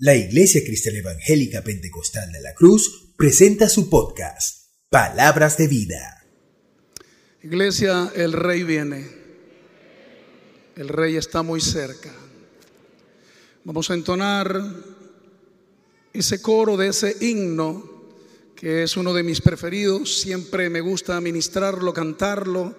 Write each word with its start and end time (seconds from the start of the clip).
La 0.00 0.14
Iglesia 0.14 0.62
Cristiana 0.64 1.00
Evangélica 1.00 1.64
Pentecostal 1.64 2.30
de 2.30 2.40
la 2.40 2.54
Cruz 2.54 3.10
presenta 3.16 3.68
su 3.68 3.90
podcast, 3.90 4.68
Palabras 4.88 5.56
de 5.58 5.66
Vida. 5.66 6.24
Iglesia, 7.42 8.12
el 8.14 8.32
rey 8.32 8.62
viene. 8.62 9.08
El 10.76 10.86
rey 10.86 11.16
está 11.16 11.42
muy 11.42 11.60
cerca. 11.60 12.14
Vamos 13.64 13.90
a 13.90 13.94
entonar 13.94 14.62
ese 16.12 16.40
coro 16.40 16.76
de 16.76 16.86
ese 16.86 17.16
himno 17.20 18.14
que 18.54 18.84
es 18.84 18.96
uno 18.96 19.12
de 19.12 19.24
mis 19.24 19.40
preferidos. 19.40 20.20
Siempre 20.20 20.70
me 20.70 20.80
gusta 20.80 21.20
ministrarlo, 21.20 21.92
cantarlo 21.92 22.72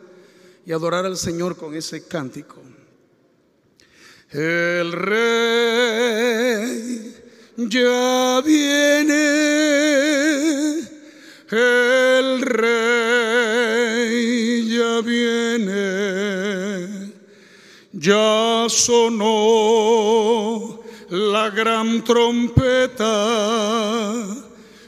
y 0.65 0.71
adorar 0.71 1.05
al 1.05 1.17
Señor 1.17 1.57
con 1.57 1.75
ese 1.75 2.07
cántico. 2.07 2.63
El 4.31 4.91
rey 4.91 7.15
ya 7.57 8.41
viene, 8.45 9.15
el 11.49 12.41
rey 12.43 13.49
ya 14.69 15.01
viene, 15.01 17.11
ya 17.91 18.67
sonó 18.69 20.79
la 21.09 21.49
gran 21.49 22.03
trompeta 22.03 23.07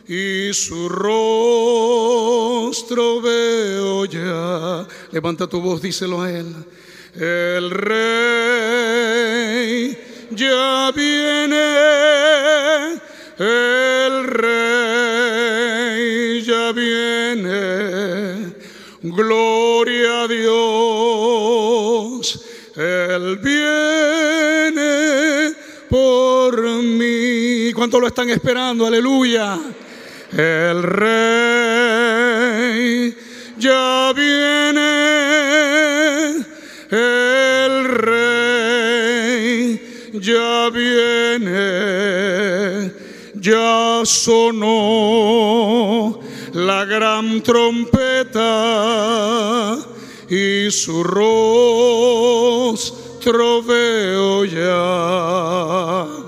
y 0.08 0.54
su 0.54 0.88
rostro 0.88 2.12
veo 3.22 4.06
ya. 4.06 4.88
Levanta 5.12 5.48
tu 5.48 5.60
voz, 5.60 5.82
díselo 5.82 6.22
a 6.22 6.30
él. 6.30 6.46
El 7.14 7.72
rey 7.72 9.12
ya 10.32 10.92
viene, 10.96 11.76
el 13.38 14.28
rey 14.28 16.42
ya 16.42 16.72
viene. 16.72 18.54
Gloria 19.04 20.24
a 20.24 20.28
Dios, 20.28 22.46
él 22.76 23.38
viene 23.40 25.54
por 25.90 26.62
mí. 26.82 27.74
¿Cuánto 27.74 28.00
lo 28.00 28.08
están 28.08 28.30
esperando? 28.30 28.88
Aleluya. 28.88 29.60
El 30.32 30.84
rey 30.84 31.92
ya 33.58 34.14
viene, 34.16 34.82
el 36.92 37.86
rey 37.86 38.92
ya 40.14 40.70
viene, 40.70 41.72
ya 43.36 44.02
sonó 44.04 44.60
la 46.54 46.84
gran 46.86 47.42
trompeta 47.42 48.42
y 50.30 50.70
su 50.70 51.04
rostro 51.04 52.52
ya. 54.46 56.21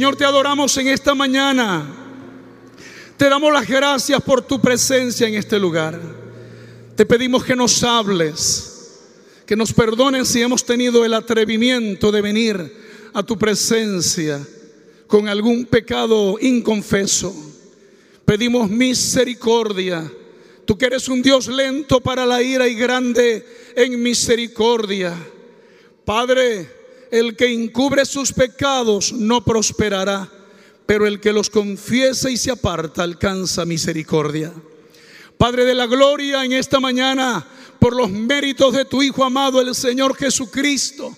Señor, 0.00 0.16
te 0.16 0.24
adoramos 0.24 0.74
en 0.78 0.88
esta 0.88 1.14
mañana. 1.14 1.86
Te 3.18 3.28
damos 3.28 3.52
las 3.52 3.68
gracias 3.68 4.22
por 4.22 4.40
tu 4.40 4.58
presencia 4.58 5.28
en 5.28 5.34
este 5.34 5.58
lugar. 5.58 6.00
Te 6.96 7.04
pedimos 7.04 7.44
que 7.44 7.54
nos 7.54 7.84
hables 7.84 8.96
que 9.44 9.54
nos 9.56 9.74
perdonen 9.74 10.24
si 10.24 10.40
hemos 10.40 10.64
tenido 10.64 11.04
el 11.04 11.12
atrevimiento 11.12 12.10
de 12.10 12.22
venir 12.22 12.76
a 13.12 13.22
tu 13.22 13.36
presencia 13.36 14.40
con 15.06 15.28
algún 15.28 15.66
pecado 15.66 16.38
inconfeso. 16.40 17.34
Pedimos 18.24 18.70
misericordia. 18.70 20.10
Tú 20.64 20.78
que 20.78 20.86
eres 20.86 21.08
un 21.08 21.20
Dios 21.20 21.46
lento 21.46 22.00
para 22.00 22.24
la 22.24 22.40
ira 22.40 22.66
y 22.66 22.74
grande 22.74 23.44
en 23.76 24.02
misericordia. 24.02 25.14
Padre, 26.06 26.79
el 27.10 27.36
que 27.36 27.52
encubre 27.52 28.04
sus 28.04 28.32
pecados 28.32 29.12
no 29.12 29.44
prosperará, 29.44 30.30
pero 30.86 31.06
el 31.06 31.20
que 31.20 31.32
los 31.32 31.50
confiesa 31.50 32.30
y 32.30 32.36
se 32.36 32.50
aparta 32.50 33.02
alcanza 33.02 33.64
misericordia. 33.64 34.52
Padre 35.36 35.64
de 35.64 35.74
la 35.74 35.86
gloria, 35.86 36.44
en 36.44 36.52
esta 36.52 36.80
mañana 36.80 37.46
por 37.78 37.96
los 37.96 38.10
méritos 38.10 38.74
de 38.74 38.84
tu 38.84 39.02
Hijo 39.02 39.24
amado, 39.24 39.60
el 39.60 39.74
Señor 39.74 40.14
Jesucristo, 40.14 41.16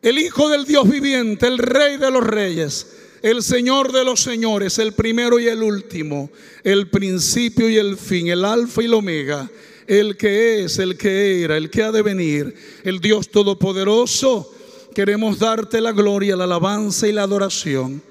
el 0.00 0.18
Hijo 0.18 0.48
del 0.48 0.64
Dios 0.64 0.88
viviente, 0.88 1.46
el 1.46 1.58
Rey 1.58 1.96
de 1.96 2.10
los 2.10 2.24
Reyes, 2.24 2.86
el 3.22 3.42
Señor 3.42 3.90
de 3.90 4.04
los 4.04 4.20
Señores, 4.20 4.78
el 4.78 4.92
primero 4.92 5.40
y 5.40 5.48
el 5.48 5.62
último, 5.62 6.30
el 6.62 6.88
principio 6.88 7.68
y 7.68 7.76
el 7.76 7.96
fin, 7.96 8.28
el 8.28 8.44
alfa 8.44 8.82
y 8.82 8.84
el 8.84 8.94
omega, 8.94 9.50
el 9.86 10.16
que 10.16 10.64
es, 10.64 10.78
el 10.78 10.96
que 10.96 11.42
era, 11.42 11.56
el 11.56 11.70
que 11.70 11.82
ha 11.82 11.90
de 11.90 12.02
venir, 12.02 12.54
el 12.84 13.00
Dios 13.00 13.30
Todopoderoso. 13.30 14.53
Queremos 14.94 15.38
darte 15.38 15.80
la 15.80 15.92
gloria, 15.92 16.36
la 16.36 16.44
alabanza 16.44 17.08
y 17.08 17.12
la 17.12 17.22
adoración. 17.22 18.02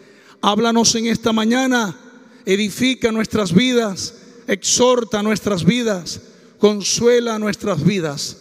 Háblanos 0.41 0.93
en 0.95 1.07
esta 1.07 1.31
mañana, 1.31 1.97
edifica 2.45 3.11
nuestras 3.11 3.53
vidas, 3.53 4.15
exhorta 4.47 5.23
nuestras 5.23 5.63
vidas 5.63 6.21
consuela 6.63 7.37
nuestras 7.39 7.83
vidas 7.83 8.37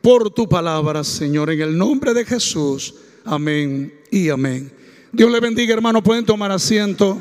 por 0.00 0.30
tu 0.30 0.48
palabra, 0.48 1.02
Señor, 1.02 1.50
en 1.50 1.62
el 1.62 1.76
nombre 1.76 2.14
de 2.14 2.24
Jesús. 2.24 2.94
Amén 3.24 3.92
y 4.08 4.28
amén. 4.28 4.70
Dios 5.10 5.28
le 5.32 5.40
bendiga, 5.40 5.74
hermano. 5.74 6.00
Pueden 6.00 6.24
tomar 6.24 6.52
asiento. 6.52 7.20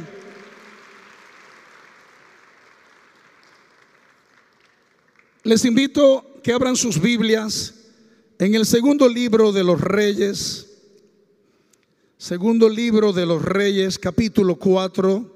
Les 5.41 5.65
invito 5.65 6.23
que 6.43 6.53
abran 6.53 6.75
sus 6.75 7.01
Biblias 7.01 7.73
en 8.37 8.55
el 8.55 8.65
segundo 8.65 9.07
libro 9.07 9.51
de 9.51 9.63
los 9.63 9.79
Reyes, 9.79 10.67
segundo 12.17 12.67
libro 12.67 13.13
de 13.13 13.25
los 13.25 13.41
Reyes, 13.41 13.97
capítulo 13.97 14.57
4. 14.57 15.33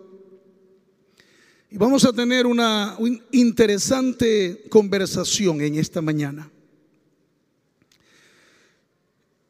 Y 1.71 1.77
vamos 1.77 2.03
a 2.03 2.11
tener 2.11 2.45
una, 2.45 2.97
interesante 3.31 4.65
conversación 4.69 5.61
en 5.61 5.75
esta 5.75 6.01
mañana. 6.01 6.51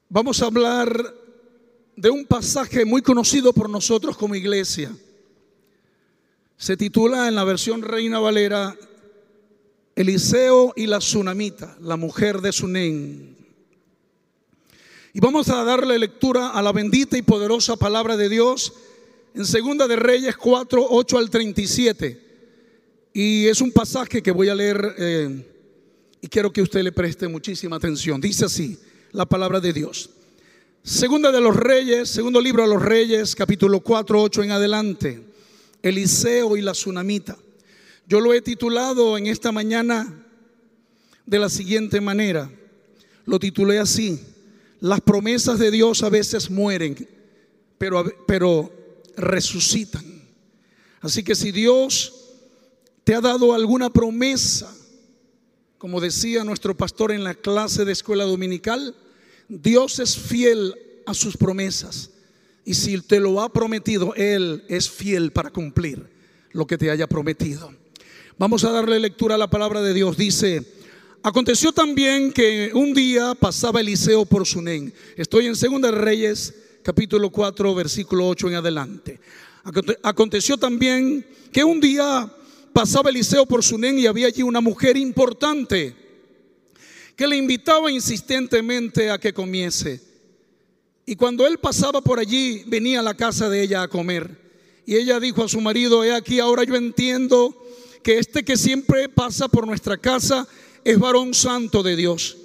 Vamos 0.09 0.41
a 0.41 0.45
hablar 0.45 1.15
de 1.95 2.09
un 2.09 2.25
pasaje 2.25 2.85
muy 2.85 3.01
conocido 3.01 3.53
por 3.53 3.69
nosotros 3.69 4.15
como 4.15 4.35
iglesia. 4.35 4.95
Se 6.57 6.77
titula 6.77 7.27
en 7.27 7.35
la 7.35 7.43
versión 7.45 7.81
Reina 7.81 8.19
Valera 8.19 8.77
Eliseo 9.95 10.73
y 10.75 10.87
la 10.87 10.99
Tsunamita, 10.99 11.77
la 11.81 11.97
mujer 11.97 12.41
de 12.41 12.51
Sunén. 12.51 13.38
Y 15.11 15.19
vamos 15.19 15.49
a 15.49 15.63
darle 15.63 15.97
lectura 15.97 16.49
a 16.49 16.61
la 16.61 16.71
bendita 16.71 17.17
y 17.17 17.23
poderosa 17.23 17.75
palabra 17.75 18.15
de 18.15 18.29
Dios 18.29 18.73
en 19.33 19.43
Segunda 19.43 19.87
de 19.87 19.95
Reyes 19.95 20.37
4, 20.37 20.85
8 20.87 21.17
al 21.17 21.31
37. 21.31 22.27
Y 23.13 23.47
es 23.47 23.59
un 23.59 23.71
pasaje 23.71 24.21
que 24.21 24.31
voy 24.31 24.49
a 24.49 24.55
leer 24.55 24.95
eh, 24.99 25.45
y 26.21 26.27
quiero 26.27 26.53
que 26.53 26.61
usted 26.61 26.83
le 26.83 26.91
preste 26.91 27.27
muchísima 27.27 27.77
atención. 27.77 28.21
Dice 28.21 28.45
así 28.45 28.77
la 29.11 29.25
palabra 29.25 29.59
de 29.59 29.73
Dios. 29.73 30.11
Segunda 30.83 31.31
de 31.31 31.41
los 31.41 31.55
Reyes, 31.55 32.07
segundo 32.07 32.39
libro 32.39 32.61
de 32.61 32.69
los 32.69 32.81
Reyes, 32.81 33.33
capítulo 33.35 33.79
4, 33.79 34.21
8 34.21 34.43
en 34.43 34.51
adelante. 34.51 35.23
Eliseo 35.81 36.55
y 36.55 36.61
la 36.61 36.73
tsunamita. 36.73 37.35
Yo 38.07 38.19
lo 38.19 38.31
he 38.31 38.41
titulado 38.41 39.17
en 39.17 39.25
esta 39.25 39.51
mañana 39.51 40.23
de 41.25 41.39
la 41.39 41.49
siguiente 41.49 41.99
manera. 41.99 42.51
Lo 43.25 43.39
titulé 43.39 43.79
así. 43.79 44.19
Las 44.79 45.01
promesas 45.01 45.59
de 45.59 45.71
Dios 45.71 46.03
a 46.03 46.09
veces 46.09 46.49
mueren, 46.49 47.07
pero, 47.77 48.05
pero 48.25 48.71
resucitan. 49.17 50.03
Así 51.01 51.23
que 51.23 51.35
si 51.35 51.51
Dios 51.51 52.13
te 53.03 53.15
ha 53.15 53.21
dado 53.21 53.53
alguna 53.53 53.89
promesa, 53.89 54.73
como 55.77 56.01
decía 56.01 56.43
nuestro 56.43 56.75
pastor 56.75 57.11
en 57.11 57.23
la 57.23 57.35
clase 57.35 57.85
de 57.85 57.91
escuela 57.91 58.25
dominical, 58.25 58.95
Dios 59.47 59.99
es 59.99 60.17
fiel 60.17 60.75
a 61.05 61.13
sus 61.13 61.35
promesas. 61.37 62.11
Y 62.65 62.75
si 62.75 62.99
te 63.01 63.19
lo 63.19 63.41
ha 63.41 63.51
prometido, 63.51 64.13
Él 64.15 64.63
es 64.67 64.89
fiel 64.89 65.31
para 65.31 65.49
cumplir 65.49 66.05
lo 66.51 66.67
que 66.67 66.77
te 66.77 66.91
haya 66.91 67.07
prometido. 67.07 67.73
Vamos 68.37 68.63
a 68.63 68.71
darle 68.71 68.99
lectura 68.99 69.35
a 69.35 69.39
la 69.39 69.49
palabra 69.49 69.81
de 69.81 69.93
Dios. 69.93 70.17
Dice, 70.17 70.65
aconteció 71.23 71.71
también 71.71 72.31
que 72.31 72.71
un 72.73 72.93
día 72.93 73.35
pasaba 73.35 73.81
Eliseo 73.81 74.25
por 74.25 74.45
Sunén. 74.45 74.93
Estoy 75.15 75.47
en 75.47 75.55
Segunda 75.55 75.91
Reyes, 75.91 76.53
capítulo 76.83 77.29
4, 77.29 77.75
versículo 77.75 78.27
8 78.27 78.49
en 78.49 78.55
adelante. 78.55 79.19
Aconteció 80.03 80.57
también 80.57 81.25
que 81.51 81.63
un 81.63 81.79
día 81.79 82.31
pasaba 82.73 83.09
Eliseo 83.09 83.45
por 83.45 83.63
Sunén 83.63 83.99
y 83.99 84.07
había 84.07 84.27
allí 84.27 84.43
una 84.43 84.61
mujer 84.61 84.97
importante 84.97 85.95
que 87.15 87.27
le 87.27 87.35
invitaba 87.35 87.91
insistentemente 87.91 89.09
a 89.09 89.17
que 89.17 89.33
comiese. 89.33 90.01
Y 91.05 91.15
cuando 91.15 91.45
él 91.45 91.57
pasaba 91.57 92.01
por 92.01 92.19
allí, 92.19 92.63
venía 92.67 93.01
a 93.01 93.03
la 93.03 93.15
casa 93.15 93.49
de 93.49 93.61
ella 93.61 93.81
a 93.81 93.87
comer. 93.87 94.37
Y 94.85 94.95
ella 94.95 95.19
dijo 95.19 95.43
a 95.43 95.49
su 95.49 95.59
marido, 95.59 96.03
he 96.03 96.13
aquí, 96.13 96.39
ahora 96.39 96.63
yo 96.63 96.75
entiendo 96.75 97.55
que 98.03 98.19
este 98.19 98.43
que 98.43 98.55
siempre 98.55 99.09
pasa 99.09 99.49
por 99.49 99.67
nuestra 99.67 99.97
casa 99.97 100.47
es 100.89 100.97
varón 100.97 101.35
santo 101.35 101.83
de 101.83 101.95
Dios. 101.95 102.35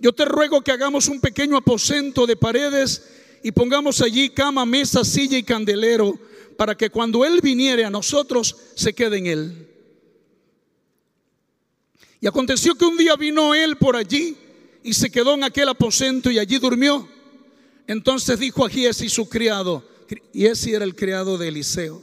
Yo 0.00 0.12
te 0.12 0.24
ruego 0.24 0.62
que 0.62 0.72
hagamos 0.72 1.06
un 1.08 1.20
pequeño 1.20 1.56
aposento 1.56 2.26
de 2.26 2.36
paredes 2.36 3.04
y 3.44 3.52
pongamos 3.52 4.00
allí 4.00 4.30
cama, 4.30 4.66
mesa, 4.66 5.04
silla 5.04 5.38
y 5.38 5.44
candelero, 5.44 6.18
para 6.56 6.76
que 6.76 6.90
cuando 6.90 7.24
Él 7.24 7.40
viniere 7.40 7.84
a 7.84 7.90
nosotros 7.90 8.56
se 8.74 8.92
quede 8.92 9.18
en 9.18 9.26
Él. 9.26 9.68
Y 12.20 12.26
aconteció 12.26 12.74
que 12.74 12.84
un 12.84 12.96
día 12.96 13.14
vino 13.14 13.54
Él 13.54 13.76
por 13.76 13.94
allí 13.94 14.36
y 14.82 14.92
se 14.92 15.10
quedó 15.10 15.34
en 15.34 15.44
aquel 15.44 15.68
aposento 15.68 16.32
y 16.32 16.38
allí 16.40 16.58
durmió. 16.58 17.08
Entonces 17.86 18.40
dijo 18.40 18.64
a 18.64 18.68
Giesi 18.68 19.08
su 19.08 19.28
criado, 19.28 19.86
y 20.32 20.46
ese 20.46 20.72
era 20.72 20.84
el 20.84 20.96
criado 20.96 21.38
de 21.38 21.48
Eliseo. 21.48 22.02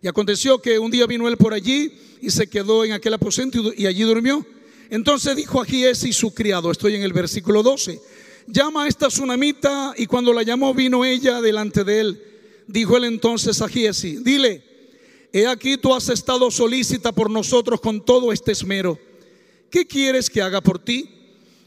Y 0.00 0.08
aconteció 0.08 0.62
que 0.62 0.78
un 0.78 0.90
día 0.90 1.06
vino 1.06 1.28
él 1.28 1.36
por 1.36 1.52
allí 1.52 1.92
y 2.22 2.30
se 2.30 2.46
quedó 2.46 2.84
en 2.84 2.92
aquel 2.92 3.12
aposento 3.12 3.72
y 3.76 3.86
allí 3.86 4.02
durmió. 4.02 4.46
Entonces 4.90 5.36
dijo 5.36 5.60
a 5.60 5.64
Giesi 5.64 6.12
su 6.12 6.32
criado, 6.32 6.70
estoy 6.70 6.94
en 6.94 7.02
el 7.02 7.12
versículo 7.12 7.62
12, 7.62 8.00
llama 8.46 8.84
a 8.84 8.88
esta 8.88 9.08
tsunamita 9.08 9.94
y 9.96 10.06
cuando 10.06 10.32
la 10.32 10.42
llamó 10.42 10.74
vino 10.74 11.04
ella 11.04 11.40
delante 11.40 11.84
de 11.84 12.00
él. 12.00 12.22
Dijo 12.66 12.96
él 12.96 13.04
entonces 13.04 13.60
a 13.62 13.68
Giesi, 13.68 14.16
dile, 14.16 14.62
he 15.32 15.46
aquí 15.46 15.76
tú 15.76 15.94
has 15.94 16.08
estado 16.08 16.50
solícita 16.50 17.12
por 17.12 17.30
nosotros 17.30 17.80
con 17.80 18.04
todo 18.04 18.32
este 18.32 18.52
esmero. 18.52 18.98
¿Qué 19.70 19.86
quieres 19.86 20.30
que 20.30 20.42
haga 20.42 20.60
por 20.60 20.78
ti? 20.78 21.10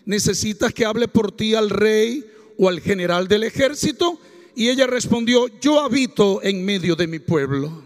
¿Necesitas 0.05 0.73
que 0.73 0.85
hable 0.85 1.07
por 1.07 1.31
ti 1.31 1.55
al 1.55 1.69
rey 1.69 2.25
o 2.57 2.69
al 2.69 2.79
general 2.79 3.27
del 3.27 3.43
ejército? 3.43 4.19
Y 4.55 4.69
ella 4.69 4.87
respondió, 4.87 5.47
yo 5.59 5.79
habito 5.79 6.41
en 6.43 6.65
medio 6.65 6.95
de 6.95 7.07
mi 7.07 7.19
pueblo. 7.19 7.83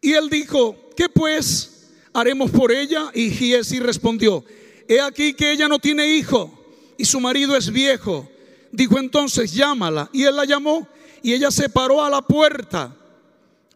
Y 0.00 0.12
él 0.12 0.28
dijo, 0.28 0.90
¿qué 0.96 1.08
pues 1.08 1.77
haremos 2.12 2.50
por 2.50 2.72
ella? 2.72 3.10
Y 3.14 3.30
Giesi 3.30 3.78
respondió, 3.80 4.44
he 4.88 5.00
aquí 5.00 5.34
que 5.34 5.52
ella 5.52 5.68
no 5.68 5.78
tiene 5.78 6.14
hijo 6.14 6.52
y 6.96 7.04
su 7.04 7.20
marido 7.20 7.56
es 7.56 7.70
viejo. 7.70 8.28
Dijo 8.72 8.98
entonces, 8.98 9.52
llámala. 9.52 10.10
Y 10.12 10.24
él 10.24 10.36
la 10.36 10.44
llamó 10.44 10.88
y 11.22 11.32
ella 11.32 11.50
se 11.50 11.68
paró 11.68 12.04
a 12.04 12.10
la 12.10 12.22
puerta. 12.22 12.94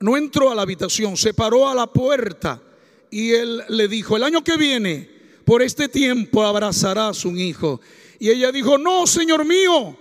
No 0.00 0.16
entró 0.16 0.50
a 0.50 0.54
la 0.54 0.62
habitación, 0.62 1.16
se 1.16 1.32
paró 1.32 1.68
a 1.68 1.74
la 1.74 1.86
puerta. 1.86 2.60
Y 3.10 3.30
él 3.30 3.62
le 3.68 3.88
dijo, 3.88 4.16
el 4.16 4.24
año 4.24 4.42
que 4.42 4.56
viene, 4.56 5.08
por 5.44 5.62
este 5.62 5.88
tiempo 5.88 6.42
abrazarás 6.42 7.24
un 7.24 7.38
hijo. 7.38 7.80
Y 8.18 8.30
ella 8.30 8.50
dijo, 8.50 8.78
no, 8.78 9.06
Señor 9.06 9.44
mío, 9.44 9.96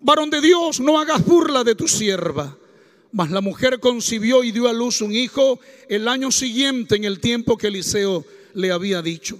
varón 0.00 0.30
de 0.30 0.40
Dios, 0.40 0.80
no 0.80 0.98
hagas 0.98 1.24
burla 1.24 1.64
de 1.64 1.74
tu 1.74 1.86
sierva. 1.86 2.56
Mas 3.14 3.30
la 3.30 3.40
mujer 3.40 3.78
concibió 3.78 4.42
y 4.42 4.50
dio 4.50 4.68
a 4.68 4.72
luz 4.72 5.00
un 5.00 5.12
hijo 5.12 5.60
el 5.88 6.08
año 6.08 6.32
siguiente 6.32 6.96
en 6.96 7.04
el 7.04 7.20
tiempo 7.20 7.56
que 7.56 7.68
Eliseo 7.68 8.24
le 8.54 8.72
había 8.72 9.02
dicho. 9.02 9.38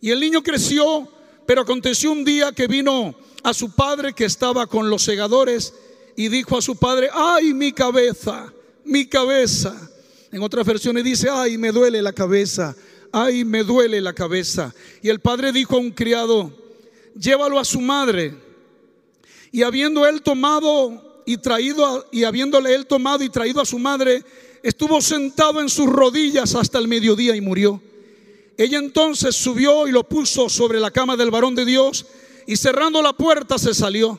Y 0.00 0.12
el 0.12 0.20
niño 0.20 0.44
creció, 0.44 1.08
pero 1.44 1.62
aconteció 1.62 2.12
un 2.12 2.24
día 2.24 2.52
que 2.52 2.68
vino 2.68 3.16
a 3.42 3.52
su 3.52 3.74
padre 3.74 4.12
que 4.12 4.26
estaba 4.26 4.68
con 4.68 4.88
los 4.88 5.02
segadores 5.02 5.74
y 6.14 6.28
dijo 6.28 6.56
a 6.56 6.62
su 6.62 6.76
padre, 6.76 7.08
ay 7.12 7.52
mi 7.52 7.72
cabeza, 7.72 8.52
mi 8.84 9.06
cabeza. 9.06 9.90
En 10.30 10.40
otras 10.40 10.64
versiones 10.64 11.02
dice, 11.02 11.26
ay 11.28 11.58
me 11.58 11.72
duele 11.72 12.02
la 12.02 12.12
cabeza, 12.12 12.76
ay 13.10 13.44
me 13.44 13.64
duele 13.64 14.00
la 14.00 14.12
cabeza. 14.12 14.72
Y 15.02 15.08
el 15.08 15.18
padre 15.18 15.50
dijo 15.50 15.74
a 15.74 15.80
un 15.80 15.90
criado, 15.90 16.52
llévalo 17.18 17.58
a 17.58 17.64
su 17.64 17.80
madre. 17.80 18.36
Y 19.50 19.64
habiendo 19.64 20.06
él 20.06 20.22
tomado 20.22 21.05
y 21.26 21.36
traído, 21.38 22.06
y 22.12 22.24
habiéndole 22.24 22.74
él 22.74 22.86
tomado 22.86 23.22
y 23.24 23.28
traído 23.28 23.60
a 23.60 23.66
su 23.66 23.78
madre, 23.78 24.24
estuvo 24.62 25.00
sentado 25.02 25.60
en 25.60 25.68
sus 25.68 25.86
rodillas 25.86 26.54
hasta 26.54 26.78
el 26.78 26.88
mediodía 26.88 27.34
y 27.36 27.40
murió. 27.40 27.82
Ella 28.56 28.78
entonces 28.78 29.36
subió 29.36 29.86
y 29.86 29.92
lo 29.92 30.04
puso 30.04 30.48
sobre 30.48 30.80
la 30.80 30.90
cama 30.90 31.16
del 31.16 31.30
varón 31.30 31.54
de 31.54 31.64
Dios 31.64 32.06
y 32.46 32.56
cerrando 32.56 33.02
la 33.02 33.12
puerta 33.12 33.58
se 33.58 33.74
salió. 33.74 34.18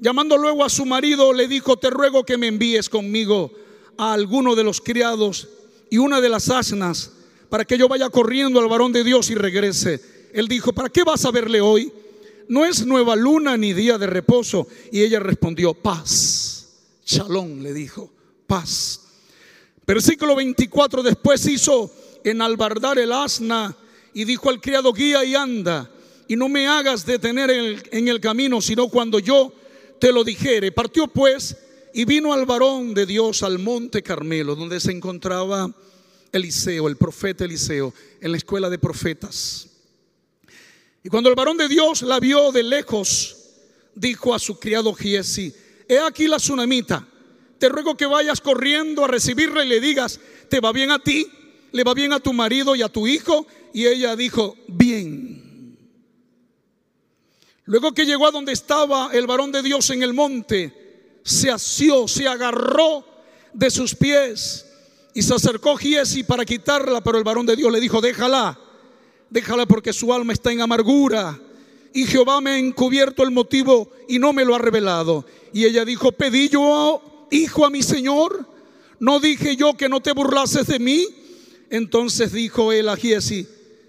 Llamando 0.00 0.38
luego 0.38 0.64
a 0.64 0.70
su 0.70 0.86
marido, 0.86 1.32
le 1.32 1.46
dijo, 1.46 1.76
te 1.76 1.90
ruego 1.90 2.24
que 2.24 2.38
me 2.38 2.48
envíes 2.48 2.88
conmigo 2.88 3.52
a 3.98 4.14
alguno 4.14 4.56
de 4.56 4.64
los 4.64 4.80
criados 4.80 5.48
y 5.90 5.98
una 5.98 6.22
de 6.22 6.30
las 6.30 6.48
asnas 6.48 7.12
para 7.50 7.66
que 7.66 7.76
yo 7.76 7.86
vaya 7.86 8.08
corriendo 8.08 8.60
al 8.60 8.68
varón 8.68 8.92
de 8.92 9.04
Dios 9.04 9.28
y 9.28 9.34
regrese. 9.34 10.00
Él 10.32 10.48
dijo, 10.48 10.72
¿para 10.72 10.88
qué 10.88 11.04
vas 11.04 11.24
a 11.26 11.30
verle 11.30 11.60
hoy? 11.60 11.92
No 12.50 12.64
es 12.66 12.84
nueva 12.84 13.14
luna 13.14 13.56
ni 13.56 13.72
día 13.72 13.96
de 13.96 14.08
reposo. 14.08 14.66
Y 14.90 15.02
ella 15.02 15.20
respondió, 15.20 15.72
paz. 15.72 16.66
Shalom 17.06 17.62
le 17.62 17.72
dijo, 17.72 18.10
paz. 18.48 19.02
Versículo 19.86 20.34
24, 20.34 21.04
después 21.04 21.46
hizo 21.46 21.92
enalbardar 22.24 22.98
el 22.98 23.12
asna 23.12 23.76
y 24.12 24.24
dijo 24.24 24.50
al 24.50 24.60
criado, 24.60 24.92
guía 24.92 25.24
y 25.24 25.36
anda, 25.36 25.90
y 26.26 26.34
no 26.34 26.48
me 26.48 26.66
hagas 26.66 27.06
detener 27.06 27.50
en 27.50 27.64
el, 27.64 27.82
en 27.92 28.08
el 28.08 28.20
camino, 28.20 28.60
sino 28.60 28.88
cuando 28.88 29.20
yo 29.20 29.52
te 30.00 30.12
lo 30.12 30.24
dijere. 30.24 30.72
Partió 30.72 31.06
pues 31.06 31.56
y 31.94 32.04
vino 32.04 32.32
al 32.32 32.46
varón 32.46 32.94
de 32.94 33.06
Dios 33.06 33.44
al 33.44 33.60
monte 33.60 34.02
Carmelo, 34.02 34.56
donde 34.56 34.80
se 34.80 34.90
encontraba 34.90 35.72
Eliseo, 36.32 36.88
el 36.88 36.96
profeta 36.96 37.44
Eliseo, 37.44 37.94
en 38.20 38.32
la 38.32 38.38
escuela 38.38 38.68
de 38.68 38.78
profetas. 38.78 39.69
Y 41.02 41.08
cuando 41.08 41.30
el 41.30 41.34
varón 41.34 41.56
de 41.56 41.68
Dios 41.68 42.02
la 42.02 42.20
vio 42.20 42.52
de 42.52 42.62
lejos, 42.62 43.36
dijo 43.94 44.34
a 44.34 44.38
su 44.38 44.58
criado 44.58 44.92
Giesi, 44.94 45.52
he 45.88 45.98
aquí 45.98 46.28
la 46.28 46.36
tsunamita, 46.36 47.06
te 47.58 47.68
ruego 47.68 47.96
que 47.96 48.06
vayas 48.06 48.40
corriendo 48.40 49.04
a 49.04 49.08
recibirla 49.08 49.64
y 49.64 49.68
le 49.68 49.80
digas, 49.80 50.20
¿te 50.48 50.60
va 50.60 50.72
bien 50.72 50.90
a 50.90 50.98
ti? 50.98 51.26
¿Le 51.72 51.84
va 51.84 51.94
bien 51.94 52.12
a 52.12 52.20
tu 52.20 52.32
marido 52.32 52.74
y 52.74 52.82
a 52.82 52.88
tu 52.88 53.06
hijo? 53.06 53.46
Y 53.72 53.86
ella 53.86 54.16
dijo, 54.16 54.56
bien. 54.66 55.78
Luego 57.64 57.92
que 57.92 58.06
llegó 58.06 58.26
a 58.26 58.30
donde 58.30 58.52
estaba 58.52 59.10
el 59.12 59.26
varón 59.26 59.52
de 59.52 59.62
Dios 59.62 59.90
en 59.90 60.02
el 60.02 60.12
monte, 60.12 61.20
se 61.22 61.50
asió, 61.50 62.08
se 62.08 62.26
agarró 62.26 63.04
de 63.52 63.70
sus 63.70 63.94
pies 63.94 64.66
y 65.14 65.22
se 65.22 65.34
acercó 65.34 65.76
Giesi 65.76 66.24
para 66.24 66.44
quitarla, 66.44 67.00
pero 67.02 67.18
el 67.18 67.24
varón 67.24 67.46
de 67.46 67.56
Dios 67.56 67.70
le 67.70 67.80
dijo, 67.80 68.00
déjala 68.00 68.58
déjala 69.30 69.64
porque 69.64 69.92
su 69.92 70.12
alma 70.12 70.32
está 70.32 70.52
en 70.52 70.60
amargura. 70.60 71.40
Y 71.92 72.04
Jehová 72.04 72.40
me 72.40 72.50
ha 72.50 72.58
encubierto 72.58 73.22
el 73.22 73.30
motivo 73.30 73.90
y 74.08 74.18
no 74.18 74.32
me 74.32 74.44
lo 74.44 74.54
ha 74.54 74.58
revelado. 74.58 75.24
Y 75.52 75.64
ella 75.64 75.84
dijo, 75.84 76.12
pedí 76.12 76.48
yo, 76.48 77.26
hijo, 77.30 77.64
a 77.64 77.70
mi 77.70 77.82
Señor. 77.82 78.46
¿No 78.98 79.18
dije 79.18 79.56
yo 79.56 79.74
que 79.74 79.88
no 79.88 80.00
te 80.00 80.12
burlases 80.12 80.66
de 80.66 80.78
mí? 80.78 81.06
Entonces 81.70 82.32
dijo 82.32 82.72
él 82.72 82.88
a 82.88 82.96
Giesi, 82.96 83.46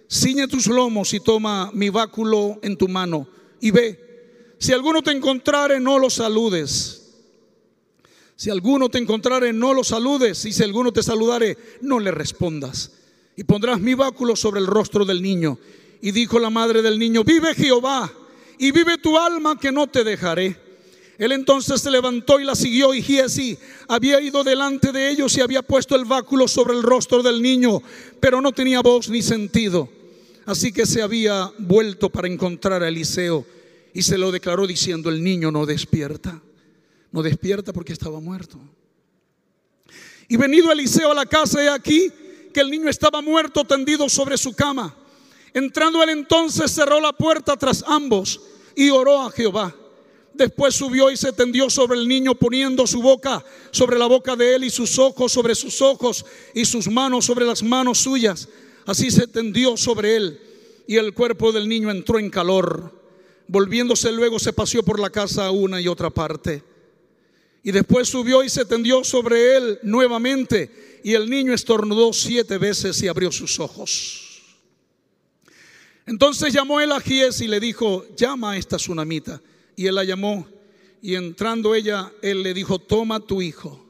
ciñe 0.09 0.47
tus 0.47 0.67
lomos 0.67 1.13
y 1.13 1.19
toma 1.19 1.69
mi 1.73 1.89
báculo 1.89 2.59
en 2.61 2.77
tu 2.77 2.87
mano 2.87 3.27
y 3.59 3.71
ve. 3.71 4.55
Si 4.57 4.71
alguno 4.71 5.01
te 5.01 5.11
encontrare, 5.11 5.79
no 5.79 5.99
lo 5.99 6.09
saludes. 6.09 6.99
Si 8.35 8.49
alguno 8.49 8.89
te 8.89 8.99
encontrare, 8.99 9.51
no 9.53 9.73
lo 9.73 9.83
saludes. 9.83 10.45
Y 10.45 10.53
si 10.53 10.63
alguno 10.63 10.91
te 10.91 11.03
saludare, 11.03 11.57
no 11.81 11.99
le 11.99 12.11
respondas 12.11 12.91
y 13.41 13.43
pondrás 13.43 13.81
mi 13.81 13.95
báculo 13.95 14.35
sobre 14.35 14.59
el 14.59 14.67
rostro 14.67 15.03
del 15.03 15.19
niño. 15.19 15.57
Y 15.99 16.11
dijo 16.11 16.37
la 16.37 16.51
madre 16.51 16.83
del 16.83 16.99
niño, 16.99 17.23
vive 17.23 17.55
Jehová 17.55 18.13
y 18.59 18.69
vive 18.69 18.99
tu 18.99 19.17
alma 19.17 19.57
que 19.59 19.71
no 19.71 19.87
te 19.87 20.03
dejaré. 20.03 20.55
Él 21.17 21.31
entonces 21.31 21.81
se 21.81 21.89
levantó 21.89 22.39
y 22.39 22.43
la 22.43 22.53
siguió 22.53 22.93
y 22.93 23.01
Giesi 23.01 23.57
había 23.87 24.21
ido 24.21 24.43
delante 24.43 24.91
de 24.91 25.09
ellos 25.09 25.35
y 25.35 25.41
había 25.41 25.63
puesto 25.63 25.95
el 25.95 26.05
báculo 26.05 26.47
sobre 26.47 26.75
el 26.75 26.83
rostro 26.83 27.23
del 27.23 27.41
niño, 27.41 27.81
pero 28.19 28.41
no 28.41 28.51
tenía 28.51 28.81
voz 28.81 29.09
ni 29.09 29.23
sentido. 29.23 29.89
Así 30.45 30.71
que 30.71 30.85
se 30.85 31.01
había 31.01 31.51
vuelto 31.57 32.11
para 32.11 32.27
encontrar 32.27 32.83
a 32.83 32.89
Eliseo 32.89 33.43
y 33.91 34.03
se 34.03 34.19
lo 34.19 34.31
declaró 34.31 34.67
diciendo, 34.67 35.09
el 35.09 35.23
niño 35.23 35.51
no 35.51 35.65
despierta, 35.65 36.39
no 37.11 37.23
despierta 37.23 37.73
porque 37.73 37.93
estaba 37.93 38.19
muerto. 38.19 38.59
Y 40.27 40.37
venido 40.37 40.71
Eliseo 40.71 41.11
a 41.11 41.15
la 41.15 41.25
casa, 41.25 41.63
he 41.63 41.69
aquí 41.69 42.11
que 42.51 42.61
el 42.61 42.69
niño 42.69 42.89
estaba 42.89 43.21
muerto 43.21 43.63
tendido 43.63 44.07
sobre 44.09 44.37
su 44.37 44.53
cama. 44.53 44.95
Entrando 45.53 46.01
él 46.03 46.09
entonces 46.09 46.71
cerró 46.71 46.99
la 46.99 47.13
puerta 47.13 47.57
tras 47.57 47.83
ambos 47.87 48.41
y 48.75 48.89
oró 48.89 49.21
a 49.21 49.31
Jehová. 49.31 49.75
Después 50.33 50.75
subió 50.75 51.11
y 51.11 51.17
se 51.17 51.33
tendió 51.33 51.69
sobre 51.69 51.99
el 51.99 52.07
niño 52.07 52.35
poniendo 52.35 52.87
su 52.87 53.01
boca 53.01 53.43
sobre 53.71 53.99
la 53.99 54.05
boca 54.05 54.35
de 54.35 54.55
él 54.55 54.63
y 54.63 54.69
sus 54.69 54.97
ojos 54.97 55.31
sobre 55.31 55.55
sus 55.55 55.81
ojos 55.81 56.25
y 56.53 56.63
sus 56.63 56.89
manos 56.89 57.25
sobre 57.25 57.45
las 57.45 57.61
manos 57.61 57.97
suyas. 57.99 58.47
Así 58.85 59.11
se 59.11 59.27
tendió 59.27 59.75
sobre 59.75 60.15
él 60.15 60.39
y 60.87 60.97
el 60.97 61.13
cuerpo 61.13 61.51
del 61.51 61.67
niño 61.67 61.91
entró 61.91 62.17
en 62.17 62.29
calor. 62.29 62.91
Volviéndose 63.47 64.11
luego 64.11 64.39
se 64.39 64.53
paseó 64.53 64.83
por 64.83 64.99
la 64.99 65.09
casa 65.09 65.47
a 65.47 65.51
una 65.51 65.81
y 65.81 65.87
otra 65.87 66.09
parte. 66.09 66.63
Y 67.63 67.71
después 67.71 68.09
subió 68.09 68.43
y 68.43 68.49
se 68.49 68.65
tendió 68.65 69.03
sobre 69.03 69.55
él 69.55 69.79
nuevamente 69.83 70.99
y 71.03 71.13
el 71.13 71.29
niño 71.29 71.53
estornudó 71.53 72.13
siete 72.13 72.57
veces 72.57 73.01
y 73.01 73.07
abrió 73.07 73.31
sus 73.31 73.59
ojos. 73.59 74.41
Entonces 76.05 76.53
llamó 76.53 76.81
él 76.81 76.91
a 76.91 76.99
Gies 76.99 77.41
y 77.41 77.47
le 77.47 77.59
dijo, 77.59 78.05
llama 78.15 78.51
a 78.51 78.57
esta 78.57 78.77
tsunamita. 78.77 79.41
Y 79.75 79.87
él 79.87 79.95
la 79.95 80.03
llamó 80.03 80.47
y 81.01 81.15
entrando 81.15 81.73
ella, 81.73 82.11
él 82.21 82.43
le 82.43 82.53
dijo, 82.53 82.79
toma 82.79 83.19
tu 83.19 83.41
hijo. 83.41 83.83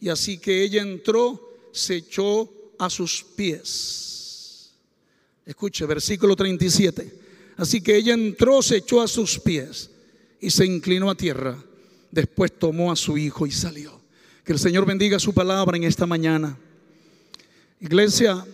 Y 0.00 0.08
así 0.08 0.38
que 0.38 0.62
ella 0.62 0.82
entró, 0.82 1.56
se 1.72 1.96
echó 1.96 2.50
a 2.78 2.88
sus 2.88 3.24
pies. 3.24 4.72
Escuche, 5.44 5.84
versículo 5.86 6.36
37. 6.36 7.18
Así 7.56 7.80
que 7.80 7.96
ella 7.96 8.14
entró, 8.14 8.62
se 8.62 8.76
echó 8.76 9.02
a 9.02 9.08
sus 9.08 9.38
pies 9.40 9.90
y 10.40 10.50
se 10.50 10.64
inclinó 10.64 11.10
a 11.10 11.16
tierra. 11.16 11.62
Después 12.10 12.58
tomó 12.58 12.90
a 12.90 12.96
su 12.96 13.18
hijo 13.18 13.46
y 13.46 13.50
salió. 13.50 14.00
Que 14.44 14.52
el 14.52 14.58
Señor 14.58 14.86
bendiga 14.86 15.18
su 15.18 15.34
palabra 15.34 15.76
en 15.76 15.84
esta 15.84 16.06
mañana. 16.06 16.58
Iglesia, 17.80 18.44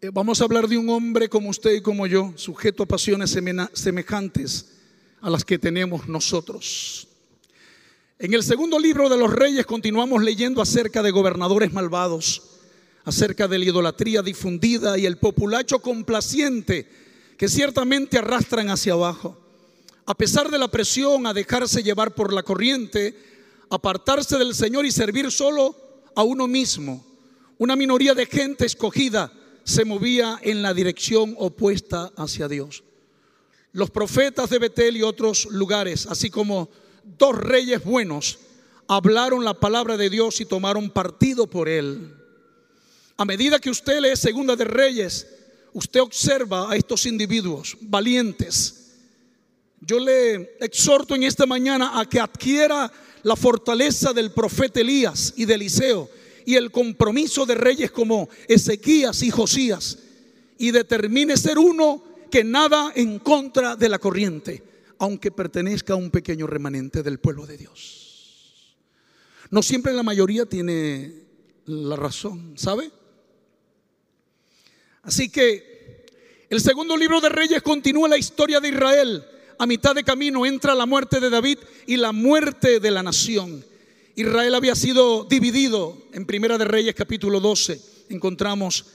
eh, 0.00 0.10
vamos 0.12 0.40
a 0.40 0.44
hablar 0.44 0.66
de 0.66 0.76
un 0.76 0.88
hombre 0.88 1.28
como 1.28 1.48
usted 1.48 1.74
y 1.74 1.80
como 1.80 2.06
yo, 2.06 2.32
sujeto 2.36 2.82
a 2.82 2.86
pasiones 2.86 3.30
semejantes 3.74 4.72
a 5.20 5.30
las 5.30 5.44
que 5.44 5.58
tenemos 5.58 6.08
nosotros. 6.08 7.06
En 8.18 8.34
el 8.34 8.42
segundo 8.42 8.78
libro 8.78 9.08
de 9.08 9.16
los 9.16 9.32
reyes 9.32 9.66
continuamos 9.66 10.22
leyendo 10.22 10.62
acerca 10.62 11.02
de 11.02 11.10
gobernadores 11.10 11.72
malvados, 11.72 12.42
acerca 13.04 13.48
de 13.48 13.58
la 13.58 13.64
idolatría 13.64 14.22
difundida 14.22 14.96
y 14.96 15.06
el 15.06 15.18
populacho 15.18 15.80
complaciente 15.80 16.88
que 17.36 17.48
ciertamente 17.48 18.18
arrastran 18.18 18.70
hacia 18.70 18.92
abajo. 18.92 19.41
A 20.04 20.14
pesar 20.14 20.50
de 20.50 20.58
la 20.58 20.68
presión 20.68 21.26
a 21.26 21.34
dejarse 21.34 21.82
llevar 21.82 22.14
por 22.14 22.32
la 22.32 22.42
corriente, 22.42 23.16
apartarse 23.70 24.36
del 24.36 24.54
Señor 24.54 24.84
y 24.84 24.90
servir 24.90 25.30
solo 25.30 25.76
a 26.14 26.22
uno 26.22 26.48
mismo, 26.48 27.04
una 27.58 27.76
minoría 27.76 28.14
de 28.14 28.26
gente 28.26 28.66
escogida 28.66 29.32
se 29.64 29.84
movía 29.84 30.38
en 30.42 30.62
la 30.62 30.74
dirección 30.74 31.36
opuesta 31.38 32.12
hacia 32.16 32.48
Dios. 32.48 32.82
Los 33.72 33.90
profetas 33.90 34.50
de 34.50 34.58
Betel 34.58 34.96
y 34.96 35.02
otros 35.02 35.46
lugares, 35.46 36.06
así 36.06 36.28
como 36.30 36.68
dos 37.18 37.36
reyes 37.36 37.84
buenos, 37.84 38.38
hablaron 38.88 39.44
la 39.44 39.54
palabra 39.54 39.96
de 39.96 40.10
Dios 40.10 40.40
y 40.40 40.44
tomaron 40.44 40.90
partido 40.90 41.46
por 41.46 41.68
él. 41.68 42.14
A 43.16 43.24
medida 43.24 43.60
que 43.60 43.70
usted 43.70 44.00
lee 44.00 44.16
Segunda 44.16 44.56
de 44.56 44.64
Reyes, 44.64 45.28
usted 45.72 46.00
observa 46.00 46.70
a 46.70 46.76
estos 46.76 47.06
individuos 47.06 47.76
valientes. 47.80 48.81
Yo 49.84 49.98
le 49.98 50.56
exhorto 50.60 51.16
en 51.16 51.24
esta 51.24 51.44
mañana 51.44 51.98
a 51.98 52.08
que 52.08 52.20
adquiera 52.20 52.90
la 53.24 53.34
fortaleza 53.34 54.12
del 54.12 54.30
profeta 54.30 54.80
Elías 54.80 55.34
y 55.36 55.44
de 55.44 55.54
Eliseo 55.54 56.08
y 56.46 56.54
el 56.54 56.70
compromiso 56.70 57.44
de 57.46 57.56
reyes 57.56 57.90
como 57.90 58.28
Ezequías 58.46 59.22
y 59.22 59.30
Josías 59.30 59.98
y 60.56 60.70
determine 60.70 61.36
ser 61.36 61.58
uno 61.58 62.02
que 62.30 62.44
nada 62.44 62.92
en 62.94 63.18
contra 63.18 63.74
de 63.74 63.88
la 63.88 63.98
corriente, 63.98 64.62
aunque 64.98 65.32
pertenezca 65.32 65.94
a 65.94 65.96
un 65.96 66.12
pequeño 66.12 66.46
remanente 66.46 67.02
del 67.02 67.18
pueblo 67.18 67.44
de 67.44 67.56
Dios. 67.56 68.76
No 69.50 69.62
siempre 69.62 69.92
la 69.92 70.04
mayoría 70.04 70.46
tiene 70.46 71.24
la 71.66 71.96
razón, 71.96 72.54
¿sabe? 72.56 72.90
Así 75.02 75.28
que 75.28 76.06
el 76.48 76.60
segundo 76.60 76.96
libro 76.96 77.20
de 77.20 77.28
Reyes 77.28 77.62
continúa 77.62 78.08
la 78.08 78.16
historia 78.16 78.60
de 78.60 78.68
Israel. 78.68 79.24
A 79.62 79.66
mitad 79.66 79.94
de 79.94 80.02
camino 80.02 80.44
entra 80.44 80.74
la 80.74 80.86
muerte 80.86 81.20
de 81.20 81.30
David 81.30 81.56
y 81.86 81.96
la 81.96 82.10
muerte 82.10 82.80
de 82.80 82.90
la 82.90 83.00
nación. 83.00 83.64
Israel 84.16 84.56
había 84.56 84.74
sido 84.74 85.22
dividido 85.22 85.98
en 86.12 86.26
Primera 86.26 86.58
de 86.58 86.64
Reyes 86.64 86.96
capítulo 86.96 87.38
12. 87.38 87.80
Encontramos 88.08 88.86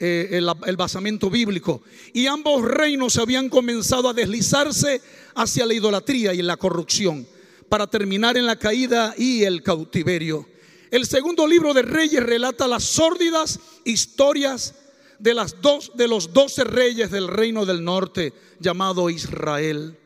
eh, 0.00 0.30
el, 0.32 0.76
basamento 0.76 1.30
bíblico. 1.30 1.80
Y 2.12 2.26
ambos 2.26 2.64
reinos 2.64 3.18
habían 3.18 3.48
comenzado 3.48 4.08
a 4.08 4.14
deslizarse 4.14 5.00
hacia 5.36 5.64
la 5.64 5.74
idolatría 5.74 6.34
y 6.34 6.42
la 6.42 6.56
corrupción 6.56 7.24
para 7.68 7.86
terminar 7.86 8.36
en 8.36 8.46
la 8.46 8.56
caída 8.56 9.14
y 9.16 9.44
el 9.44 9.62
cautiverio. 9.62 10.44
El 10.90 11.06
segundo 11.06 11.46
libro 11.46 11.72
de 11.72 11.82
Reyes 11.82 12.20
relata 12.20 12.66
las 12.66 12.82
sórdidas 12.82 13.60
historias 13.84 14.74
de, 15.20 15.34
las 15.34 15.62
dos, 15.62 15.92
de 15.94 16.08
los 16.08 16.32
doce 16.32 16.64
reyes 16.64 17.12
del 17.12 17.28
reino 17.28 17.64
del 17.64 17.84
norte 17.84 18.32
llamado 18.58 19.08
Israel. 19.08 19.96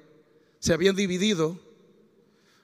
Se 0.61 0.73
habían 0.73 0.95
dividido 0.95 1.59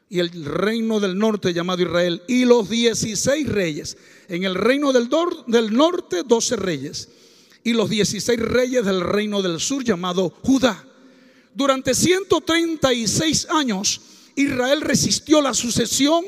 y 0.09 0.21
el 0.21 0.45
reino 0.45 1.01
del 1.01 1.19
norte 1.19 1.53
llamado 1.53 1.83
Israel 1.83 2.23
y 2.29 2.45
los 2.45 2.69
16 2.69 3.49
reyes. 3.49 3.97
En 4.29 4.45
el 4.45 4.55
reino 4.55 4.93
del, 4.93 5.09
norte 5.73 6.23
12 6.25 6.57
reyes 6.57 7.09
y 7.65 7.73
los 7.73 7.91
16 7.91 8.39
reyes 8.39 8.85
del 8.85 9.01
reino 9.01 9.43
del 9.43 9.59
sur 9.59 9.83
llamado 9.83 10.33
Judá. 10.43 10.85
Durante 11.55 11.95
136 11.95 13.49
años 13.51 14.01
Israel 14.37 14.83
resistió 14.83 15.41
la 15.41 15.55
sucesión 15.55 16.25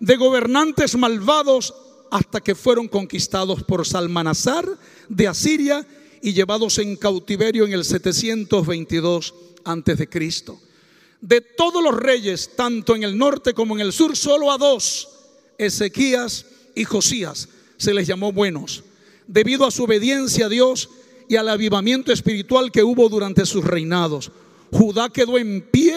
de 0.00 0.16
gobernantes 0.16 0.96
malvados 0.96 1.74
hasta 2.10 2.40
que 2.40 2.54
fueron 2.54 2.88
conquistados 2.88 3.62
por 3.64 3.86
Salmanasar 3.86 4.66
de 5.08 5.28
Asiria 5.28 5.86
y 6.22 6.32
llevados 6.32 6.78
en 6.78 6.96
cautiverio 6.96 7.66
en 7.66 7.72
el 7.72 7.84
722 7.84 9.34
antes 9.64 9.98
de 9.98 10.08
Cristo. 10.08 10.58
De 11.20 11.40
todos 11.40 11.82
los 11.82 11.96
reyes, 11.96 12.50
tanto 12.56 12.94
en 12.94 13.02
el 13.02 13.18
norte 13.18 13.52
como 13.52 13.74
en 13.74 13.80
el 13.80 13.92
sur, 13.92 14.16
solo 14.16 14.52
a 14.52 14.58
dos, 14.58 15.08
Ezequías 15.58 16.46
y 16.74 16.84
Josías, 16.84 17.48
se 17.76 17.92
les 17.92 18.06
llamó 18.06 18.32
buenos, 18.32 18.84
debido 19.26 19.66
a 19.66 19.70
su 19.70 19.84
obediencia 19.84 20.46
a 20.46 20.48
Dios 20.48 20.88
y 21.28 21.36
al 21.36 21.48
avivamiento 21.48 22.12
espiritual 22.12 22.70
que 22.70 22.82
hubo 22.82 23.08
durante 23.08 23.44
sus 23.46 23.64
reinados. 23.64 24.30
Judá 24.70 25.08
quedó 25.10 25.38
en 25.38 25.62
pie 25.62 25.94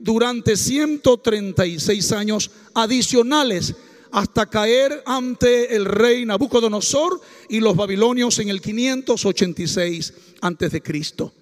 durante 0.00 0.56
136 0.56 2.12
años 2.12 2.50
adicionales 2.74 3.74
hasta 4.10 4.46
caer 4.46 5.02
ante 5.06 5.74
el 5.74 5.86
rey 5.86 6.24
Nabucodonosor 6.24 7.20
y 7.48 7.60
los 7.60 7.74
babilonios 7.74 8.38
en 8.38 8.48
el 8.48 8.60
586 8.60 10.12
antes 10.40 10.70
de 10.70 10.82
Cristo. 10.82 11.32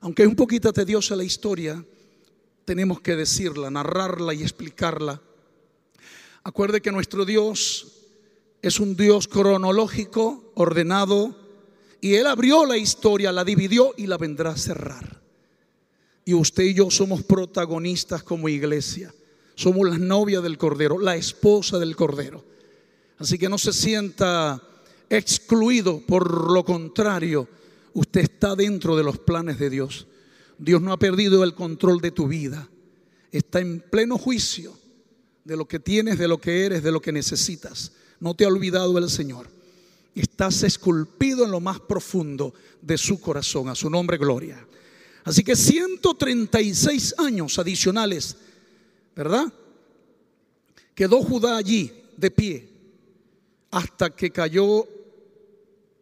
Aunque 0.00 0.22
es 0.22 0.28
un 0.28 0.36
poquito 0.36 0.72
tediosa 0.72 1.16
la 1.16 1.24
historia, 1.24 1.84
tenemos 2.64 3.00
que 3.00 3.16
decirla, 3.16 3.70
narrarla 3.70 4.34
y 4.34 4.42
explicarla. 4.42 5.20
Acuerde 6.44 6.80
que 6.80 6.92
nuestro 6.92 7.24
Dios 7.24 7.88
es 8.62 8.80
un 8.80 8.96
Dios 8.96 9.28
cronológico, 9.28 10.52
ordenado, 10.54 11.36
y 12.00 12.14
Él 12.14 12.26
abrió 12.26 12.66
la 12.66 12.76
historia, 12.76 13.32
la 13.32 13.44
dividió 13.44 13.94
y 13.96 14.06
la 14.06 14.18
vendrá 14.18 14.50
a 14.50 14.56
cerrar. 14.56 15.20
Y 16.24 16.34
usted 16.34 16.64
y 16.64 16.74
yo 16.74 16.90
somos 16.90 17.22
protagonistas 17.22 18.22
como 18.22 18.48
iglesia. 18.48 19.12
Somos 19.54 19.88
la 19.88 19.98
novia 19.98 20.40
del 20.40 20.58
Cordero, 20.58 20.98
la 20.98 21.16
esposa 21.16 21.78
del 21.78 21.94
Cordero. 21.94 22.44
Así 23.18 23.38
que 23.38 23.48
no 23.48 23.58
se 23.58 23.72
sienta 23.72 24.60
excluido, 25.08 26.00
por 26.00 26.50
lo 26.50 26.64
contrario, 26.64 27.48
usted 27.94 28.22
está 28.22 28.56
dentro 28.56 28.96
de 28.96 29.04
los 29.04 29.18
planes 29.18 29.58
de 29.58 29.70
Dios. 29.70 30.06
Dios 30.62 30.80
no 30.80 30.92
ha 30.92 30.98
perdido 30.98 31.42
el 31.44 31.54
control 31.54 32.00
de 32.00 32.10
tu 32.10 32.28
vida. 32.28 32.68
Está 33.30 33.60
en 33.60 33.80
pleno 33.80 34.18
juicio 34.18 34.72
de 35.44 35.56
lo 35.56 35.66
que 35.66 35.80
tienes, 35.80 36.18
de 36.18 36.28
lo 36.28 36.38
que 36.38 36.64
eres, 36.64 36.82
de 36.82 36.92
lo 36.92 37.00
que 37.00 37.12
necesitas. 37.12 37.92
No 38.20 38.34
te 38.34 38.44
ha 38.44 38.48
olvidado 38.48 38.96
el 38.98 39.10
Señor. 39.10 39.48
Estás 40.14 40.62
esculpido 40.62 41.44
en 41.44 41.50
lo 41.50 41.60
más 41.60 41.80
profundo 41.80 42.54
de 42.80 42.96
su 42.96 43.20
corazón. 43.20 43.68
A 43.68 43.74
su 43.74 43.90
nombre, 43.90 44.18
gloria. 44.18 44.64
Así 45.24 45.42
que 45.42 45.56
136 45.56 47.14
años 47.18 47.58
adicionales 47.58 48.36
¿verdad? 49.14 49.52
Quedó 50.94 51.22
Judá 51.22 51.56
allí 51.56 51.92
de 52.16 52.30
pie 52.30 52.68
hasta 53.70 54.14
que 54.14 54.30
cayó 54.30 54.86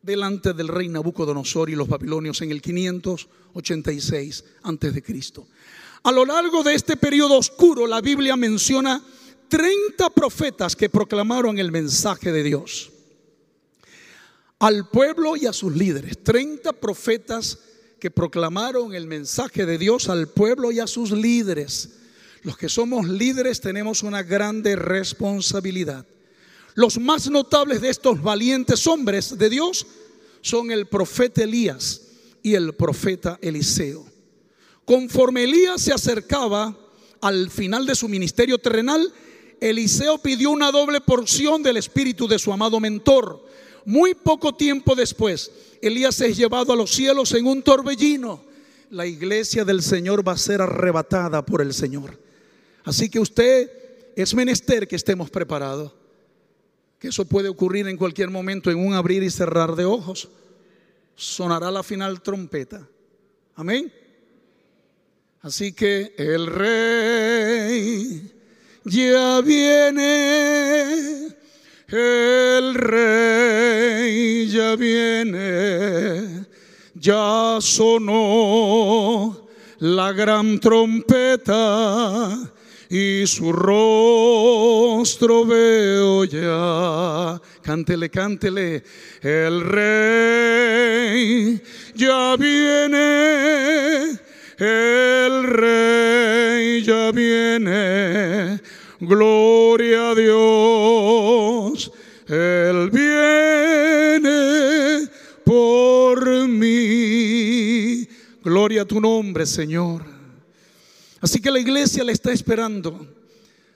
delante 0.03 0.53
del 0.53 0.69
rey 0.69 0.89
Nabucodonosor 0.89 1.71
y 1.71 1.75
los 1.75 1.89
babilonios 1.89 2.41
en 2.43 2.51
el 2.51 2.63
586 2.63 4.45
antes 4.63 4.95
de 4.95 5.03
Cristo. 5.03 5.47
A 6.03 6.13
lo 6.13 6.25
largo 6.25 6.63
de 6.63 6.75
este 6.75 6.97
periodo 6.97 7.37
oscuro 7.37 7.87
la 7.87 8.01
Biblia 8.01 8.37
menciona 8.37 9.03
30 9.49 10.11
profetas 10.11 10.77
que 10.77 10.89
proclamaron 10.89 11.59
el 11.59 11.71
mensaje 11.73 12.33
de 12.33 12.43
Dios 12.43 12.91
al 14.61 14.89
pueblo 14.89 15.37
y 15.37 15.47
a 15.47 15.53
sus 15.53 15.75
líderes. 15.75 16.23
30 16.23 16.73
profetas 16.75 17.59
que 17.99 18.11
proclamaron 18.11 18.95
el 18.95 19.07
mensaje 19.07 19.67
de 19.67 19.79
Dios 19.79 20.09
al 20.09 20.29
pueblo 20.29 20.73
y 20.73 20.81
a 20.81 20.87
sus 20.87 21.11
líderes. 21.11 21.97
Los 22.43 22.57
que 22.57 22.69
somos 22.69 23.07
líderes 23.09 23.61
tenemos 23.61 24.03
una 24.03 24.23
grande 24.23 24.77
responsabilidad. 24.77 26.07
Los 26.75 26.99
más 26.99 27.31
notables 27.31 27.81
de 27.81 27.91
estos 27.91 28.23
valientes 28.23 28.87
hombres 28.87 29.37
de 29.37 29.51
Dios 29.51 29.87
son 30.41 30.71
el 30.71 30.87
profeta 30.87 31.43
Elías 31.43 32.03
y 32.43 32.55
el 32.55 32.75
profeta 32.75 33.39
Eliseo. 33.43 34.07
Conforme 34.85 35.45
Elías 35.45 35.83
se 35.83 35.93
acercaba 35.93 36.77
al 37.21 37.51
final 37.51 37.87
de 37.87 37.95
su 37.95 38.09
ministerio 38.09 38.59
terrenal, 38.59 39.13
Eliseo 39.61 40.19
pidió 40.19 40.51
una 40.51 40.71
doble 40.71 41.01
porción 41.01 41.63
del 41.63 41.77
espíritu 41.77 42.27
de 42.27 42.39
su 42.39 42.53
amado 42.53 42.81
mentor. 42.81 43.45
Muy 43.85 44.15
poco 44.15 44.55
tiempo 44.55 44.95
después, 44.95 45.51
Elías 45.83 46.21
es 46.21 46.37
llevado 46.37 46.73
a 46.73 46.77
los 46.77 46.91
cielos 46.91 47.33
en 47.35 47.47
un 47.47 47.63
torbellino. 47.63 48.43
La 48.91 49.07
iglesia 49.07 49.65
del 49.65 49.83
Señor 49.83 50.27
va 50.27 50.33
a 50.33 50.39
ser 50.39 50.63
arrebatada 50.63 51.45
por 51.45 51.61
el 51.61 51.75
Señor. 51.75 52.19
Así 52.85 53.09
que 53.09 53.21
usted 53.21 53.71
es 54.17 54.35
menester 54.35 54.89
que 54.89 54.97
estemos 54.97 55.31
preparados. 55.31 55.93
Que 57.01 57.09
eso 57.09 57.25
puede 57.25 57.49
ocurrir 57.49 57.89
en 57.89 57.97
cualquier 57.97 58.31
momento, 58.31 58.71
en 58.71 58.79
un 58.79 58.93
abrir 58.93 59.23
y 59.23 59.31
cerrar 59.31 59.75
de 59.75 59.87
ojos. 59.87 60.29
Sonará 61.17 61.71
la 61.71 61.83
final 61.83 62.21
trompeta. 62.21 62.87
Amén. 63.57 63.91
Así 65.41 65.73
que 65.73 66.15
el 66.19 66.47
rey 66.47 68.31
ya 68.85 69.41
viene, 69.41 71.29
el 71.89 72.75
rey 72.75 74.47
ya 74.49 74.77
viene, 74.77 76.45
ya 76.95 77.57
sonó 77.61 79.49
la 79.79 80.13
gran 80.13 80.61
trompeta 80.61 82.53
y 82.91 83.27
su 83.27 83.53
rostro 83.53 85.47
veo 85.47 86.25
ya. 86.25 87.41
Cántele, 87.63 88.11
cántele, 88.11 88.83
el 89.23 89.63
rey 89.63 91.63
ya 91.95 92.37
viene 92.37 94.19
el 94.61 95.45
rey 95.45 96.83
ya 96.83 97.11
viene, 97.13 98.61
gloria 99.01 100.11
a 100.11 100.15
Dios, 100.15 101.91
él 102.29 102.91
viene 102.91 105.09
por 105.45 106.47
mí. 106.47 108.07
Gloria 108.45 108.83
a 108.83 108.85
tu 108.85 109.01
nombre, 109.01 109.47
Señor. 109.47 110.20
Así 111.21 111.41
que 111.41 111.51
la 111.51 111.59
iglesia 111.59 112.03
le 112.03 112.13
está 112.13 112.33
esperando. 112.33 113.07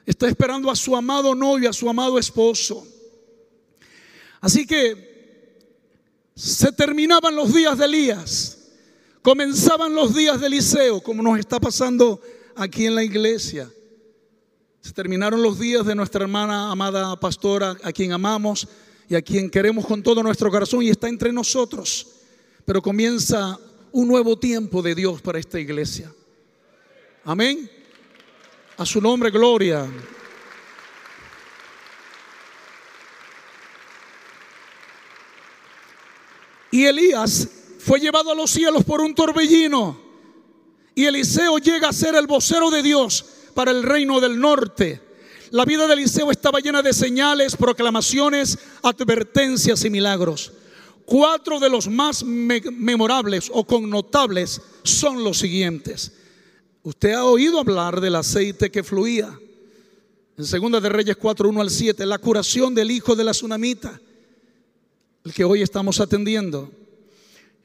Está 0.07 0.29
esperando 0.29 0.71
a 0.71 0.77
su 0.77 0.97
amado 0.97 1.35
novio, 1.35 1.71
a 1.71 1.73
su 1.73 1.89
amado 1.89 2.19
esposo. 2.19 2.87
Así 4.41 4.67
que 4.67 5.15
se 6.35 6.73
terminaban 6.73 7.35
los 7.35 7.55
días 7.55 7.79
de 7.79 7.85
Elías. 7.85 8.59
Comenzaban 9.23 9.95
los 9.95 10.15
días 10.15 10.41
de 10.41 10.49
Eliseo, 10.49 11.01
como 11.01 11.23
nos 11.23 11.39
está 11.39 11.59
pasando 11.59 12.21
aquí 12.57 12.87
en 12.87 12.95
la 12.95 13.03
iglesia. 13.03 13.71
Se 14.83 14.93
terminaron 14.93 15.43
los 15.43 15.59
días 15.59 15.87
de 15.87 15.95
nuestra 15.95 16.25
hermana 16.25 16.71
amada 16.71 17.19
pastora, 17.19 17.75
a 17.83 17.93
quien 17.93 18.13
amamos 18.13 18.69
y 19.09 19.15
a 19.15 19.23
quien 19.23 19.49
queremos 19.49 19.87
con 19.87 20.03
todo 20.03 20.23
nuestro 20.23 20.51
corazón 20.51 20.83
y 20.83 20.91
está 20.91 21.09
entre 21.09 21.33
nosotros. 21.33 22.07
Pero 22.67 22.83
comienza 22.83 23.59
un 23.93 24.09
nuevo 24.09 24.39
tiempo 24.39 24.83
de 24.83 24.95
Dios 24.95 25.23
para 25.23 25.39
esta 25.39 25.59
iglesia. 25.59 26.13
Amén. 27.25 27.71
A 28.77 28.85
su 28.85 29.01
nombre, 29.01 29.31
gloria. 29.31 29.89
Y 36.71 36.85
Elías 36.85 37.49
fue 37.79 38.01
llevado 38.01 38.33
a 38.33 38.35
los 38.35 38.51
cielos 38.51 38.85
por 38.85 39.01
un 39.01 39.15
torbellino. 39.15 39.99
Y 40.95 41.07
Eliseo 41.07 41.59
llega 41.59 41.89
a 41.89 41.93
ser 41.93 42.15
el 42.15 42.27
vocero 42.27 42.71
de 42.71 42.83
Dios 42.83 43.25
para 43.55 43.71
el 43.71 43.83
reino 43.83 44.21
del 44.21 44.39
norte. 44.39 45.01
La 45.51 45.65
vida 45.65 45.87
de 45.87 45.95
Eliseo 45.95 46.31
estaba 46.31 46.59
llena 46.59 46.83
de 46.83 46.93
señales, 46.93 47.57
proclamaciones, 47.57 48.59
advertencias 48.83 49.85
y 49.85 49.91
milagros. 49.91 50.53
Cuatro 51.05 51.61
de 51.61 51.71
los 51.71 51.89
más 51.89 52.25
memorables 52.25 53.51
o 53.53 53.65
connotables 53.65 54.61
son 54.83 55.23
los 55.23 55.39
siguientes. 55.39 56.13
Usted 56.85 57.13
ha 57.13 57.25
oído 57.25 57.59
hablar 57.59 57.99
del 57.99 58.15
aceite 58.15 58.71
que 58.71 58.83
fluía. 58.83 59.41
En 60.37 60.45
Segunda 60.45 60.81
de 60.81 60.91
Reyes 60.91 61.17
4, 61.17 61.49
1 61.49 61.61
al 61.63 61.71
7, 61.71 62.05
la 62.05 62.19
curación 62.19 62.75
del 62.75 62.91
hijo 62.91 63.17
de 63.17 63.25
la 63.25 63.31
tsunamita, 63.31 63.99
el 65.25 65.33
que 65.33 65.45
hoy 65.45 65.63
estamos 65.63 65.99
atendiendo 66.01 66.71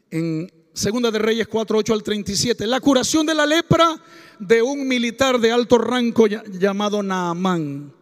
en 0.09 0.49
Segunda 0.73 1.11
de 1.11 1.19
Reyes 1.19 1.49
4, 1.49 1.79
8 1.79 1.93
al 1.93 2.01
37, 2.01 2.65
la 2.65 2.79
curación 2.79 3.25
de 3.25 3.35
la 3.35 3.45
lepra 3.45 4.01
de 4.39 4.61
un 4.61 4.87
militar 4.87 5.37
de 5.37 5.51
alto 5.51 5.77
rango 5.77 6.25
llamado 6.27 7.03
Naamán. 7.03 7.93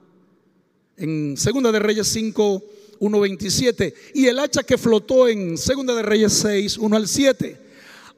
En 0.98 1.36
Segunda 1.36 1.72
de 1.72 1.80
Reyes 1.80 2.08
5, 2.10 2.64
1, 3.00 3.20
27, 3.20 3.94
y 4.14 4.28
el 4.28 4.38
hacha 4.38 4.62
que 4.62 4.78
flotó 4.78 5.28
en 5.28 5.58
Segunda 5.58 5.96
de 5.96 6.04
Reyes 6.04 6.34
6, 6.34 6.78
1 6.78 6.96
al 6.96 7.08
7. 7.08 7.60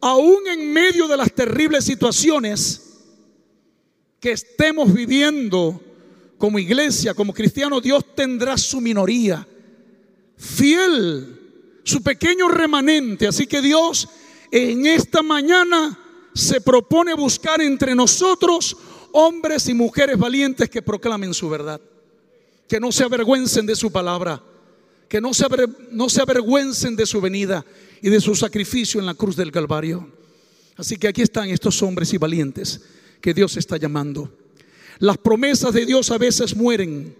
Aún 0.02 0.48
en 0.48 0.74
medio 0.74 1.08
de 1.08 1.16
las 1.16 1.32
terribles 1.32 1.86
situaciones 1.86 2.88
que 4.20 4.32
estemos 4.32 4.94
viviendo 4.94 5.82
como 6.38 6.60
iglesia, 6.60 7.14
como 7.14 7.34
cristiano, 7.34 7.82
Dios 7.82 8.04
tendrá 8.16 8.58
su 8.58 8.82
minoría 8.82 9.46
fiel 10.40 11.36
su 11.84 12.02
pequeño 12.02 12.48
remanente. 12.48 13.28
Así 13.28 13.48
que 13.48 13.62
Dios 13.62 14.08
en 14.52 14.86
esta 14.86 15.22
mañana 15.22 15.98
se 16.34 16.62
propone 16.62 17.14
buscar 17.14 17.62
entre 17.62 17.96
nosotros 17.96 18.78
hombres 19.12 19.68
y 19.68 19.74
mujeres 19.74 20.18
valientes 20.18 20.70
que 20.70 20.82
proclamen 20.82 21.34
su 21.34 21.50
verdad, 21.50 21.82
que 22.68 22.80
no 22.80 22.92
se 22.92 23.04
avergüencen 23.04 23.66
de 23.66 23.76
su 23.76 23.92
palabra, 23.92 24.42
que 25.08 25.20
no 25.20 25.34
se, 25.34 25.46
no 25.92 26.10
se 26.10 26.22
avergüencen 26.22 26.96
de 26.96 27.08
su 27.08 27.20
venida 27.20 27.66
y 28.02 28.10
de 28.10 28.22
su 28.22 28.36
sacrificio 28.36 29.00
en 29.00 29.08
la 29.08 29.16
cruz 29.16 29.36
del 29.36 29.52
Calvario. 29.52 30.08
Así 30.78 30.96
que 30.96 31.08
aquí 31.08 31.24
están 31.24 31.50
estos 31.50 31.82
hombres 31.82 32.14
y 32.14 32.18
valientes 32.18 32.82
que 33.22 33.34
Dios 33.34 33.58
está 33.58 33.78
llamando. 33.78 34.32
Las 35.00 35.18
promesas 35.18 35.74
de 35.74 35.86
Dios 35.86 36.12
a 36.12 36.18
veces 36.18 36.56
mueren, 36.56 37.16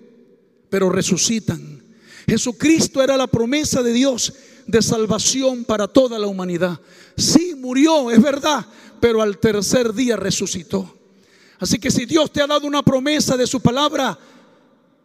pero 0.70 0.90
resucitan. 0.90 1.84
Jesucristo 2.28 3.02
era 3.02 3.18
la 3.18 3.28
promesa 3.28 3.82
de 3.82 3.94
Dios 3.94 4.34
de 4.68 4.82
salvación 4.82 5.66
para 5.66 5.88
toda 5.88 6.20
la 6.20 6.28
humanidad. 6.28 6.80
Sí, 7.18 7.56
murió, 7.56 8.12
es 8.12 8.22
verdad, 8.22 8.66
pero 9.00 9.22
al 9.22 9.40
tercer 9.40 9.94
día 9.94 10.16
resucitó. 10.16 10.96
Así 11.58 11.80
que 11.80 11.90
si 11.90 12.06
Dios 12.06 12.32
te 12.32 12.42
ha 12.42 12.48
dado 12.48 12.68
una 12.68 12.84
promesa 12.84 13.36
de 13.36 13.48
su 13.48 13.60
palabra 13.62 14.18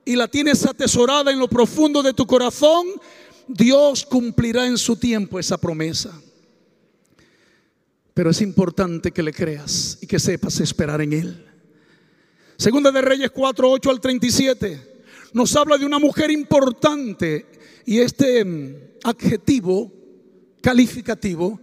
y 0.05 0.17
la 0.17 0.29
tienes 0.29 0.67
atesorada 0.67 1.33
en 1.33 1.39
lo 1.39 1.49
profundo 1.49 2.03
de 2.03 2.13
tu 2.13 2.27
corazón, 2.27 2.87
Dios 3.49 4.05
cumplirá 4.05 4.67
en 4.67 4.79
su 4.79 4.97
tiempo 4.97 5.39
esa 5.39 5.57
promesa. 5.59 6.13
Pero 8.15 8.31
es 8.31 8.41
importante 8.41 9.11
que 9.11 9.23
le 9.23 9.33
creas 9.33 9.99
y 10.01 10.07
que 10.07 10.19
sepas 10.19 10.61
esperar 10.61 11.01
en 11.01 11.13
Él. 11.13 11.47
Segunda 12.57 12.93
de 12.93 13.03
Reyes 13.03 13.31
4, 13.33 13.71
8 13.71 13.91
al 13.91 14.01
37 14.01 14.95
nos 15.35 15.55
habla 15.57 15.77
de 15.77 15.85
una 15.85 15.99
mujer 15.99 16.31
importante 16.31 17.47
y 17.85 17.99
este 17.99 18.45
mm, 18.45 18.75
adjetivo 19.03 19.93
calificativo 20.63 21.61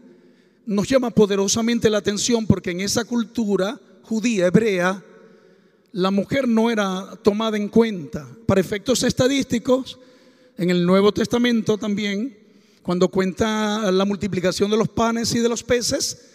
nos 0.65 0.87
llama 0.87 1.09
poderosamente 1.09 1.89
la 1.89 1.99
atención 1.99 2.45
porque 2.45 2.71
en 2.71 2.81
esa 2.81 3.05
cultura 3.05 3.79
judía, 4.03 4.47
hebrea, 4.47 5.03
la 5.93 6.11
mujer 6.11 6.47
no 6.47 6.69
era 6.69 7.15
tomada 7.23 7.57
en 7.57 7.69
cuenta. 7.69 8.27
Para 8.45 8.61
efectos 8.61 9.03
estadísticos, 9.03 9.97
en 10.57 10.69
el 10.69 10.85
Nuevo 10.85 11.13
Testamento 11.13 11.77
también, 11.77 12.37
cuando 12.81 13.07
cuenta 13.07 13.89
la 13.91 14.05
multiplicación 14.05 14.69
de 14.69 14.77
los 14.77 14.89
panes 14.89 15.33
y 15.33 15.39
de 15.39 15.49
los 15.49 15.63
peces, 15.63 16.30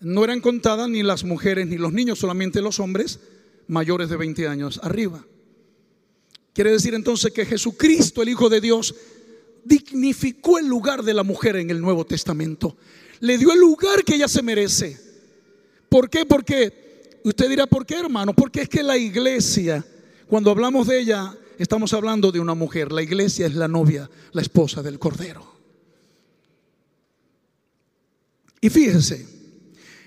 no 0.00 0.24
eran 0.24 0.40
contadas 0.40 0.88
ni 0.88 1.02
las 1.02 1.24
mujeres 1.24 1.66
ni 1.66 1.76
los 1.76 1.92
niños, 1.92 2.18
solamente 2.18 2.62
los 2.62 2.80
hombres 2.80 3.20
mayores 3.66 4.08
de 4.08 4.16
20 4.16 4.48
años 4.48 4.80
arriba. 4.82 5.24
Quiere 6.52 6.72
decir 6.72 6.94
entonces 6.94 7.32
que 7.32 7.46
Jesucristo, 7.46 8.22
el 8.22 8.30
Hijo 8.30 8.48
de 8.48 8.60
Dios, 8.60 8.94
dignificó 9.64 10.58
el 10.58 10.66
lugar 10.66 11.02
de 11.02 11.14
la 11.14 11.22
mujer 11.22 11.56
en 11.56 11.70
el 11.70 11.80
Nuevo 11.80 12.04
Testamento. 12.04 12.76
Le 13.20 13.38
dio 13.38 13.52
el 13.52 13.60
lugar 13.60 14.02
que 14.04 14.14
ella 14.14 14.28
se 14.28 14.42
merece. 14.42 14.98
¿Por 15.88 16.08
qué? 16.10 16.26
Porque 16.26 17.20
usted 17.24 17.48
dirá, 17.48 17.66
¿por 17.66 17.86
qué 17.86 17.96
hermano? 17.96 18.32
Porque 18.34 18.62
es 18.62 18.68
que 18.68 18.82
la 18.82 18.96
iglesia, 18.96 19.84
cuando 20.26 20.50
hablamos 20.50 20.86
de 20.86 21.00
ella, 21.00 21.36
estamos 21.58 21.92
hablando 21.92 22.32
de 22.32 22.40
una 22.40 22.54
mujer. 22.54 22.92
La 22.92 23.02
iglesia 23.02 23.46
es 23.46 23.54
la 23.54 23.68
novia, 23.68 24.10
la 24.32 24.42
esposa 24.42 24.82
del 24.82 24.98
Cordero. 24.98 25.58
Y 28.60 28.70
fíjese, 28.70 29.37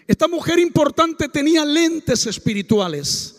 esta 0.08 0.28
mujer 0.28 0.60
importante 0.60 1.30
tenía 1.30 1.64
lentes 1.64 2.26
espirituales 2.26 3.38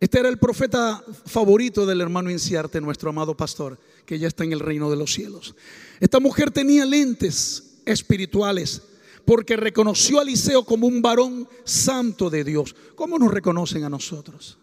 Este 0.00 0.18
era 0.18 0.30
el 0.30 0.38
profeta 0.38 1.04
favorito 1.26 1.84
del 1.84 2.00
hermano 2.00 2.30
Inciarte, 2.30 2.80
nuestro 2.80 3.10
amado 3.10 3.36
pastor, 3.36 3.78
que 4.06 4.18
ya 4.18 4.28
está 4.28 4.44
en 4.44 4.52
el 4.52 4.60
reino 4.60 4.90
de 4.90 4.96
los 4.96 5.12
cielos. 5.12 5.54
Esta 6.00 6.20
mujer 6.20 6.50
tenía 6.50 6.86
lentes 6.86 7.82
espirituales 7.84 8.82
porque 9.26 9.56
reconoció 9.56 10.18
a 10.18 10.22
Eliseo 10.22 10.64
como 10.64 10.86
un 10.86 11.02
varón 11.02 11.46
santo 11.64 12.30
de 12.30 12.44
Dios. 12.44 12.74
¿Cómo 12.94 13.18
nos 13.18 13.30
reconocen 13.30 13.84
a 13.84 13.90
nosotros? 13.90 14.58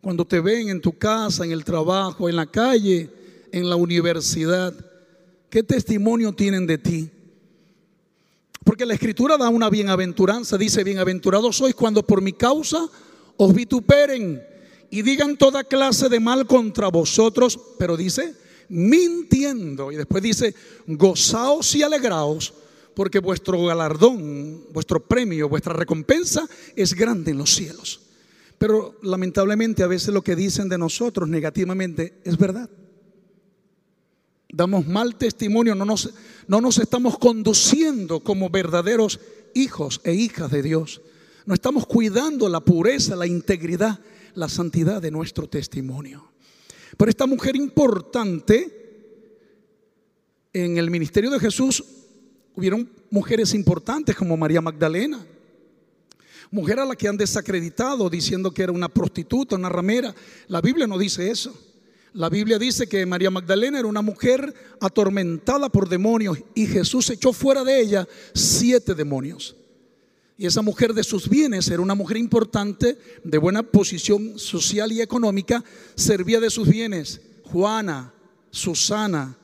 Cuando 0.00 0.24
te 0.24 0.40
ven 0.40 0.70
en 0.70 0.80
tu 0.80 0.96
casa, 0.96 1.44
en 1.44 1.52
el 1.52 1.62
trabajo, 1.62 2.30
en 2.30 2.36
la 2.36 2.46
calle, 2.46 3.10
en 3.52 3.68
la 3.68 3.76
universidad, 3.76 4.74
¿qué 5.50 5.62
testimonio 5.62 6.32
tienen 6.32 6.66
de 6.66 6.78
ti? 6.78 7.10
Porque 8.64 8.84
la 8.86 8.94
escritura 8.94 9.36
da 9.36 9.48
una 9.48 9.70
bienaventuranza, 9.70 10.58
dice, 10.58 10.84
bienaventurados 10.84 11.56
sois 11.56 11.74
cuando 11.74 12.02
por 12.02 12.20
mi 12.20 12.32
causa 12.32 12.88
os 13.36 13.54
vituperen 13.54 14.42
y 14.90 15.02
digan 15.02 15.36
toda 15.36 15.64
clase 15.64 16.08
de 16.08 16.20
mal 16.20 16.46
contra 16.46 16.88
vosotros, 16.88 17.58
pero 17.78 17.96
dice, 17.96 18.34
mintiendo. 18.68 19.92
Y 19.92 19.96
después 19.96 20.22
dice, 20.22 20.54
gozaos 20.86 21.74
y 21.74 21.82
alegraos, 21.82 22.52
porque 22.94 23.18
vuestro 23.18 23.64
galardón, 23.64 24.64
vuestro 24.72 25.06
premio, 25.06 25.48
vuestra 25.48 25.72
recompensa 25.72 26.46
es 26.76 26.92
grande 26.94 27.30
en 27.30 27.38
los 27.38 27.54
cielos. 27.54 28.00
Pero 28.58 28.98
lamentablemente 29.02 29.82
a 29.82 29.86
veces 29.86 30.12
lo 30.12 30.22
que 30.22 30.36
dicen 30.36 30.68
de 30.68 30.76
nosotros 30.76 31.28
negativamente 31.28 32.20
es 32.24 32.36
verdad. 32.36 32.68
Damos 34.52 34.86
mal 34.86 35.14
testimonio, 35.16 35.74
no 35.74 35.84
nos, 35.84 36.12
no 36.50 36.60
nos 36.60 36.78
estamos 36.78 37.16
conduciendo 37.16 38.18
como 38.18 38.50
verdaderos 38.50 39.20
hijos 39.54 40.00
e 40.02 40.14
hijas 40.14 40.50
de 40.50 40.62
Dios. 40.62 41.00
No 41.46 41.54
estamos 41.54 41.86
cuidando 41.86 42.48
la 42.48 42.58
pureza, 42.58 43.14
la 43.14 43.28
integridad 43.28 44.00
la 44.34 44.48
santidad 44.48 45.00
de 45.00 45.12
nuestro 45.12 45.48
testimonio. 45.48 46.32
Pero 46.96 47.08
esta 47.08 47.26
mujer 47.26 47.54
importante, 47.54 49.28
en 50.52 50.76
el 50.76 50.90
ministerio 50.90 51.30
de 51.30 51.38
Jesús 51.38 51.84
hubieron 52.56 52.90
mujeres 53.12 53.54
importantes 53.54 54.16
como 54.16 54.36
María 54.36 54.60
Magdalena, 54.60 55.24
mujer 56.50 56.80
a 56.80 56.84
la 56.84 56.96
que 56.96 57.06
han 57.06 57.16
desacreditado 57.16 58.10
diciendo 58.10 58.50
que 58.50 58.64
era 58.64 58.72
una 58.72 58.88
prostituta, 58.88 59.54
una 59.54 59.68
ramera. 59.68 60.12
La 60.48 60.60
Biblia 60.60 60.88
no 60.88 60.98
dice 60.98 61.30
eso. 61.30 61.69
La 62.12 62.28
Biblia 62.28 62.58
dice 62.58 62.88
que 62.88 63.06
María 63.06 63.30
Magdalena 63.30 63.78
era 63.78 63.86
una 63.86 64.02
mujer 64.02 64.52
atormentada 64.80 65.68
por 65.68 65.88
demonios 65.88 66.38
y 66.56 66.66
Jesús 66.66 67.08
echó 67.10 67.32
fuera 67.32 67.62
de 67.62 67.80
ella 67.80 68.08
siete 68.34 68.94
demonios. 68.94 69.54
Y 70.36 70.46
esa 70.46 70.62
mujer 70.62 70.92
de 70.92 71.04
sus 71.04 71.28
bienes 71.28 71.68
era 71.68 71.82
una 71.82 71.94
mujer 71.94 72.16
importante, 72.16 72.98
de 73.22 73.38
buena 73.38 73.62
posición 73.62 74.38
social 74.38 74.90
y 74.90 75.02
económica, 75.02 75.62
servía 75.94 76.40
de 76.40 76.50
sus 76.50 76.68
bienes. 76.68 77.20
Juana, 77.44 78.12
Susana 78.50 79.36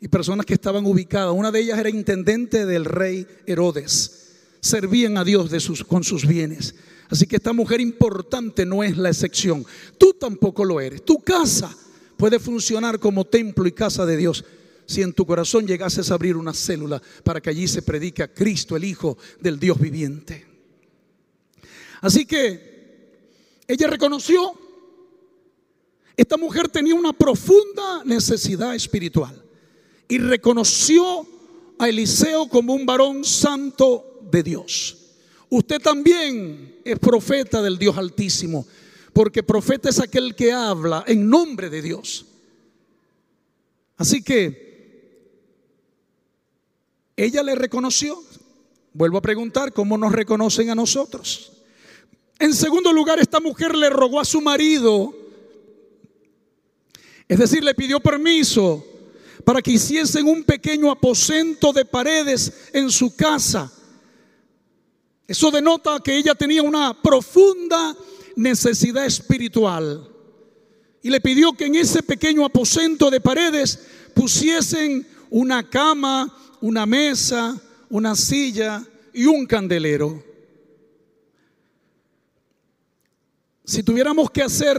y 0.00 0.08
personas 0.08 0.46
que 0.46 0.54
estaban 0.54 0.86
ubicadas. 0.86 1.34
Una 1.34 1.52
de 1.52 1.60
ellas 1.60 1.78
era 1.78 1.90
intendente 1.90 2.66
del 2.66 2.86
rey 2.86 3.26
Herodes. 3.46 4.32
Servían 4.60 5.16
a 5.18 5.24
Dios 5.24 5.50
con 5.86 6.02
sus 6.02 6.26
bienes. 6.26 6.74
Así 7.08 7.26
que 7.26 7.36
esta 7.36 7.52
mujer 7.52 7.80
importante 7.80 8.66
no 8.66 8.82
es 8.82 8.96
la 8.96 9.10
excepción. 9.10 9.64
Tú 9.98 10.14
tampoco 10.14 10.64
lo 10.64 10.80
eres. 10.80 11.04
Tu 11.04 11.18
casa 11.18 11.76
puede 12.16 12.38
funcionar 12.38 12.98
como 12.98 13.24
templo 13.24 13.66
y 13.66 13.72
casa 13.72 14.06
de 14.06 14.16
Dios 14.16 14.44
si 14.86 15.02
en 15.02 15.12
tu 15.12 15.24
corazón 15.26 15.66
llegases 15.66 16.10
a 16.10 16.14
abrir 16.14 16.36
una 16.36 16.52
célula 16.52 17.00
para 17.22 17.40
que 17.40 17.50
allí 17.50 17.66
se 17.66 17.82
predique 17.82 18.22
a 18.22 18.32
Cristo, 18.32 18.76
el 18.76 18.84
Hijo 18.84 19.16
del 19.40 19.58
Dios 19.58 19.80
viviente. 19.80 20.46
Así 22.00 22.26
que 22.26 22.74
ella 23.66 23.86
reconoció, 23.86 24.52
esta 26.16 26.36
mujer 26.36 26.68
tenía 26.68 26.94
una 26.94 27.12
profunda 27.12 28.04
necesidad 28.04 28.74
espiritual 28.74 29.42
y 30.06 30.18
reconoció 30.18 31.26
a 31.78 31.88
Eliseo 31.88 32.48
como 32.48 32.74
un 32.74 32.84
varón 32.84 33.24
santo 33.24 34.20
de 34.30 34.42
Dios. 34.42 34.98
Usted 35.48 35.80
también 35.80 36.80
es 36.84 36.98
profeta 36.98 37.62
del 37.62 37.78
Dios 37.78 37.96
Altísimo, 37.96 38.66
porque 39.14 39.44
profeta 39.44 39.88
es 39.88 40.00
aquel 40.00 40.34
que 40.34 40.52
habla 40.52 41.04
en 41.06 41.30
nombre 41.30 41.70
de 41.70 41.80
Dios. 41.80 42.26
Así 43.96 44.22
que 44.22 44.64
ella 47.16 47.42
le 47.42 47.54
reconoció. 47.54 48.20
Vuelvo 48.92 49.18
a 49.18 49.22
preguntar, 49.22 49.72
¿cómo 49.72 49.96
nos 49.96 50.12
reconocen 50.12 50.70
a 50.70 50.74
nosotros? 50.74 51.52
En 52.38 52.52
segundo 52.52 52.92
lugar, 52.92 53.20
esta 53.20 53.40
mujer 53.40 53.76
le 53.76 53.88
rogó 53.88 54.20
a 54.20 54.24
su 54.24 54.40
marido, 54.40 55.14
es 57.28 57.38
decir, 57.38 57.62
le 57.62 57.74
pidió 57.74 58.00
permiso 58.00 58.84
para 59.44 59.62
que 59.62 59.72
hiciesen 59.72 60.26
un 60.26 60.42
pequeño 60.42 60.90
aposento 60.90 61.72
de 61.72 61.84
paredes 61.84 62.70
en 62.72 62.90
su 62.90 63.14
casa. 63.14 63.72
Eso 65.26 65.50
denota 65.50 66.00
que 66.00 66.16
ella 66.16 66.34
tenía 66.34 66.62
una 66.62 67.00
profunda 67.00 67.96
necesidad 68.36 69.04
espiritual. 69.06 70.08
Y 71.02 71.10
le 71.10 71.20
pidió 71.20 71.52
que 71.52 71.66
en 71.66 71.74
ese 71.74 72.02
pequeño 72.02 72.44
aposento 72.44 73.10
de 73.10 73.20
paredes 73.20 73.78
pusiesen 74.14 75.06
una 75.30 75.68
cama, 75.68 76.34
una 76.60 76.86
mesa, 76.86 77.60
una 77.90 78.14
silla 78.14 78.84
y 79.12 79.26
un 79.26 79.46
candelero. 79.46 80.22
Si 83.64 83.82
tuviéramos 83.82 84.30
que 84.30 84.42
hacer 84.42 84.78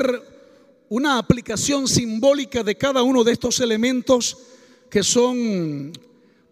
una 0.90 1.18
aplicación 1.18 1.88
simbólica 1.88 2.64
de 2.64 2.76
cada 2.76 3.02
uno 3.04 3.24
de 3.24 3.34
estos 3.34 3.60
elementos 3.60 4.38
que 4.90 5.04
son 5.04 5.92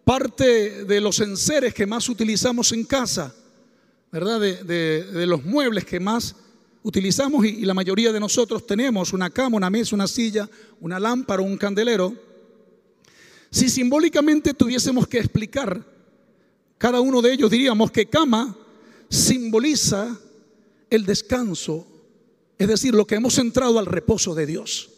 parte 0.03 0.85
de 0.85 0.99
los 0.99 1.19
enseres 1.19 1.73
que 1.73 1.85
más 1.85 2.09
utilizamos 2.09 2.71
en 2.71 2.83
casa, 2.85 3.33
¿verdad? 4.11 4.39
De, 4.39 5.25
los 5.25 5.43
muebles 5.43 5.85
que 5.85 5.99
más 5.99 6.35
utilizamos 6.83 7.45
y, 7.45 7.65
la 7.65 7.73
mayoría 7.73 8.11
de 8.11 8.19
nosotros 8.19 8.67
tenemos 8.67 9.13
una 9.13 9.29
cama, 9.29 9.57
una 9.57 9.69
mesa, 9.69 9.95
una 9.95 10.07
silla, 10.07 10.49
una 10.81 10.99
lámpara, 10.99 11.41
un 11.41 11.57
candelero. 11.57 12.13
Si 13.49 13.69
simbólicamente 13.69 14.53
tuviésemos 14.53 15.07
que 15.07 15.19
explicar 15.19 15.83
cada 16.77 17.01
uno 17.01 17.21
de 17.21 17.33
ellos, 17.33 17.49
diríamos 17.49 17.91
que 17.91 18.07
cama 18.07 18.55
simboliza 19.09 20.19
el 20.89 21.05
descanso, 21.05 21.87
es 22.57 22.67
decir, 22.67 22.93
lo 22.93 23.07
que 23.07 23.15
hemos 23.15 23.37
entrado 23.37 23.79
al 23.79 23.85
reposo 23.85 24.35
de 24.35 24.45
Dios. 24.45 24.89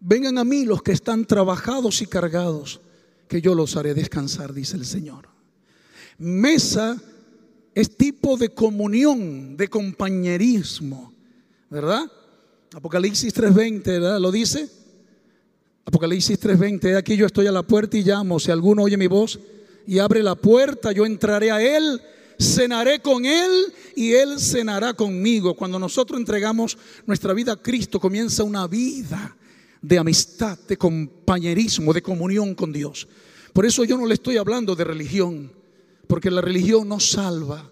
Vengan 0.00 0.38
a 0.38 0.44
mí 0.44 0.64
los 0.64 0.82
que 0.82 0.92
están 0.92 1.24
trabajados 1.24 2.02
y 2.02 2.06
cargados, 2.06 2.80
que 3.26 3.40
yo 3.40 3.54
los 3.54 3.76
haré 3.76 3.94
descansar, 3.94 4.52
dice 4.52 4.76
el 4.76 4.84
Señor. 4.84 5.28
Mesa 6.18 7.00
es 7.74 7.96
tipo 7.96 8.36
de 8.36 8.50
comunión, 8.50 9.56
de 9.56 9.68
compañerismo, 9.68 11.12
¿verdad? 11.70 12.10
Apocalipsis 12.72 13.34
3:20, 13.34 13.84
¿verdad? 13.84 14.20
Lo 14.20 14.30
dice. 14.30 14.68
Apocalipsis 15.84 16.38
3:20, 16.40 16.96
aquí 16.96 17.16
yo 17.16 17.26
estoy 17.26 17.46
a 17.46 17.52
la 17.52 17.62
puerta 17.62 17.96
y 17.96 18.02
llamo, 18.02 18.40
si 18.40 18.50
alguno 18.50 18.84
oye 18.84 18.96
mi 18.96 19.06
voz 19.06 19.38
y 19.86 19.98
abre 19.98 20.22
la 20.22 20.34
puerta, 20.34 20.92
yo 20.92 21.04
entraré 21.04 21.50
a 21.50 21.60
él, 21.60 22.00
cenaré 22.40 23.00
con 23.00 23.26
él 23.26 23.50
y 23.94 24.12
él 24.12 24.40
cenará 24.40 24.94
conmigo. 24.94 25.54
Cuando 25.54 25.78
nosotros 25.78 26.18
entregamos 26.18 26.78
nuestra 27.06 27.34
vida 27.34 27.52
a 27.52 27.62
Cristo, 27.62 28.00
comienza 28.00 28.44
una 28.44 28.66
vida 28.66 29.36
de 29.82 29.98
amistad, 29.98 30.58
de 30.66 30.78
compañerismo, 30.78 31.92
de 31.92 32.02
comunión 32.02 32.54
con 32.54 32.72
Dios. 32.72 33.06
Por 33.52 33.66
eso 33.66 33.84
yo 33.84 33.98
no 33.98 34.06
le 34.06 34.14
estoy 34.14 34.38
hablando 34.38 34.74
de 34.74 34.84
religión, 34.84 35.52
porque 36.06 36.30
la 36.30 36.40
religión 36.40 36.88
no 36.88 37.00
salva. 37.00 37.70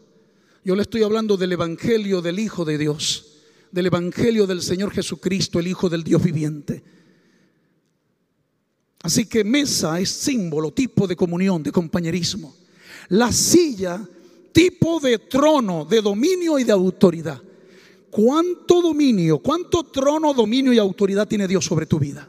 Yo 0.65 0.77
le 0.77 0.83
estoy 0.83 1.03
hablando 1.03 1.37
del 1.37 1.53
Evangelio 1.53 2.21
del 2.23 2.39
Hijo 2.39 2.65
de 2.65 2.79
Dios, 2.79 3.41
del 3.71 3.87
Evangelio 3.87 4.47
del 4.47 4.63
Señor 4.63 4.93
Jesucristo, 4.93 5.59
el 5.59 5.67
Hijo 5.67 5.89
del 5.89 6.05
Dios 6.05 6.23
viviente. 6.23 6.83
Así 9.03 9.27
que 9.27 9.43
mesa 9.43 9.99
es 9.99 10.11
símbolo, 10.11 10.73
tipo 10.73 11.07
de 11.09 11.17
comunión, 11.17 11.63
de 11.63 11.73
compañerismo. 11.73 12.55
La 13.09 13.33
silla, 13.33 14.01
tipo 14.53 15.01
de 15.01 15.19
trono, 15.19 15.85
de 15.85 16.01
dominio 16.01 16.59
y 16.59 16.65
de 16.65 16.73
autoridad. 16.73 17.43
¿Cuánto 18.11 18.81
dominio, 18.81 19.39
cuánto 19.39 19.85
trono, 19.85 20.33
dominio 20.33 20.73
y 20.73 20.79
autoridad 20.79 21.27
tiene 21.27 21.49
Dios 21.49 21.65
sobre 21.65 21.87
tu 21.87 21.99
vida? 21.99 22.29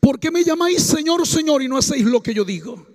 ¿Por 0.00 0.18
qué 0.18 0.30
me 0.30 0.42
llamáis 0.42 0.82
Señor, 0.82 1.26
Señor 1.26 1.62
y 1.62 1.68
no 1.68 1.76
hacéis 1.76 2.04
lo 2.06 2.22
que 2.22 2.34
yo 2.34 2.44
digo? 2.44 2.86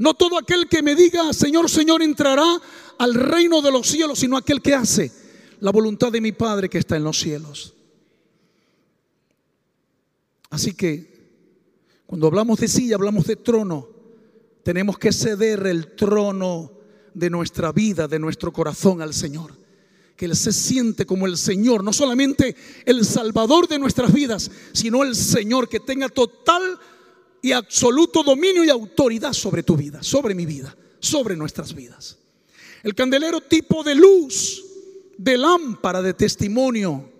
No 0.00 0.14
todo 0.14 0.38
aquel 0.38 0.66
que 0.66 0.82
me 0.82 0.94
diga 0.94 1.30
Señor, 1.34 1.68
Señor 1.68 2.00
entrará 2.00 2.58
al 2.96 3.12
reino 3.12 3.60
de 3.60 3.70
los 3.70 3.86
cielos, 3.86 4.18
sino 4.18 4.38
aquel 4.38 4.62
que 4.62 4.74
hace 4.74 5.12
la 5.60 5.70
voluntad 5.70 6.10
de 6.10 6.22
mi 6.22 6.32
Padre 6.32 6.70
que 6.70 6.78
está 6.78 6.96
en 6.96 7.04
los 7.04 7.18
cielos. 7.18 7.74
Así 10.48 10.72
que 10.72 11.28
cuando 12.06 12.28
hablamos 12.28 12.58
de 12.60 12.68
silla, 12.68 12.94
hablamos 12.94 13.26
de 13.26 13.36
trono. 13.36 13.90
Tenemos 14.62 14.98
que 14.98 15.12
ceder 15.12 15.66
el 15.66 15.94
trono 15.94 16.72
de 17.12 17.28
nuestra 17.28 17.70
vida, 17.70 18.08
de 18.08 18.18
nuestro 18.18 18.54
corazón 18.54 19.02
al 19.02 19.12
Señor. 19.12 19.52
Que 20.16 20.24
Él 20.24 20.34
se 20.34 20.52
siente 20.52 21.04
como 21.04 21.26
el 21.26 21.36
Señor, 21.36 21.84
no 21.84 21.92
solamente 21.92 22.56
el 22.86 23.04
Salvador 23.04 23.68
de 23.68 23.78
nuestras 23.78 24.14
vidas, 24.14 24.50
sino 24.72 25.02
el 25.02 25.14
Señor 25.14 25.68
que 25.68 25.80
tenga 25.80 26.08
total 26.08 26.80
y 27.42 27.52
absoluto 27.52 28.22
dominio 28.22 28.64
y 28.64 28.70
autoridad 28.70 29.32
sobre 29.32 29.62
tu 29.62 29.76
vida, 29.76 30.02
sobre 30.02 30.34
mi 30.34 30.46
vida, 30.46 30.76
sobre 30.98 31.36
nuestras 31.36 31.74
vidas. 31.74 32.18
El 32.82 32.94
candelero 32.94 33.40
tipo 33.40 33.82
de 33.82 33.94
luz, 33.94 34.64
de 35.16 35.36
lámpara 35.36 36.02
de 36.02 36.14
testimonio, 36.14 37.10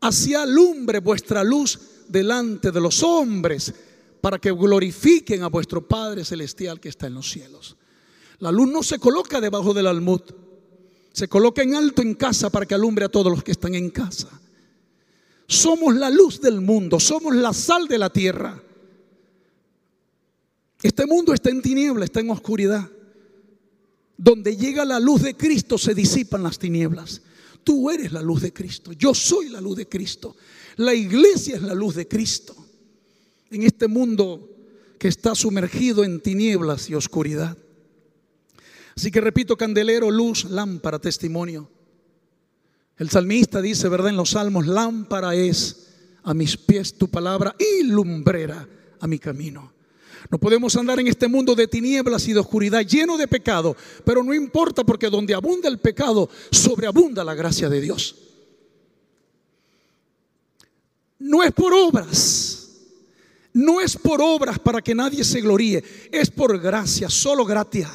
hacia 0.00 0.42
alumbre 0.42 1.00
vuestra 1.00 1.44
luz 1.44 1.78
delante 2.08 2.70
de 2.70 2.80
los 2.80 3.02
hombres, 3.02 3.72
para 4.20 4.38
que 4.38 4.50
glorifiquen 4.50 5.42
a 5.42 5.48
vuestro 5.48 5.86
Padre 5.86 6.24
Celestial 6.24 6.78
que 6.78 6.88
está 6.88 7.06
en 7.06 7.14
los 7.14 7.30
cielos. 7.30 7.76
La 8.38 8.52
luz 8.52 8.68
no 8.68 8.82
se 8.82 8.98
coloca 8.98 9.40
debajo 9.40 9.72
del 9.74 9.86
almud, 9.86 10.20
se 11.12 11.28
coloca 11.28 11.62
en 11.62 11.74
alto 11.74 12.02
en 12.02 12.14
casa 12.14 12.50
para 12.50 12.66
que 12.66 12.74
alumbre 12.74 13.04
a 13.04 13.08
todos 13.08 13.32
los 13.32 13.42
que 13.42 13.52
están 13.52 13.74
en 13.74 13.90
casa. 13.90 14.28
Somos 15.46 15.96
la 15.96 16.10
luz 16.10 16.40
del 16.40 16.60
mundo, 16.60 17.00
somos 17.00 17.34
la 17.34 17.52
sal 17.52 17.88
de 17.88 17.98
la 17.98 18.10
tierra. 18.10 18.62
Este 20.82 21.06
mundo 21.06 21.34
está 21.34 21.50
en 21.50 21.62
tiniebla, 21.62 22.04
está 22.04 22.20
en 22.20 22.30
oscuridad. 22.30 22.88
Donde 24.16 24.56
llega 24.56 24.84
la 24.84 25.00
luz 25.00 25.22
de 25.22 25.34
Cristo 25.34 25.78
se 25.78 25.94
disipan 25.94 26.42
las 26.42 26.58
tinieblas. 26.58 27.22
Tú 27.64 27.90
eres 27.90 28.12
la 28.12 28.22
luz 28.22 28.42
de 28.42 28.52
Cristo, 28.52 28.92
yo 28.92 29.14
soy 29.14 29.48
la 29.48 29.60
luz 29.60 29.76
de 29.76 29.88
Cristo. 29.88 30.36
La 30.76 30.94
iglesia 30.94 31.56
es 31.56 31.62
la 31.62 31.74
luz 31.74 31.94
de 31.94 32.08
Cristo. 32.08 32.54
En 33.50 33.62
este 33.62 33.88
mundo 33.88 34.48
que 34.98 35.08
está 35.08 35.34
sumergido 35.34 36.04
en 36.04 36.20
tinieblas 36.20 36.88
y 36.90 36.94
oscuridad. 36.94 37.56
Así 38.96 39.10
que 39.10 39.20
repito, 39.20 39.56
candelero, 39.56 40.10
luz, 40.10 40.44
lámpara, 40.44 40.98
testimonio. 40.98 41.70
El 42.98 43.08
salmista 43.08 43.62
dice, 43.62 43.88
¿verdad? 43.88 44.10
En 44.10 44.16
los 44.16 44.30
salmos, 44.30 44.66
lámpara 44.66 45.34
es 45.34 45.88
a 46.22 46.34
mis 46.34 46.58
pies 46.58 46.98
tu 46.98 47.08
palabra 47.08 47.56
y 47.58 47.84
lumbrera 47.84 48.68
a 49.00 49.06
mi 49.06 49.18
camino. 49.18 49.72
No 50.28 50.38
podemos 50.38 50.76
andar 50.76 51.00
en 51.00 51.06
este 51.06 51.28
mundo 51.28 51.54
de 51.54 51.66
tinieblas 51.66 52.28
y 52.28 52.32
de 52.32 52.40
oscuridad 52.40 52.82
lleno 52.82 53.16
de 53.16 53.28
pecado, 53.28 53.76
pero 54.04 54.22
no 54.22 54.34
importa 54.34 54.84
porque 54.84 55.08
donde 55.08 55.34
abunda 55.34 55.68
el 55.68 55.78
pecado, 55.78 56.28
sobreabunda 56.50 57.24
la 57.24 57.34
gracia 57.34 57.68
de 57.68 57.80
Dios. 57.80 58.16
No 61.18 61.42
es 61.42 61.52
por 61.52 61.72
obras, 61.72 62.68
no 63.52 63.80
es 63.80 63.96
por 63.96 64.20
obras 64.20 64.58
para 64.58 64.82
que 64.82 64.94
nadie 64.94 65.24
se 65.24 65.40
gloríe, 65.40 65.82
es 66.10 66.30
por 66.30 66.58
gracia, 66.60 67.08
solo 67.08 67.44
gracia, 67.44 67.90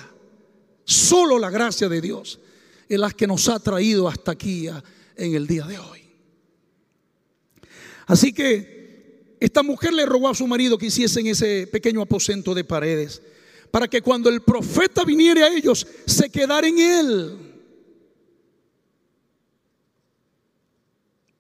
solo 0.83 1.37
la 1.37 1.49
gracia 1.49 1.89
de 1.89 2.01
Dios 2.01 2.39
es 2.87 2.99
la 2.99 3.11
que 3.11 3.27
nos 3.27 3.47
ha 3.49 3.59
traído 3.59 4.07
hasta 4.07 4.31
aquí 4.31 4.67
en 4.67 5.35
el 5.35 5.47
día 5.47 5.65
de 5.65 5.79
hoy. 5.79 6.01
Así 8.07 8.33
que 8.33 8.74
esta 9.39 9.63
mujer 9.63 9.93
le 9.93 10.05
rogó 10.05 10.29
a 10.29 10.35
su 10.35 10.47
marido 10.47 10.77
que 10.77 10.87
hiciesen 10.87 11.27
ese 11.27 11.67
pequeño 11.67 12.01
aposento 12.01 12.53
de 12.53 12.63
paredes 12.63 13.21
para 13.75 13.87
que 13.87 14.01
cuando 14.01 14.29
el 14.29 14.41
profeta 14.41 15.03
viniera 15.03 15.45
a 15.45 15.53
ellos 15.53 15.85
se 16.05 16.29
quedara 16.29 16.67
en 16.67 16.79
él. 16.79 17.37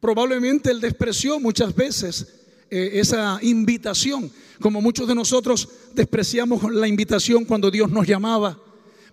Probablemente 0.01 0.69
él 0.69 0.81
despreció 0.81 1.39
muchas 1.39 1.73
veces 1.73 2.27
eh, 2.69 2.91
esa 2.95 3.39
invitación, 3.41 4.31
como 4.59 4.81
muchos 4.81 5.07
de 5.07 5.15
nosotros 5.15 5.69
despreciamos 5.93 6.71
la 6.73 6.87
invitación 6.87 7.45
cuando 7.45 7.71
Dios 7.71 7.89
nos 7.89 8.05
llamaba. 8.05 8.59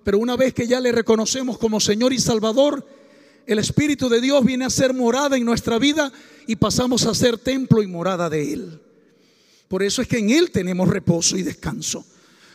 Pero 0.02 0.18
una 0.18 0.36
vez 0.36 0.52
que 0.52 0.66
ya 0.66 0.80
le 0.80 0.90
reconocemos 0.90 1.58
como 1.58 1.78
Señor 1.80 2.12
y 2.12 2.18
Salvador, 2.18 2.84
el 3.46 3.58
Espíritu 3.58 4.08
de 4.08 4.20
Dios 4.20 4.44
viene 4.44 4.64
a 4.64 4.70
ser 4.70 4.94
morada 4.94 5.36
en 5.36 5.44
nuestra 5.44 5.78
vida 5.78 6.12
y 6.46 6.56
pasamos 6.56 7.06
a 7.06 7.14
ser 7.14 7.38
templo 7.38 7.82
y 7.82 7.86
morada 7.86 8.30
de 8.30 8.52
Él. 8.52 8.80
Por 9.68 9.82
eso 9.82 10.02
es 10.02 10.08
que 10.08 10.18
en 10.18 10.30
Él 10.30 10.50
tenemos 10.50 10.88
reposo 10.88 11.36
y 11.36 11.42
descanso. 11.42 12.04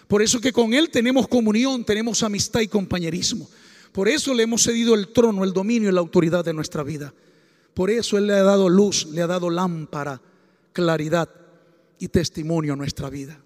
Por 0.07 0.21
eso 0.21 0.37
es 0.37 0.43
que 0.43 0.53
con 0.53 0.73
Él 0.73 0.89
tenemos 0.89 1.27
comunión, 1.27 1.83
tenemos 1.83 2.23
amistad 2.23 2.61
y 2.61 2.67
compañerismo. 2.67 3.49
Por 3.91 4.07
eso 4.07 4.33
le 4.33 4.43
hemos 4.43 4.63
cedido 4.63 4.95
el 4.95 5.09
trono, 5.09 5.43
el 5.43 5.53
dominio 5.53 5.89
y 5.89 5.93
la 5.93 5.99
autoridad 5.99 6.45
de 6.45 6.53
nuestra 6.53 6.83
vida. 6.83 7.13
Por 7.73 7.89
eso 7.89 8.17
Él 8.17 8.27
le 8.27 8.33
ha 8.33 8.43
dado 8.43 8.69
luz, 8.69 9.07
le 9.07 9.21
ha 9.21 9.27
dado 9.27 9.49
lámpara, 9.49 10.21
claridad 10.73 11.29
y 11.99 12.07
testimonio 12.07 12.73
a 12.73 12.77
nuestra 12.77 13.09
vida. 13.09 13.41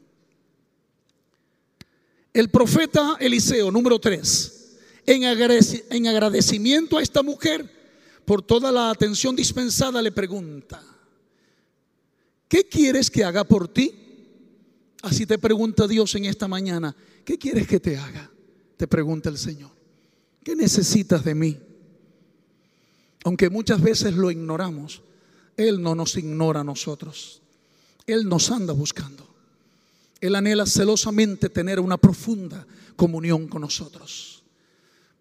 El 2.33 2.49
profeta 2.49 3.17
Eliseo, 3.19 3.71
número 3.71 3.99
3 3.99 4.60
en 5.05 6.07
agradecimiento 6.07 6.97
a 6.97 7.01
esta 7.01 7.23
mujer 7.23 7.69
por 8.25 8.41
toda 8.41 8.71
la 8.71 8.89
atención 8.89 9.35
dispensada, 9.35 10.01
le 10.01 10.11
pregunta, 10.11 10.81
¿qué 12.47 12.67
quieres 12.67 13.09
que 13.09 13.23
haga 13.23 13.43
por 13.43 13.67
ti? 13.67 13.93
Así 15.01 15.25
te 15.25 15.39
pregunta 15.39 15.87
Dios 15.87 16.13
en 16.15 16.25
esta 16.25 16.47
mañana, 16.47 16.95
¿qué 17.25 17.37
quieres 17.37 17.67
que 17.67 17.79
te 17.79 17.97
haga? 17.97 18.31
Te 18.77 18.87
pregunta 18.87 19.29
el 19.29 19.37
Señor, 19.37 19.71
¿qué 20.43 20.55
necesitas 20.55 21.23
de 21.23 21.35
mí? 21.35 21.57
Aunque 23.23 23.49
muchas 23.49 23.81
veces 23.81 24.13
lo 24.15 24.31
ignoramos, 24.31 25.01
Él 25.57 25.81
no 25.81 25.95
nos 25.95 26.15
ignora 26.17 26.61
a 26.61 26.63
nosotros, 26.63 27.41
Él 28.07 28.27
nos 28.29 28.49
anda 28.51 28.73
buscando. 28.73 29.31
Él 30.21 30.35
anhela 30.35 30.67
celosamente 30.67 31.49
tener 31.49 31.79
una 31.79 31.97
profunda 31.97 32.65
comunión 32.95 33.47
con 33.47 33.61
nosotros. 33.61 34.30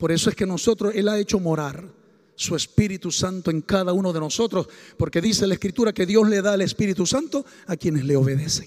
Por 0.01 0.11
eso 0.11 0.31
es 0.31 0.35
que 0.35 0.47
nosotros, 0.47 0.95
Él 0.95 1.09
ha 1.09 1.19
hecho 1.19 1.39
morar 1.39 1.87
su 2.35 2.57
Espíritu 2.57 3.13
Santo 3.13 3.51
en 3.51 3.61
cada 3.61 3.93
uno 3.93 4.15
de 4.15 4.19
nosotros, 4.19 4.67
porque 4.97 5.21
dice 5.21 5.47
la 5.47 5.53
Escritura 5.53 5.93
que 5.93 6.07
Dios 6.07 6.27
le 6.27 6.41
da 6.41 6.55
el 6.55 6.63
Espíritu 6.63 7.05
Santo 7.05 7.45
a 7.67 7.77
quienes 7.77 8.07
le 8.07 8.17
obedecen. 8.17 8.67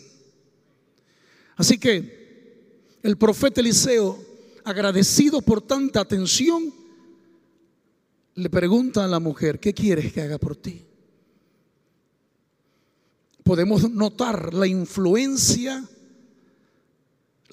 Así 1.56 1.80
que 1.80 3.00
el 3.02 3.18
profeta 3.18 3.62
Eliseo, 3.62 4.24
agradecido 4.64 5.42
por 5.42 5.64
tanta 5.64 6.02
atención, 6.02 6.72
le 8.36 8.50
pregunta 8.52 9.04
a 9.04 9.08
la 9.08 9.20
mujer, 9.20 9.60
¿qué 9.60 9.74
quieres 9.74 10.14
que 10.14 10.22
haga 10.22 10.38
por 10.38 10.56
ti? 10.56 10.86
Podemos 13.44 13.90
notar 13.90 14.54
la 14.54 14.68
influencia 14.68 15.84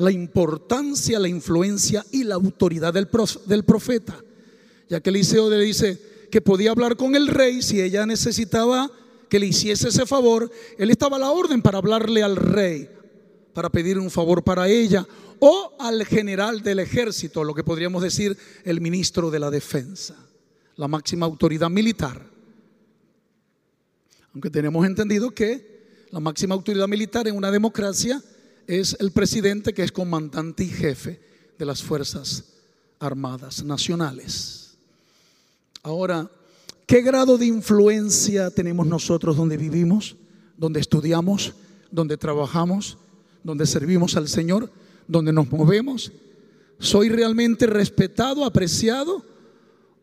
la 0.01 0.11
importancia, 0.11 1.19
la 1.19 1.29
influencia 1.29 2.05
y 2.11 2.25
la 2.25 2.35
autoridad 2.35 2.95
del, 2.95 3.07
profeta. 3.65 4.19
Ya 4.89 5.01
que 5.01 5.11
Eliseo 5.11 5.51
le 5.51 5.59
dice 5.59 6.01
que 6.31 6.41
podía 6.41 6.71
hablar 6.71 6.97
con 6.97 7.15
el 7.15 7.29
rey 7.29 7.61
si 7.61 7.83
ella 7.83 8.07
necesitaba 8.07 8.91
que 9.29 9.39
le 9.39 9.47
hiciese 9.47 9.89
ese 9.89 10.07
favor. 10.07 10.51
Él 10.79 10.91
estaba 10.91 11.19
a 11.19 11.21
la 11.21 11.31
orden 11.31 11.61
para 11.61 11.79
hablarle 11.79 12.23
al 12.23 12.37
rey, 12.37 12.89
para 13.53 13.69
pedir 13.69 13.99
un 13.99 14.11
favor 14.11 14.43
para 14.43 14.69
ella, 14.69 15.07
o 15.39 15.77
al 15.79 16.07
general 16.07 16.63
del 16.63 16.79
ejército, 16.79 17.45
lo 17.45 17.55
que 17.55 17.63
podríamos 17.63 18.03
decir 18.03 18.39
el 18.65 18.81
ministro 18.81 19.31
de 19.31 19.39
la 19.39 19.51
defensa, 19.51 20.17
la 20.77 20.89
máxima 20.89 21.27
autoridad 21.27 21.69
militar. 21.69 22.27
Aunque 24.33 24.49
tenemos 24.49 24.87
entendido 24.87 25.31
que 25.31 26.07
la 26.11 26.21
máxima 26.21 26.55
autoridad 26.55 26.89
militar 26.89 27.29
en 27.29 27.37
una 27.37 27.51
democracia 27.51 28.23
es 28.71 28.97
el 29.01 29.11
presidente 29.11 29.75
que 29.75 29.83
es 29.83 29.91
comandante 29.91 30.63
y 30.63 30.69
jefe 30.69 31.21
de 31.59 31.65
las 31.65 31.83
Fuerzas 31.83 32.45
Armadas 33.01 33.65
Nacionales. 33.65 34.79
Ahora, 35.83 36.31
¿qué 36.87 37.03
grado 37.03 37.37
de 37.37 37.47
influencia 37.47 38.49
tenemos 38.53 38.87
nosotros 38.87 39.37
donde 39.37 39.57
vivimos, 39.57 40.15
donde 40.57 40.79
estudiamos, 40.79 41.55
donde 41.91 42.17
trabajamos, 42.17 42.97
donde 43.43 43.67
servimos 43.67 44.17
al 44.17 44.29
Señor, 44.29 44.71
donde 45.09 45.33
nos 45.33 45.51
movemos? 45.51 46.13
¿Soy 46.79 47.09
realmente 47.09 47.67
respetado, 47.67 48.45
apreciado? 48.45 49.25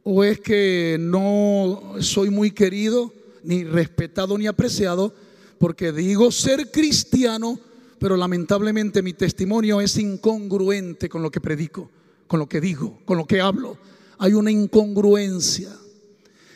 ¿O 0.04 0.26
es 0.26 0.42
que 0.42 0.98
no 1.00 1.94
soy 2.02 2.30
muy 2.32 2.52
querido, 2.52 3.14
ni 3.44 3.64
respetado, 3.64 4.38
ni 4.38 4.46
apreciado? 4.46 5.14
Porque 5.58 5.94
digo 5.94 6.32
ser 6.32 6.70
cristiano, 6.70 7.62
pero 8.00 8.16
lamentablemente 8.16 9.02
mi 9.02 9.14
testimonio 9.14 9.82
es 9.82 9.98
incongruente 9.98 11.10
con 11.10 11.22
lo 11.22 11.32
que 11.32 11.42
predico, 11.42 11.90
con 12.28 12.40
lo 12.40 12.48
que 12.48 12.62
digo, 12.62 13.00
con 13.06 13.18
lo 13.18 13.26
que 13.26 13.42
hablo. 13.42 13.78
Hay 14.20 14.34
una 14.34 14.52
incongruencia. 14.52 15.70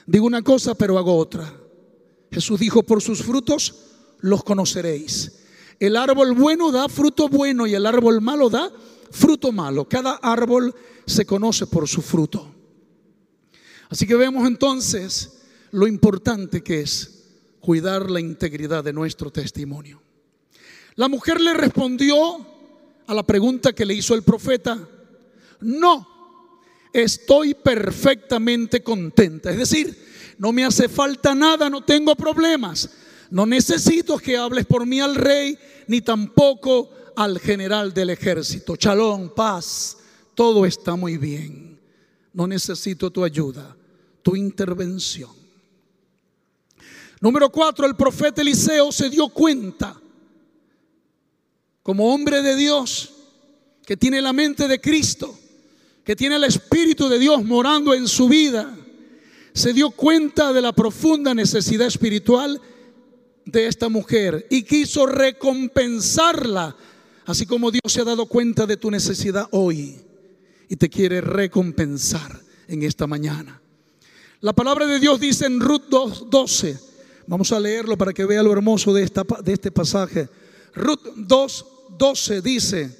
Digo 0.05 0.25
una 0.25 0.41
cosa, 0.41 0.75
pero 0.75 0.97
hago 0.97 1.15
otra. 1.15 1.53
Jesús 2.31 2.59
dijo, 2.59 2.83
por 2.83 3.01
sus 3.01 3.23
frutos 3.23 3.75
los 4.19 4.43
conoceréis. 4.43 5.39
El 5.79 5.97
árbol 5.97 6.33
bueno 6.35 6.71
da 6.71 6.87
fruto 6.87 7.27
bueno 7.27 7.65
y 7.65 7.73
el 7.73 7.85
árbol 7.85 8.21
malo 8.21 8.49
da 8.49 8.71
fruto 9.09 9.51
malo. 9.51 9.87
Cada 9.89 10.15
árbol 10.15 10.73
se 11.05 11.25
conoce 11.25 11.67
por 11.67 11.87
su 11.87 12.01
fruto. 12.01 12.53
Así 13.89 14.05
que 14.07 14.15
vemos 14.15 14.47
entonces 14.47 15.41
lo 15.71 15.87
importante 15.87 16.61
que 16.61 16.81
es 16.81 17.25
cuidar 17.59 18.09
la 18.09 18.19
integridad 18.19 18.83
de 18.83 18.93
nuestro 18.93 19.31
testimonio. 19.31 20.01
La 20.95 21.07
mujer 21.07 21.39
le 21.39 21.53
respondió 21.53 22.45
a 23.07 23.13
la 23.13 23.23
pregunta 23.23 23.73
que 23.73 23.85
le 23.85 23.93
hizo 23.93 24.13
el 24.13 24.23
profeta, 24.23 24.77
no, 25.61 26.07
estoy 26.93 27.53
perfectamente 27.53 28.83
contenta. 28.83 29.51
Es 29.51 29.57
decir, 29.57 29.97
no 30.37 30.51
me 30.51 30.65
hace 30.65 30.89
falta 30.89 31.35
nada, 31.35 31.69
no 31.69 31.83
tengo 31.83 32.15
problemas. 32.15 32.89
No 33.29 33.45
necesito 33.45 34.17
que 34.17 34.37
hables 34.37 34.65
por 34.65 34.85
mí 34.85 34.99
al 34.99 35.15
rey, 35.15 35.57
ni 35.87 36.01
tampoco 36.01 36.89
al 37.15 37.39
general 37.39 37.93
del 37.93 38.09
ejército. 38.09 38.75
Chalón, 38.75 39.33
paz, 39.33 39.97
todo 40.35 40.65
está 40.65 40.95
muy 40.95 41.17
bien. 41.17 41.79
No 42.33 42.47
necesito 42.47 43.11
tu 43.11 43.23
ayuda, 43.23 43.75
tu 44.21 44.35
intervención. 44.35 45.29
Número 47.19 47.49
cuatro, 47.51 47.85
el 47.85 47.95
profeta 47.95 48.41
Eliseo 48.41 48.91
se 48.91 49.09
dio 49.09 49.29
cuenta, 49.29 50.00
como 51.91 52.13
hombre 52.13 52.41
de 52.41 52.55
Dios, 52.55 53.11
que 53.85 53.97
tiene 53.97 54.21
la 54.21 54.31
mente 54.31 54.69
de 54.69 54.79
Cristo, 54.79 55.37
que 56.05 56.15
tiene 56.15 56.37
el 56.37 56.45
Espíritu 56.45 57.09
de 57.09 57.19
Dios 57.19 57.43
morando 57.43 57.93
en 57.93 58.07
su 58.07 58.29
vida, 58.29 58.73
se 59.51 59.73
dio 59.73 59.91
cuenta 59.91 60.53
de 60.53 60.61
la 60.61 60.71
profunda 60.71 61.33
necesidad 61.33 61.87
espiritual 61.87 62.61
de 63.43 63.67
esta 63.67 63.89
mujer 63.89 64.47
y 64.49 64.63
quiso 64.63 65.05
recompensarla, 65.05 66.77
así 67.25 67.45
como 67.45 67.71
Dios 67.71 67.81
se 67.87 67.99
ha 67.99 68.05
dado 68.05 68.25
cuenta 68.25 68.65
de 68.65 68.77
tu 68.77 68.89
necesidad 68.89 69.49
hoy 69.51 69.97
y 70.69 70.77
te 70.77 70.87
quiere 70.87 71.19
recompensar 71.19 72.39
en 72.69 72.83
esta 72.83 73.05
mañana. 73.05 73.61
La 74.39 74.53
palabra 74.53 74.85
de 74.85 74.97
Dios 74.97 75.19
dice 75.19 75.45
en 75.45 75.59
Ruth 75.59 75.89
12, 75.89 76.79
vamos 77.27 77.51
a 77.51 77.59
leerlo 77.59 77.97
para 77.97 78.13
que 78.13 78.23
vea 78.23 78.41
lo 78.41 78.53
hermoso 78.53 78.93
de, 78.93 79.03
esta, 79.03 79.25
de 79.43 79.51
este 79.51 79.71
pasaje. 79.71 80.29
Ruth 80.73 81.15
2, 81.15 81.65
12 82.01 82.41
dice, 82.41 82.97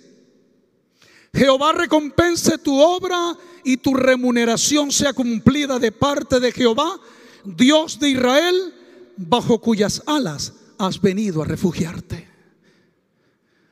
Jehová 1.34 1.74
recompense 1.74 2.60
tu 2.60 2.80
obra 2.80 3.36
y 3.64 3.78
tu 3.78 3.96
remuneración 3.96 4.92
sea 4.92 5.14
cumplida 5.14 5.80
de 5.80 5.92
parte 5.92 6.40
de 6.40 6.52
Jehová, 6.52 7.00
Dios 7.44 8.00
de 8.00 8.10
Israel, 8.10 8.76
bajo 9.18 9.60
cuyas 9.60 10.04
alas 10.06 10.54
has 10.78 11.02
venido 11.02 11.42
a 11.42 11.46
refugiarte. 11.46 12.30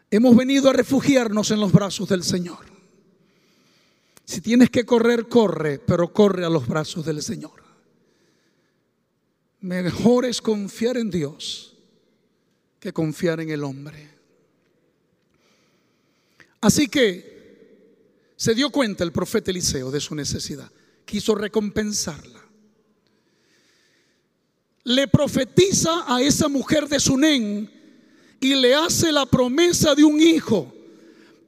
Hemos 0.10 0.36
venido 0.36 0.68
a 0.68 0.74
refugiarnos 0.74 1.52
en 1.52 1.60
los 1.60 1.72
brazos 1.72 2.10
del 2.10 2.24
Señor. 2.24 2.66
Si 4.26 4.42
tienes 4.42 4.72
que 4.72 4.84
correr, 4.84 5.28
corre, 5.28 5.78
pero 5.78 6.12
corre 6.12 6.44
a 6.44 6.50
los 6.50 6.68
brazos 6.68 7.06
del 7.06 7.22
Señor. 7.22 7.64
Mejor 9.60 10.26
es 10.26 10.42
confiar 10.42 10.98
en 10.98 11.12
Dios 11.12 11.78
que 12.80 12.92
confiar 12.92 13.42
en 13.42 13.52
el 13.52 13.64
hombre. 13.64 14.19
Así 16.62 16.88
que 16.88 17.30
se 18.36 18.56
dio 18.56 18.70
cuenta 18.70 19.04
el 19.04 19.12
profeta 19.12 19.52
Eliseo 19.52 19.92
de 19.92 20.00
su 20.00 20.16
necesidad. 20.16 20.72
Quiso 21.06 21.36
recompensarla. 21.36 22.40
Le 24.84 25.08
profetiza 25.08 26.06
a 26.08 26.22
esa 26.22 26.48
mujer 26.48 26.88
de 26.88 27.00
Sunén 27.00 27.70
y 28.40 28.56
le 28.56 28.76
hace 28.76 29.12
la 29.12 29.26
promesa 29.26 29.94
de 29.94 30.04
un 30.04 30.20
hijo. 30.22 30.74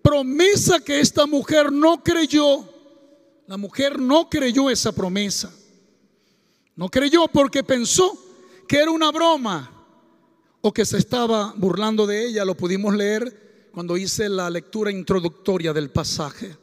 Promesa 0.02 0.80
que 0.80 1.00
esta 1.00 1.26
mujer 1.26 1.72
no 1.72 2.04
creyó. 2.04 2.68
La 3.48 3.58
mujer 3.58 4.00
no 4.00 4.30
creyó 4.30 4.70
esa 4.70 4.92
promesa. 4.92 5.54
No 6.76 6.90
creyó 6.90 7.28
porque 7.28 7.64
pensó 7.64 8.18
que 8.68 8.78
era 8.78 8.92
una 8.92 9.12
broma 9.12 9.72
o 10.62 10.74
que 10.74 10.86
se 10.86 10.98
estaba 10.98 11.54
burlando 11.56 12.06
de 12.08 12.26
ella. 12.28 12.46
Lo 12.46 12.56
pudimos 12.56 12.96
leer 12.96 13.51
cuando 13.72 13.98
hice 13.98 14.28
la 14.30 14.50
lectura 14.50 14.92
introductoria 14.92 15.74
del 15.74 15.90
pasaje. 15.90 16.56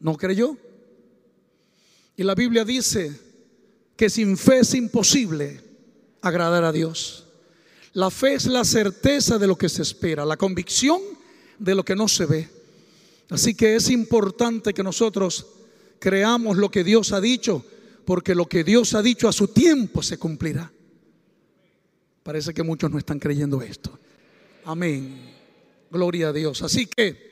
No 0.00 0.16
creyó. 0.16 0.56
Y 2.16 2.22
la 2.22 2.34
Biblia 2.34 2.64
dice 2.64 3.18
que 3.96 4.10
sin 4.10 4.36
fe 4.36 4.60
es 4.60 4.74
imposible 4.74 5.60
agradar 6.20 6.64
a 6.64 6.72
Dios. 6.72 7.26
La 7.92 8.10
fe 8.10 8.34
es 8.34 8.46
la 8.46 8.64
certeza 8.64 9.38
de 9.38 9.46
lo 9.46 9.56
que 9.56 9.68
se 9.68 9.82
espera, 9.82 10.24
la 10.24 10.36
convicción 10.36 11.00
de 11.58 11.74
lo 11.74 11.84
que 11.84 11.96
no 11.96 12.08
se 12.08 12.26
ve. 12.26 12.48
Así 13.30 13.54
que 13.54 13.76
es 13.76 13.90
importante 13.90 14.74
que 14.74 14.82
nosotros 14.82 15.46
creamos 15.98 16.56
lo 16.56 16.70
que 16.70 16.84
Dios 16.84 17.12
ha 17.12 17.20
dicho, 17.20 17.64
porque 18.04 18.34
lo 18.34 18.46
que 18.46 18.64
Dios 18.64 18.94
ha 18.94 19.02
dicho 19.02 19.28
a 19.28 19.32
su 19.32 19.48
tiempo 19.48 20.02
se 20.02 20.18
cumplirá. 20.18 20.70
Parece 22.22 22.52
que 22.52 22.62
muchos 22.62 22.90
no 22.90 22.98
están 22.98 23.18
creyendo 23.18 23.62
esto. 23.62 23.98
Amén. 24.64 25.35
Gloria 25.90 26.28
a 26.28 26.32
Dios. 26.32 26.62
Así 26.62 26.86
que 26.86 27.26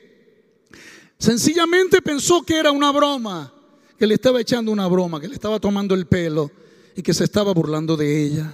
Sencillamente 1.17 2.01
pensó 2.01 2.43
que 2.43 2.57
era 2.57 2.71
una 2.71 2.91
broma, 2.91 3.53
que 3.97 4.05
le 4.05 4.15
estaba 4.15 4.41
echando 4.41 4.71
una 4.71 4.87
broma, 4.87 5.21
que 5.21 5.27
le 5.27 5.33
estaba 5.33 5.59
tomando 5.59 5.95
el 5.95 6.07
pelo 6.07 6.51
y 6.95 7.01
que 7.01 7.13
se 7.13 7.23
estaba 7.23 7.53
burlando 7.53 7.95
de 7.95 8.25
ella. 8.25 8.53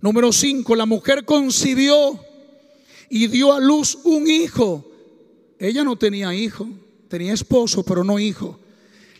Número 0.00 0.32
5, 0.32 0.74
la 0.74 0.86
mujer 0.86 1.24
concibió 1.24 2.18
y 3.10 3.26
dio 3.26 3.52
a 3.52 3.60
luz 3.60 3.98
un 4.04 4.26
hijo. 4.28 4.90
Ella 5.58 5.84
no 5.84 5.96
tenía 5.96 6.34
hijo, 6.34 6.68
tenía 7.08 7.34
esposo, 7.34 7.82
pero 7.82 8.04
no 8.04 8.18
hijo. 8.18 8.58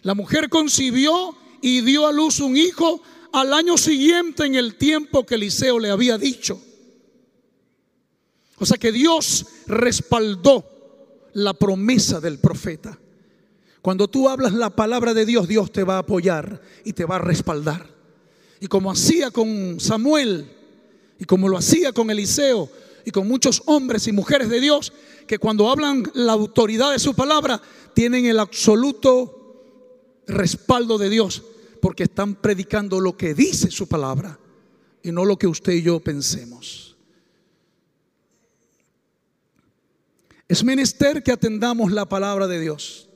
La 0.02 0.14
mujer 0.14 0.48
concibió 0.48 1.36
y 1.60 1.82
dio 1.82 2.06
a 2.06 2.12
luz 2.12 2.40
un 2.40 2.56
hijo 2.56 3.02
al 3.32 3.52
año 3.52 3.76
siguiente 3.76 4.46
en 4.46 4.54
el 4.54 4.76
tiempo 4.76 5.26
que 5.26 5.34
Eliseo 5.34 5.78
le 5.78 5.90
había 5.90 6.16
dicho. 6.16 6.60
O 8.58 8.66
sea 8.66 8.78
que 8.78 8.92
Dios 8.92 9.46
respaldó 9.66 10.64
la 11.34 11.54
promesa 11.54 12.20
del 12.20 12.38
profeta. 12.38 12.98
Cuando 13.82 14.08
tú 14.08 14.28
hablas 14.28 14.52
la 14.52 14.70
palabra 14.70 15.14
de 15.14 15.24
Dios, 15.24 15.46
Dios 15.46 15.72
te 15.72 15.84
va 15.84 15.96
a 15.96 16.00
apoyar 16.00 16.60
y 16.84 16.92
te 16.92 17.04
va 17.04 17.16
a 17.16 17.20
respaldar. 17.20 17.86
Y 18.60 18.66
como 18.66 18.90
hacía 18.90 19.30
con 19.30 19.78
Samuel 19.78 20.50
y 21.18 21.24
como 21.24 21.48
lo 21.48 21.56
hacía 21.56 21.92
con 21.92 22.10
Eliseo 22.10 22.68
y 23.04 23.10
con 23.10 23.28
muchos 23.28 23.62
hombres 23.66 24.08
y 24.08 24.12
mujeres 24.12 24.48
de 24.48 24.60
Dios, 24.60 24.92
que 25.26 25.38
cuando 25.38 25.70
hablan 25.70 26.04
la 26.14 26.32
autoridad 26.32 26.92
de 26.92 26.98
su 26.98 27.14
palabra, 27.14 27.60
tienen 27.94 28.26
el 28.26 28.40
absoluto 28.40 29.38
respaldo 30.26 30.98
de 30.98 31.08
Dios, 31.08 31.42
porque 31.80 32.04
están 32.04 32.34
predicando 32.34 33.00
lo 33.00 33.16
que 33.16 33.34
dice 33.34 33.70
su 33.70 33.86
palabra 33.86 34.38
y 35.02 35.12
no 35.12 35.24
lo 35.24 35.38
que 35.38 35.46
usted 35.46 35.72
y 35.72 35.82
yo 35.82 36.00
pensemos. 36.00 36.87
Es 40.48 40.64
menester 40.64 41.22
que 41.22 41.30
atendamos 41.30 41.92
la 41.92 42.08
palabra 42.08 42.46
de 42.46 42.58
Dios. 42.58 43.08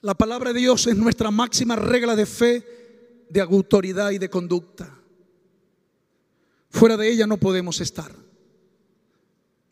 La 0.00 0.14
palabra 0.14 0.52
de 0.52 0.58
Dios 0.58 0.86
es 0.88 0.96
nuestra 0.96 1.30
máxima 1.30 1.76
regla 1.76 2.16
de 2.16 2.26
fe, 2.26 3.26
de 3.30 3.40
autoridad 3.40 4.10
y 4.10 4.18
de 4.18 4.28
conducta. 4.28 4.98
Fuera 6.70 6.96
de 6.96 7.08
ella 7.08 7.26
no 7.26 7.38
podemos 7.38 7.80
estar. 7.80 8.12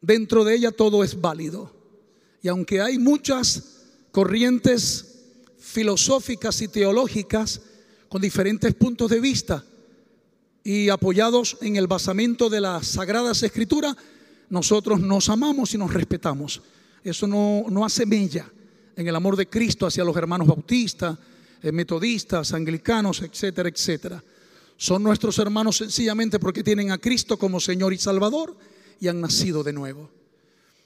Dentro 0.01 0.45
de 0.45 0.55
ella 0.55 0.71
todo 0.71 1.03
es 1.03 1.21
válido. 1.21 1.73
Y 2.41 2.49
aunque 2.49 2.81
hay 2.81 2.99
muchas 2.99 3.87
corrientes 4.13 5.17
filosóficas 5.59 6.61
y 6.63 6.69
teológicas 6.69 7.61
con 8.09 8.23
diferentes 8.23 8.73
puntos 8.75 9.11
de 9.11 9.21
vista 9.21 9.65
y 10.63 10.89
apoyados 10.91 11.59
en 11.61 11.77
el 11.77 11.89
basamento 11.89 12.49
de 12.49 12.61
las 12.61 12.87
sagradas 12.87 13.43
escrituras, 13.43 13.97
nosotros 14.49 15.01
nos 15.01 15.29
amamos 15.29 15.75
y 15.75 15.79
nos 15.79 15.93
respetamos. 15.93 16.63
Eso 17.03 17.27
no, 17.27 17.65
no 17.69 17.85
hace 17.85 18.07
mella 18.07 18.47
en 18.97 19.07
el 19.07 19.15
amor 19.15 19.37
de 19.37 19.47
Cristo 19.47 19.87
hacia 19.87 20.05
los 20.05 20.17
hermanos 20.17 20.49
bautistas, 20.49 21.19
eh, 21.63 21.73
metodistas, 21.73 22.53
anglicanos, 22.53 23.23
etcétera, 23.23 23.69
etcétera. 23.69 24.23
Son 24.77 25.03
nuestros 25.03 25.39
hermanos 25.39 25.77
sencillamente 25.77 26.39
porque 26.39 26.63
tienen 26.63 26.91
a 26.91 26.99
Cristo 26.99 27.39
como 27.39 27.61
Señor 27.61 27.93
y 27.93 27.99
Salvador 27.99 28.57
y 29.01 29.09
han 29.09 29.21
nacido 29.21 29.63
de 29.63 29.73
nuevo. 29.73 30.11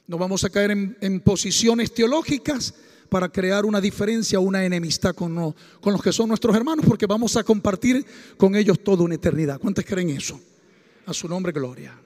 No 0.06 0.18
vamos 0.18 0.44
a 0.44 0.50
caer 0.50 0.72
en, 0.72 1.20
posiciones 1.20 1.94
teológicas 1.94 2.74
para 3.08 3.28
crear 3.28 3.64
una 3.64 3.80
diferencia, 3.80 4.40
una 4.40 4.64
enemistad 4.64 5.14
con, 5.14 5.54
con 5.80 5.92
los 5.92 6.02
que 6.02 6.12
son 6.12 6.28
nuestros 6.28 6.54
hermanos, 6.54 6.84
porque 6.86 7.06
vamos 7.06 7.36
a 7.36 7.44
compartir 7.44 8.04
con 8.36 8.56
ellos 8.56 8.82
toda 8.82 9.04
una 9.04 9.14
eternidad. 9.16 9.60
¿Cuántos 9.60 9.84
creen 9.84 10.10
eso? 10.10 10.40
A 11.06 11.14
su 11.14 11.28
nombre, 11.28 11.52
gloria. 11.52 11.96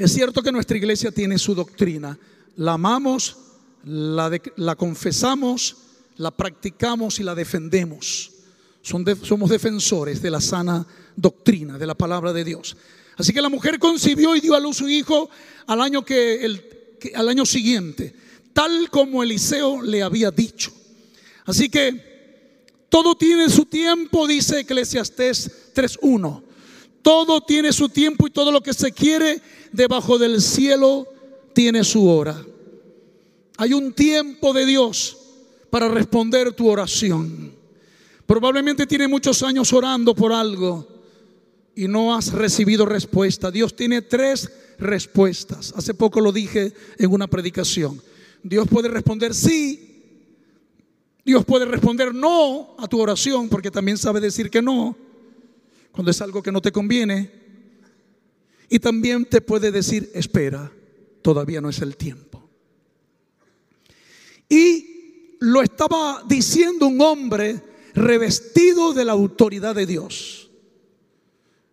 Es 0.00 0.14
cierto 0.14 0.42
que 0.42 0.50
nuestra 0.50 0.78
iglesia 0.78 1.12
tiene 1.12 1.38
su 1.38 1.54
doctrina. 1.54 2.18
La 2.56 2.72
amamos, 2.72 3.36
la, 3.84 4.74
confesamos, 4.74 5.76
la 6.16 6.30
practicamos 6.30 7.20
y 7.20 7.22
la 7.22 7.34
defendemos. 7.34 8.30
somos 8.80 9.50
defensores 9.50 10.22
de 10.22 10.30
la 10.30 10.40
sana 10.40 10.86
doctrina, 11.14 11.76
de 11.76 11.86
la 11.86 11.94
palabra 11.94 12.32
de 12.32 12.44
Dios. 12.44 12.78
Así 13.18 13.34
que 13.34 13.42
la 13.42 13.50
mujer 13.50 13.78
concibió 13.78 14.34
y 14.34 14.40
dio 14.40 14.54
a 14.54 14.60
luz 14.60 14.80
un 14.80 14.90
hijo 14.90 15.28
al 15.66 15.82
año, 15.82 16.02
que 16.02 16.48
al 17.14 17.28
año 17.28 17.44
siguiente, 17.44 18.14
tal 18.54 18.88
como 18.88 19.22
Eliseo 19.22 19.82
le 19.82 20.02
había 20.02 20.30
dicho. 20.30 20.72
Así 21.44 21.68
que 21.68 22.64
todo 22.88 23.16
tiene 23.16 23.50
su 23.50 23.66
tiempo, 23.66 24.26
dice 24.26 24.60
Eclesiastés 24.60 25.74
3.1. 25.74 26.49
Todo 27.02 27.40
tiene 27.40 27.72
su 27.72 27.88
tiempo 27.88 28.26
y 28.26 28.30
todo 28.30 28.52
lo 28.52 28.62
que 28.62 28.74
se 28.74 28.92
quiere 28.92 29.40
debajo 29.72 30.18
del 30.18 30.40
cielo 30.40 31.06
tiene 31.54 31.84
su 31.84 32.08
hora. 32.08 32.44
Hay 33.56 33.72
un 33.72 33.92
tiempo 33.92 34.52
de 34.52 34.66
Dios 34.66 35.16
para 35.70 35.88
responder 35.88 36.52
tu 36.52 36.68
oración. 36.68 37.52
Probablemente 38.26 38.86
tiene 38.86 39.08
muchos 39.08 39.42
años 39.42 39.72
orando 39.72 40.14
por 40.14 40.32
algo 40.32 40.86
y 41.74 41.88
no 41.88 42.14
has 42.14 42.32
recibido 42.32 42.86
respuesta. 42.86 43.50
Dios 43.50 43.74
tiene 43.74 44.02
tres 44.02 44.50
respuestas. 44.78 45.72
Hace 45.76 45.94
poco 45.94 46.20
lo 46.20 46.32
dije 46.32 46.72
en 46.98 47.12
una 47.12 47.26
predicación. 47.26 48.00
Dios 48.42 48.68
puede 48.68 48.88
responder 48.88 49.34
sí. 49.34 49.86
Dios 51.24 51.44
puede 51.44 51.64
responder 51.64 52.14
no 52.14 52.76
a 52.78 52.88
tu 52.88 53.00
oración 53.00 53.48
porque 53.48 53.70
también 53.70 53.98
sabe 53.98 54.20
decir 54.20 54.50
que 54.50 54.62
no 54.62 54.96
cuando 55.92 56.10
es 56.10 56.20
algo 56.20 56.42
que 56.42 56.52
no 56.52 56.60
te 56.60 56.72
conviene. 56.72 57.30
Y 58.68 58.78
también 58.78 59.24
te 59.24 59.40
puede 59.40 59.70
decir, 59.72 60.10
espera, 60.14 60.70
todavía 61.22 61.60
no 61.60 61.68
es 61.68 61.80
el 61.80 61.96
tiempo. 61.96 62.48
Y 64.48 65.36
lo 65.40 65.62
estaba 65.62 66.22
diciendo 66.26 66.86
un 66.86 67.00
hombre 67.00 67.62
revestido 67.94 68.92
de 68.92 69.04
la 69.04 69.12
autoridad 69.12 69.74
de 69.74 69.86
Dios. 69.86 70.50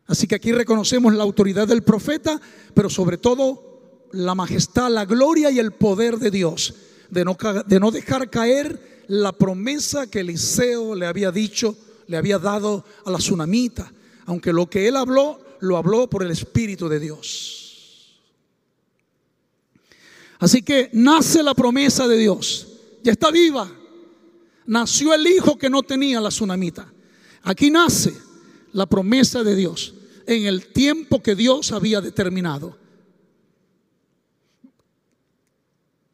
Así 0.08 0.26
que 0.26 0.36
aquí 0.36 0.52
reconocemos 0.52 1.14
la 1.14 1.24
autoridad 1.24 1.68
del 1.68 1.84
profeta, 1.84 2.40
pero 2.74 2.90
sobre 2.90 3.18
todo 3.18 4.08
la 4.14 4.36
majestad, 4.36 4.90
la 4.90 5.06
gloria 5.06 5.52
y 5.52 5.60
el 5.60 5.74
poder 5.74 6.18
de 6.18 6.32
Dios, 6.32 6.76
de 7.10 7.26
no, 7.26 7.38
de 7.66 7.80
no 7.80 7.92
dejar 7.92 8.30
caer 8.30 9.04
la 9.08 9.34
promesa 9.34 10.08
que 10.08 10.22
Eliseo 10.22 10.96
le 10.96 11.06
había 11.06 11.32
dicho, 11.32 11.78
le 12.08 12.18
había 12.18 12.40
dado 12.40 12.86
a 13.06 13.12
la 13.12 13.18
tsunamita, 13.18 13.92
aunque 14.28 14.52
lo 14.54 14.70
que 14.70 14.88
él 14.88 14.98
habló, 14.98 15.40
lo 15.62 15.78
habló 15.78 16.10
por 16.10 16.22
el 16.22 16.32
Espíritu 16.32 16.88
de 16.90 17.00
Dios. 17.00 18.20
Así 20.40 20.62
que 20.62 20.90
nace 20.94 21.42
la 21.42 21.56
promesa 21.56 22.08
de 22.08 22.18
Dios, 22.18 22.68
ya 23.04 23.14
está 23.14 23.32
viva. 23.32 23.72
Nació 24.66 25.14
el 25.14 25.26
hijo 25.26 25.58
que 25.58 25.70
no 25.70 25.82
tenía 25.82 26.20
la 26.20 26.28
tsunamita. 26.28 26.92
Aquí 27.44 27.72
nace 27.72 28.14
la 28.74 28.86
promesa 28.86 29.44
de 29.44 29.56
Dios 29.56 29.94
en 30.26 30.46
el 30.46 30.68
tiempo 30.74 31.24
que 31.24 31.34
Dios 31.34 31.72
había 31.72 32.02
determinado. 32.02 32.78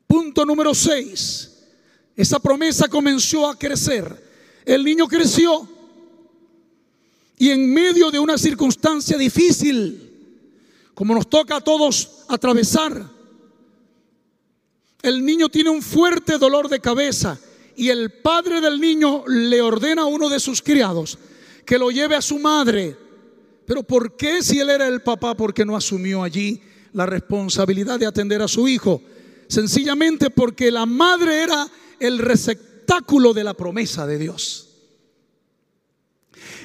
Punto 0.05 0.45
número 0.45 0.75
6. 0.75 1.49
Esa 2.15 2.39
promesa 2.39 2.87
comenzó 2.87 3.49
a 3.49 3.57
crecer. 3.57 4.31
El 4.63 4.83
niño 4.83 5.07
creció 5.07 5.72
y 7.37 7.49
en 7.49 7.73
medio 7.73 8.11
de 8.11 8.19
una 8.19 8.37
circunstancia 8.37 9.17
difícil, 9.17 10.11
como 10.93 11.15
nos 11.15 11.29
toca 11.29 11.57
a 11.57 11.61
todos 11.61 12.23
atravesar, 12.27 13.09
el 15.01 15.25
niño 15.25 15.49
tiene 15.49 15.69
un 15.69 15.81
fuerte 15.81 16.37
dolor 16.37 16.69
de 16.69 16.79
cabeza 16.79 17.39
y 17.75 17.89
el 17.89 18.11
padre 18.21 18.61
del 18.61 18.79
niño 18.79 19.23
le 19.27 19.61
ordena 19.61 20.03
a 20.03 20.05
uno 20.05 20.29
de 20.29 20.39
sus 20.39 20.61
criados 20.61 21.17
que 21.65 21.77
lo 21.77 21.91
lleve 21.91 22.15
a 22.15 22.21
su 22.21 22.39
madre. 22.39 22.95
Pero 23.65 23.83
¿por 23.83 24.15
qué 24.15 24.41
si 24.41 24.59
él 24.59 24.69
era 24.69 24.87
el 24.87 25.01
papá, 25.01 25.35
por 25.35 25.53
qué 25.53 25.65
no 25.65 25.75
asumió 25.75 26.23
allí 26.23 26.61
la 26.93 27.05
responsabilidad 27.05 27.99
de 27.99 28.05
atender 28.05 28.41
a 28.41 28.47
su 28.47 28.67
hijo? 28.67 29.01
Sencillamente 29.47 30.29
porque 30.29 30.71
la 30.71 30.85
madre 30.85 31.43
era 31.43 31.67
el 31.99 32.19
receptáculo 32.19 33.33
de 33.33 33.43
la 33.43 33.53
promesa 33.53 34.05
de 34.05 34.17
Dios. 34.17 34.72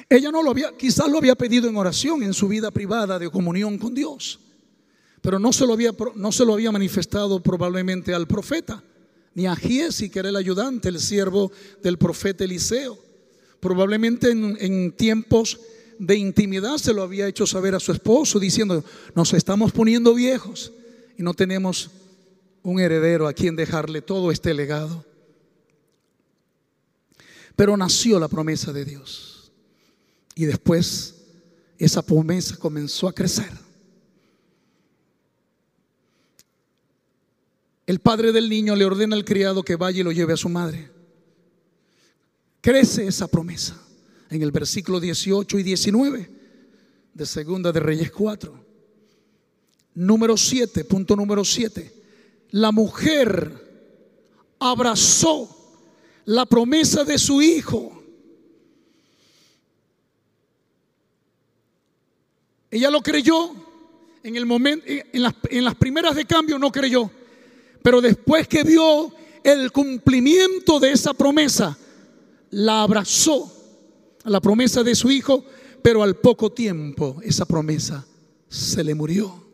Ella 0.09 0.31
no 0.31 0.41
lo 0.41 0.49
había, 0.49 0.75
quizás 0.75 1.07
lo 1.07 1.19
había 1.19 1.35
pedido 1.35 1.69
en 1.69 1.77
oración 1.77 2.23
en 2.23 2.33
su 2.33 2.47
vida 2.47 2.71
privada 2.71 3.19
de 3.19 3.29
comunión 3.29 3.77
con 3.77 3.93
Dios, 3.93 4.39
pero 5.21 5.37
no 5.37 5.53
se 5.53 5.67
lo 5.67 5.73
había, 5.73 5.91
no 6.15 6.31
se 6.31 6.45
lo 6.45 6.53
había 6.53 6.71
manifestado 6.71 7.43
probablemente 7.43 8.13
al 8.13 8.27
profeta, 8.27 8.83
ni 9.35 9.45
a 9.45 9.55
Giesi, 9.55 10.09
que 10.09 10.19
era 10.19 10.29
el 10.29 10.35
ayudante, 10.35 10.89
el 10.89 10.99
siervo 10.99 11.51
del 11.83 11.99
profeta 11.99 12.43
Eliseo. 12.43 12.97
Probablemente 13.59 14.31
en, 14.31 14.57
en 14.59 14.91
tiempos 14.93 15.59
de 15.99 16.15
intimidad 16.15 16.77
se 16.77 16.93
lo 16.93 17.03
había 17.03 17.27
hecho 17.27 17.45
saber 17.45 17.75
a 17.75 17.79
su 17.79 17.91
esposo, 17.91 18.39
diciendo, 18.39 18.83
nos 19.13 19.33
estamos 19.33 19.71
poniendo 19.71 20.15
viejos 20.15 20.71
y 21.17 21.21
no 21.21 21.35
tenemos 21.35 21.91
un 22.63 22.79
heredero 22.79 23.27
a 23.27 23.33
quien 23.33 23.55
dejarle 23.55 24.01
todo 24.01 24.31
este 24.31 24.55
legado. 24.55 25.05
Pero 27.55 27.77
nació 27.77 28.19
la 28.19 28.29
promesa 28.29 28.73
de 28.73 28.85
Dios. 28.85 29.38
Y 30.35 30.45
después 30.45 31.15
esa 31.77 32.01
promesa 32.01 32.57
comenzó 32.57 33.07
a 33.07 33.13
crecer. 33.13 33.51
El 37.87 37.99
padre 37.99 38.31
del 38.31 38.49
niño 38.49 38.75
le 38.75 38.85
ordena 38.85 39.15
al 39.15 39.25
criado 39.25 39.63
que 39.63 39.75
vaya 39.75 40.01
y 40.01 40.03
lo 40.03 40.11
lleve 40.11 40.33
a 40.33 40.37
su 40.37 40.49
madre. 40.49 40.91
Crece 42.61 43.07
esa 43.07 43.27
promesa 43.27 43.81
en 44.29 44.43
el 44.43 44.51
versículo 44.51 44.99
18 44.99 45.57
y 45.57 45.63
19 45.63 46.29
de 47.13 47.25
Segunda 47.25 47.71
de 47.71 47.79
Reyes 47.79 48.11
4. 48.11 48.65
Número 49.95 50.37
7, 50.37 50.83
punto 50.83 51.15
número 51.15 51.43
7. 51.43 51.93
La 52.51 52.71
mujer 52.71 53.69
abrazó 54.59 55.49
la 56.25 56.45
promesa 56.45 57.03
de 57.03 57.17
su 57.17 57.41
hijo 57.41 57.98
Ella 62.71 62.91
lo 62.91 63.01
creyó 63.01 63.51
en 64.23 64.35
el 64.35 64.45
momento, 64.45 64.85
en 64.87 65.63
las, 65.63 65.75
primeras 65.75 66.15
de 66.15 66.25
cambio 66.25 66.59
no 66.59 66.71
creyó, 66.71 67.09
pero 67.81 68.01
después 68.01 68.47
que 68.47 68.63
vio 68.63 69.11
el 69.43 69.71
cumplimiento 69.71 70.79
de 70.79 70.91
esa 70.91 71.13
promesa, 71.13 71.77
la 72.51 72.83
abrazó 72.83 73.51
a 74.23 74.29
la 74.29 74.41
promesa 74.41 74.83
de 74.83 74.95
su 74.95 75.09
hijo, 75.09 75.45
pero 75.81 76.03
al 76.03 76.17
poco 76.17 76.51
tiempo 76.51 77.17
esa 77.23 77.45
promesa 77.45 78.05
se 78.49 78.83
le 78.83 78.93
murió. 78.93 79.47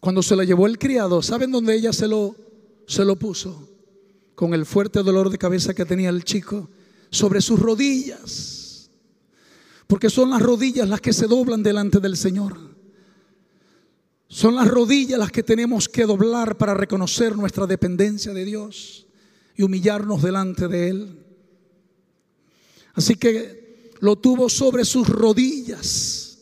Cuando 0.00 0.22
se 0.22 0.34
la 0.34 0.44
llevó 0.44 0.66
el 0.66 0.78
criado, 0.78 1.22
¿saben 1.22 1.52
dónde 1.52 1.74
ella 1.74 1.92
se 1.92 2.08
lo, 2.08 2.34
se 2.86 3.04
lo 3.04 3.16
puso? 3.16 3.68
Con 4.34 4.54
el 4.54 4.64
fuerte 4.64 5.02
dolor 5.02 5.30
de 5.30 5.38
cabeza 5.38 5.74
que 5.74 5.84
tenía 5.84 6.08
el 6.08 6.24
chico, 6.24 6.68
sobre 7.10 7.42
sus 7.42 7.60
rodillas. 7.60 8.59
Porque 9.90 10.08
son 10.08 10.30
las 10.30 10.40
rodillas 10.40 10.88
las 10.88 11.00
que 11.00 11.12
se 11.12 11.26
doblan 11.26 11.64
delante 11.64 11.98
del 11.98 12.16
Señor. 12.16 12.56
Son 14.28 14.54
las 14.54 14.68
rodillas 14.68 15.18
las 15.18 15.32
que 15.32 15.42
tenemos 15.42 15.88
que 15.88 16.06
doblar 16.06 16.56
para 16.56 16.74
reconocer 16.74 17.36
nuestra 17.36 17.66
dependencia 17.66 18.32
de 18.32 18.44
Dios 18.44 19.08
y 19.56 19.64
humillarnos 19.64 20.22
delante 20.22 20.68
de 20.68 20.88
Él. 20.90 21.26
Así 22.94 23.16
que 23.16 23.90
lo 23.98 24.14
tuvo 24.14 24.48
sobre 24.48 24.84
sus 24.84 25.08
rodillas 25.08 26.38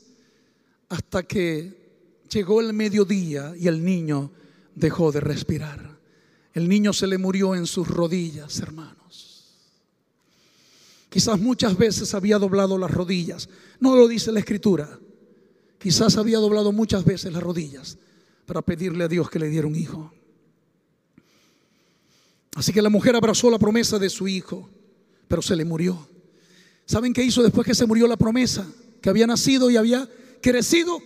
hasta 0.91 1.23
que 1.23 2.25
llegó 2.31 2.61
el 2.61 2.75
mediodía 2.75 3.55
y 3.59 3.67
el 3.67 3.83
niño 3.83 4.31
dejó 4.75 5.11
de 5.11 5.21
respirar. 5.21 5.99
El 6.53 6.69
niño 6.69 6.93
se 6.93 7.07
le 7.07 7.17
murió 7.17 7.55
en 7.55 7.67
sus 7.67 7.89
rodillas, 7.89 8.61
hermano. 8.61 8.98
Quizás 11.09 11.41
muchas 11.41 11.77
veces 11.77 12.15
había 12.15 12.39
doblado 12.39 12.77
las 12.77 12.91
rodillas. 12.91 13.49
No 13.81 13.97
lo 13.97 14.09
dice 14.09 14.31
la 14.33 14.41
escritura. 14.41 14.99
Quizás 15.79 16.17
había 16.17 16.39
doblado 16.39 16.73
muchas 16.73 17.05
veces 17.05 17.33
las 17.33 17.43
rodillas 17.43 17.99
para 18.47 18.63
pedirle 18.63 19.05
a 19.05 19.09
Dios 19.09 19.31
que 19.31 19.39
le 19.39 19.49
diera 19.49 19.67
un 19.67 19.77
hijo. 19.77 20.13
Así 22.55 22.73
que 22.73 22.83
la 22.83 22.91
mujer 22.91 23.15
abrazó 23.15 23.51
la 23.51 23.59
promesa 23.59 23.99
de 23.99 24.11
su 24.11 24.27
hijo, 24.27 24.69
pero 25.29 25.41
se 25.41 25.55
le 25.55 25.65
murió. 25.65 26.09
¿Saben 26.85 27.13
qué 27.13 27.23
hizo 27.23 27.43
después 27.43 27.67
que 27.67 27.75
se 27.75 27.87
murió 27.87 28.07
la 28.07 28.17
promesa? 28.17 28.67
Que 29.01 29.11
había 29.11 29.27
nacido 29.27 29.71
y 29.71 29.77
había 29.77 30.09
crecido, 30.43 31.01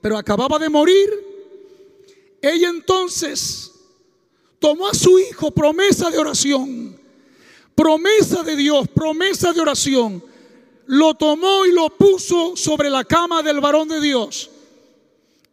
pero 0.00 0.18
acababa 0.18 0.58
de 0.58 0.68
morir. 0.68 1.08
Ella 2.42 2.68
entonces 2.68 3.72
tomó 4.58 4.88
a 4.88 4.94
su 4.94 5.18
hijo 5.18 5.50
promesa 5.50 6.10
de 6.10 6.18
oración 6.18 6.87
promesa 7.78 8.42
de 8.42 8.56
Dios, 8.56 8.88
promesa 8.88 9.52
de 9.52 9.60
oración, 9.60 10.20
lo 10.86 11.14
tomó 11.14 11.64
y 11.64 11.70
lo 11.70 11.90
puso 11.90 12.56
sobre 12.56 12.90
la 12.90 13.04
cama 13.04 13.40
del 13.40 13.60
varón 13.60 13.86
de 13.86 14.00
Dios. 14.00 14.50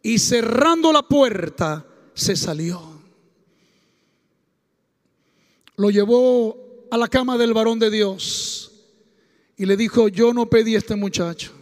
Y 0.02 0.18
cerrando 0.18 0.92
la 0.92 1.02
puerta, 1.02 1.86
se 2.14 2.34
salió. 2.34 2.82
Lo 5.76 5.88
llevó 5.90 6.88
a 6.90 6.98
la 6.98 7.06
cama 7.06 7.38
del 7.38 7.54
varón 7.54 7.78
de 7.78 7.92
Dios 7.92 8.72
y 9.56 9.64
le 9.64 9.76
dijo, 9.76 10.08
yo 10.08 10.34
no 10.34 10.46
pedí 10.46 10.74
a 10.74 10.78
este 10.78 10.96
muchacho. 10.96 11.52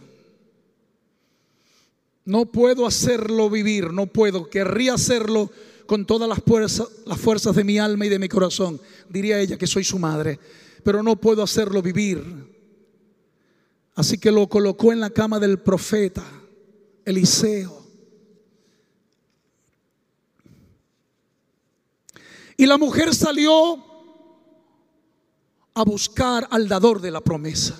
No 2.23 2.47
puedo 2.47 2.87
hacerlo 2.87 3.51
vivir, 3.51 3.93
no 3.93 4.07
puedo. 4.07 4.49
Querría 4.49 4.95
hacerlo 4.95 5.51
con 5.85 6.05
todas 6.05 6.27
las 6.27 6.39
fuerzas, 6.43 6.87
las 7.05 7.19
fuerzas 7.19 7.55
de 7.55 7.63
mi 7.63 7.77
alma 7.77 8.05
y 8.05 8.09
de 8.09 8.19
mi 8.19 8.27
corazón. 8.27 8.79
Diría 9.09 9.39
ella 9.39 9.57
que 9.57 9.67
soy 9.67 9.83
su 9.83 9.99
madre, 9.99 10.39
pero 10.83 11.03
no 11.03 11.15
puedo 11.15 11.43
hacerlo 11.43 11.81
vivir. 11.81 12.23
Así 13.95 14.17
que 14.17 14.31
lo 14.31 14.47
colocó 14.47 14.91
en 14.91 14.99
la 14.99 15.09
cama 15.09 15.39
del 15.39 15.59
profeta 15.59 16.23
Eliseo. 17.05 17.85
Y 22.57 22.65
la 22.65 22.77
mujer 22.77 23.13
salió 23.13 23.83
a 25.73 25.83
buscar 25.83 26.47
al 26.49 26.67
dador 26.67 27.01
de 27.01 27.11
la 27.11 27.21
promesa. 27.21 27.77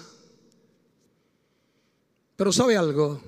Pero 2.36 2.52
sabe 2.52 2.76
algo, 2.76 3.22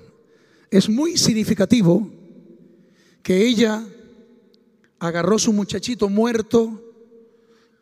es 0.70 0.88
muy 0.88 1.16
significativo 1.16 2.10
que 3.22 3.46
ella 3.46 3.86
agarró 4.98 5.38
su 5.38 5.52
muchachito 5.52 6.08
muerto 6.08 6.82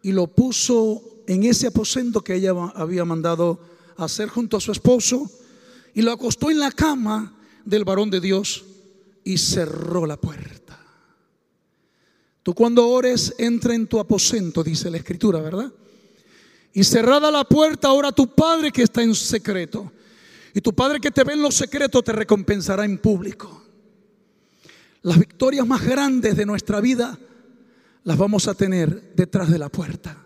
y 0.03 0.13
lo 0.13 0.27
puso 0.27 1.03
en 1.27 1.45
ese 1.45 1.69
aposento 1.69 2.23
que 2.23 2.35
ella 2.35 2.53
había 2.75 3.05
mandado 3.05 3.59
hacer 3.97 4.29
junto 4.29 4.57
a 4.57 4.61
su 4.61 4.73
esposo 4.73 5.31
y 5.95 6.03
lo 6.03 6.13
acostó 6.13 6.51
en 6.51 6.59
la 6.59 6.71
cama 6.71 7.35
del 7.65 7.85
varón 7.85 8.11
de 8.11 8.21
Dios 8.21 8.65
y 9.25 9.39
cerró 9.39 10.07
la 10.07 10.17
puerta. 10.17 10.79
Tú 12.43 12.55
cuando 12.55 12.89
ores 12.89 13.35
entra 13.39 13.75
en 13.75 13.89
tu 13.89 13.99
aposento, 13.99 14.63
dice 14.63 14.89
la 14.89 14.99
escritura, 14.99 15.41
¿verdad? 15.41 15.73
Y 16.73 16.85
cerrada 16.85 17.31
la 17.31 17.43
puerta, 17.43 17.89
ahora 17.89 18.13
tu 18.13 18.29
Padre 18.29 18.71
que 18.71 18.83
está 18.83 19.03
en 19.03 19.15
secreto. 19.15 19.91
Y 20.55 20.61
tu 20.61 20.73
Padre 20.73 21.01
que 21.01 21.11
te 21.11 21.25
ve 21.25 21.33
en 21.33 21.43
los 21.43 21.57
secretos 21.57 22.05
te 22.05 22.13
recompensará 22.13 22.85
en 22.85 22.99
público. 22.99 23.66
Las 25.07 25.21
victorias 25.21 25.65
más 25.65 25.87
grandes 25.87 26.35
de 26.37 26.45
nuestra 26.45 26.81
vida 26.81 27.17
las 28.03 28.19
vamos 28.19 28.49
a 28.49 28.55
tener 28.55 29.15
detrás 29.15 29.49
de 29.49 29.57
la 29.57 29.69
puerta, 29.69 30.21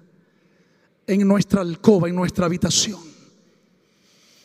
en 1.06 1.28
nuestra 1.28 1.60
alcoba, 1.60 2.08
en 2.08 2.14
nuestra 2.14 2.46
habitación. 2.46 2.98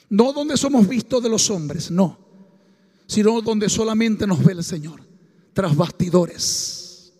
No 0.09 0.33
donde 0.33 0.57
somos 0.57 0.89
vistos 0.89 1.23
de 1.23 1.29
los 1.29 1.49
hombres, 1.49 1.89
no, 1.89 2.19
sino 3.07 3.39
donde 3.39 3.69
solamente 3.69 4.27
nos 4.27 4.43
ve 4.43 4.51
el 4.51 4.63
Señor, 4.65 4.99
tras 5.53 5.73
bastidores. 5.73 7.13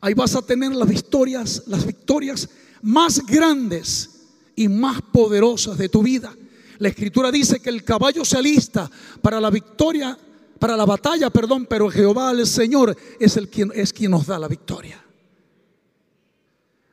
Ahí 0.00 0.14
vas 0.14 0.34
a 0.34 0.42
tener 0.42 0.74
las 0.74 0.88
victorias, 0.88 1.62
las 1.68 1.86
victorias 1.86 2.48
más 2.82 3.24
grandes 3.24 4.22
y 4.56 4.66
más 4.66 5.00
poderosas 5.00 5.78
de 5.78 5.88
tu 5.88 6.02
vida. 6.02 6.34
La 6.78 6.88
escritura 6.88 7.30
dice 7.30 7.60
que 7.60 7.70
el 7.70 7.84
caballo 7.84 8.24
se 8.24 8.36
alista 8.36 8.90
para 9.22 9.40
la 9.40 9.50
victoria, 9.50 10.18
para 10.58 10.76
la 10.76 10.84
batalla, 10.84 11.30
perdón, 11.30 11.66
pero 11.66 11.90
Jehová 11.90 12.30
el 12.32 12.46
Señor 12.46 12.96
es 13.18 13.36
el 13.36 13.48
quien 13.48 13.70
es 13.74 13.92
quien 13.92 14.10
nos 14.10 14.26
da 14.26 14.38
la 14.38 14.48
victoria. 14.48 15.02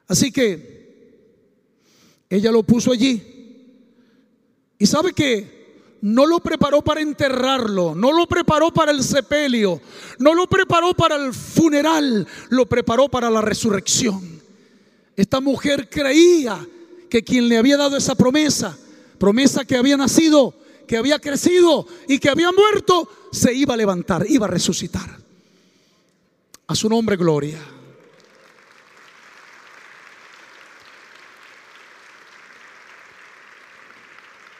Así 0.08 0.32
que 0.32 0.76
ella 2.30 2.52
lo 2.52 2.64
puso 2.64 2.92
allí. 2.92 3.32
Y 4.78 4.86
sabe 4.86 5.14
que 5.14 5.56
no 6.02 6.26
lo 6.26 6.40
preparó 6.40 6.82
para 6.84 7.02
enterrarlo, 7.02 7.96
no 7.96 8.12
lo 8.12 8.28
preparó 8.28 8.72
para 8.72 8.92
el 8.92 9.04
sepelio, 9.04 9.82
no 10.20 10.34
lo 10.36 10.48
preparó 10.48 10.94
para 10.94 11.16
el 11.16 11.34
funeral, 11.34 12.28
lo 12.50 12.66
preparó 12.68 13.10
para 13.10 13.30
la 13.30 13.42
resurrección. 13.42 14.42
Esta 15.16 15.40
mujer 15.40 15.90
creía 15.90 16.64
que 17.10 17.24
quien 17.24 17.48
le 17.48 17.58
había 17.58 17.78
dado 17.78 17.98
esa 17.98 18.16
promesa, 18.16 18.78
promesa 19.18 19.66
que 19.66 19.78
había 19.78 19.98
nacido, 19.98 20.54
que 20.88 20.98
había 20.98 21.20
crecido 21.20 21.88
y 22.08 22.20
que 22.20 22.30
había 22.30 22.52
muerto, 22.52 23.10
se 23.36 23.54
iba 23.54 23.74
a 23.74 23.78
levantar, 23.78 24.26
iba 24.28 24.46
a 24.46 24.50
resucitar. 24.50 25.18
A 26.68 26.74
su 26.76 26.90
nombre, 26.90 27.16
gloria. 27.16 27.60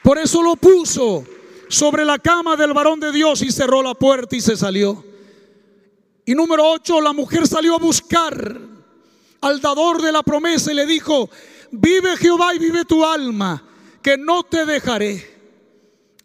Por 0.02 0.18
eso 0.18 0.40
lo 0.40 0.54
puso 0.54 1.24
sobre 1.68 2.04
la 2.04 2.20
cama 2.20 2.54
del 2.54 2.72
varón 2.72 3.00
de 3.00 3.10
Dios 3.10 3.42
y 3.42 3.50
cerró 3.50 3.82
la 3.82 3.94
puerta 3.94 4.36
y 4.36 4.40
se 4.40 4.56
salió. 4.56 5.04
Y 6.24 6.34
número 6.34 6.70
8, 6.70 7.00
la 7.00 7.12
mujer 7.12 7.48
salió 7.48 7.74
a 7.74 7.78
buscar 7.78 8.60
al 9.40 9.60
dador 9.60 10.00
de 10.02 10.12
la 10.12 10.22
promesa 10.22 10.70
y 10.70 10.76
le 10.76 10.86
dijo, 10.86 11.28
vive 11.72 12.16
Jehová 12.16 12.54
y 12.54 12.58
vive 12.58 12.84
tu 12.84 13.04
alma, 13.04 13.64
que 14.00 14.16
no 14.16 14.44
te 14.44 14.64
dejaré 14.64 15.36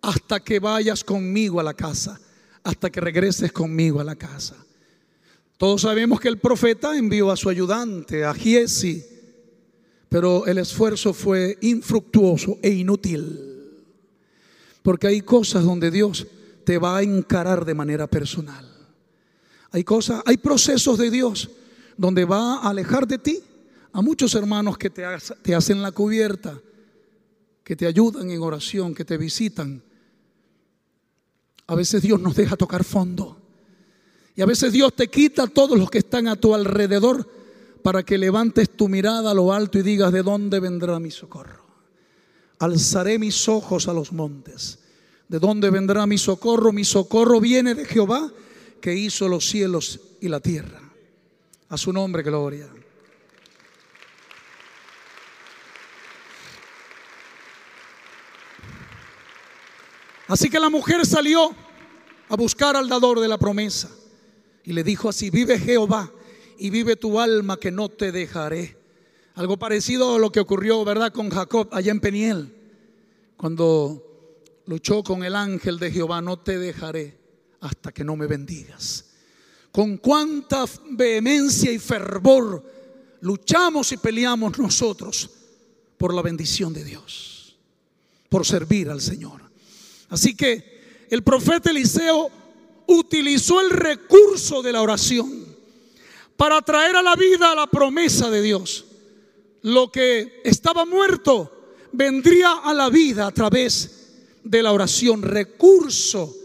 hasta 0.02 0.40
que 0.40 0.60
vayas 0.60 1.04
conmigo 1.04 1.60
a 1.60 1.64
la 1.64 1.74
casa, 1.74 2.20
hasta 2.64 2.90
que 2.90 3.02
regreses 3.02 3.52
conmigo 3.52 4.00
a 4.00 4.04
la 4.04 4.16
casa. 4.16 4.56
Todos 5.58 5.82
sabemos 5.82 6.20
que 6.20 6.28
el 6.28 6.40
profeta 6.40 6.98
envió 6.98 7.32
a 7.32 7.38
su 7.38 7.50
ayudante, 7.50 8.26
a 8.26 8.34
Giesi, 8.34 9.06
pero 10.10 10.46
el 10.46 10.58
esfuerzo 10.58 11.14
fue 11.14 11.58
infructuoso 11.62 12.58
e 12.62 12.70
inútil. 12.70 13.80
Porque 14.82 15.08
hay 15.08 15.22
cosas 15.22 15.64
donde 15.64 15.92
Dios 15.92 16.28
te 16.66 16.78
va 16.78 16.98
a 16.98 17.04
encarar 17.04 17.64
de 17.64 17.76
manera 17.76 18.08
personal. 18.08 18.68
Hay 19.72 19.84
cosas, 19.84 20.22
hay 20.26 20.38
procesos 20.38 20.98
de 20.98 21.12
Dios 21.12 21.50
donde 21.96 22.26
va 22.26 22.56
a 22.56 22.70
alejar 22.70 23.08
de 23.08 23.20
ti 23.20 23.40
a 23.94 24.02
muchos 24.02 24.34
hermanos 24.36 24.78
que 24.78 24.90
te, 24.90 25.04
te 25.42 25.56
hacen 25.56 25.82
la 25.82 25.92
cubierta, 25.92 26.60
que 27.64 27.76
te 27.76 27.86
ayudan 27.86 28.32
en 28.32 28.42
oración, 28.42 28.96
que 28.96 29.06
te 29.06 29.18
visitan. 29.18 29.84
A 31.72 31.76
veces 31.76 32.02
Dios 32.02 32.20
nos 32.20 32.36
deja 32.36 32.58
tocar 32.58 32.84
fondo. 32.84 33.38
Y 34.36 34.42
a 34.42 34.46
veces 34.46 34.74
Dios 34.74 34.94
te 34.94 35.08
quita 35.08 35.44
a 35.44 35.48
todos 35.48 35.80
los 35.80 35.90
que 35.90 36.00
están 36.00 36.28
a 36.28 36.36
tu 36.36 36.54
alrededor 36.54 37.26
para 37.82 38.04
que 38.04 38.18
levantes 38.18 38.72
tu 38.72 38.90
mirada 38.90 39.32
a 39.32 39.34
lo 39.34 39.54
alto 39.54 39.80
y 39.80 39.82
digas, 39.82 40.12
¿de 40.12 40.22
dónde 40.22 40.60
vendrá 40.60 41.00
mi 41.00 41.12
socorro? 41.12 41.64
Alzaré 42.60 43.18
mis 43.18 43.48
ojos 43.48 43.88
a 43.88 43.94
los 43.94 44.12
montes. 44.12 44.80
¿De 45.30 45.40
dónde 45.40 45.70
vendrá 45.70 46.06
mi 46.06 46.18
socorro? 46.18 46.74
Mi 46.74 46.84
socorro 46.84 47.40
viene 47.40 47.74
de 47.74 47.86
Jehová 47.86 48.30
que 48.82 48.94
hizo 48.94 49.30
los 49.30 49.48
cielos 49.48 50.02
y 50.20 50.28
la 50.28 50.42
tierra. 50.42 50.82
A 51.70 51.78
su 51.78 51.94
nombre, 51.94 52.22
gloria. 52.22 52.70
Así 60.32 60.50
que 60.50 60.62
la 60.62 60.70
mujer 60.70 61.06
salió 61.06 61.54
a 62.32 62.36
buscar 62.36 62.76
al 62.76 62.88
dador 62.88 63.20
de 63.20 63.28
la 63.28 63.38
promesa 63.38 63.90
y 64.64 64.74
le 64.74 64.84
dijo 64.84 65.10
así, 65.10 65.30
vive 65.30 65.60
Jehová 65.60 66.12
y 66.58 66.70
vive 66.70 66.96
tu 66.96 67.20
alma 67.20 67.58
que 67.58 67.72
no 67.72 67.90
te 67.90 68.12
dejaré. 68.12 68.78
Algo 69.36 69.58
parecido 69.58 70.16
a 70.16 70.20
lo 70.20 70.32
que 70.32 70.40
ocurrió, 70.40 70.84
¿verdad?, 70.84 71.12
con 71.12 71.30
Jacob 71.30 71.70
allá 71.72 71.92
en 71.92 72.00
Peniel, 72.00 72.56
cuando 73.38 74.62
luchó 74.66 75.04
con 75.04 75.24
el 75.24 75.36
ángel 75.36 75.78
de 75.80 75.92
Jehová, 75.92 76.22
no 76.22 76.40
te 76.40 76.58
dejaré 76.58 77.18
hasta 77.60 77.92
que 77.92 78.04
no 78.04 78.16
me 78.16 78.28
bendigas 78.28 79.06
con 79.72 79.98
cuánta 79.98 80.66
vehemencia 80.92 81.72
y 81.72 81.80
fervor 81.80 82.64
luchamos 83.22 83.92
y 83.92 83.98
peleamos 83.98 84.58
nosotros 84.60 85.30
por 85.98 86.14
la 86.14 86.22
bendición 86.22 86.74
de 86.74 86.84
Dios, 86.84 87.56
por 88.28 88.46
servir 88.46 88.90
al 88.90 89.02
Señor. 89.02 89.42
Así 90.10 90.36
que 90.36 90.71
el 91.12 91.24
profeta 91.24 91.70
Eliseo 91.70 92.32
utilizó 92.88 93.62
el 93.62 93.70
recurso 93.70 94.64
de 94.64 94.72
la 94.72 94.82
oración 94.82 95.46
para 96.36 96.62
traer 96.64 96.96
a 96.96 97.04
la 97.04 97.16
vida 97.16 97.54
la 97.54 97.68
promesa 97.68 98.32
de 98.32 98.42
Dios. 98.42 98.86
Lo 99.62 99.92
que 99.92 100.42
estaba 100.44 100.86
muerto 100.86 101.76
vendría 101.92 102.54
a 102.64 102.74
la 102.74 102.90
vida 102.90 103.28
a 103.28 103.32
través 103.32 104.08
de 104.44 104.64
la 104.64 104.72
oración, 104.72 105.22
recurso 105.22 106.36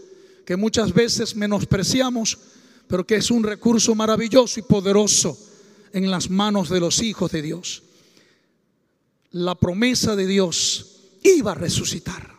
que 0.45 0.55
muchas 0.55 0.93
veces 0.93 1.35
menospreciamos 1.35 2.37
pero 2.87 3.05
que 3.05 3.15
es 3.15 3.31
un 3.31 3.43
recurso 3.43 3.93
maravilloso 3.95 4.59
y 4.59 4.63
poderoso 4.63 5.37
en 5.93 6.09
las 6.09 6.29
manos 6.29 6.69
de 6.69 6.79
los 6.79 7.01
hijos 7.01 7.31
de 7.31 7.41
Dios. 7.41 7.83
La 9.31 9.55
promesa 9.55 10.15
de 10.15 10.25
Dios 10.25 11.01
iba 11.23 11.51
a 11.51 11.55
resucitar, 11.55 12.35